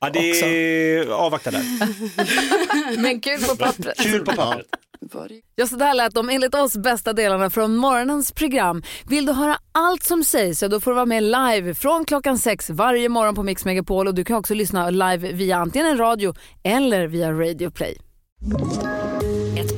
Ja, 0.00 0.10
det 0.10 0.40
är, 0.40 1.08
avvakta 1.08 1.50
där. 1.50 1.62
Men 3.02 3.20
kul 3.20 3.40
på 3.40 3.56
pappret. 3.56 3.98
Kul 3.98 4.24
på 4.24 4.32
pappret. 4.32 4.66
Ja, 5.54 5.66
så 5.66 5.76
där 5.76 5.94
lät 5.94 6.14
de 6.14 6.28
enligt 6.28 6.54
oss 6.54 6.76
bästa 6.76 7.12
delarna 7.12 7.50
från 7.50 7.76
morgonens 7.76 8.32
program. 8.32 8.82
Vill 9.08 9.26
du 9.26 9.32
höra 9.32 9.58
allt 9.72 10.02
som 10.02 10.24
sägs 10.24 10.58
så 10.58 10.68
då 10.68 10.80
får 10.80 10.90
du 10.90 10.94
vara 10.94 11.06
med 11.06 11.22
live 11.22 11.74
från 11.74 12.04
klockan 12.04 12.38
sex 12.38 12.70
varje 12.70 13.08
morgon 13.08 13.34
på 13.34 13.42
Mix 13.42 13.64
Megapol 13.64 14.08
och 14.08 14.14
du 14.14 14.24
kan 14.24 14.36
också 14.36 14.54
lyssna 14.54 14.90
live 14.90 15.32
via 15.32 15.56
antingen 15.56 15.86
en 15.86 15.98
radio 15.98 16.34
eller 16.64 17.06
via 17.06 17.32
Radio 17.32 17.70
Play. 17.70 17.98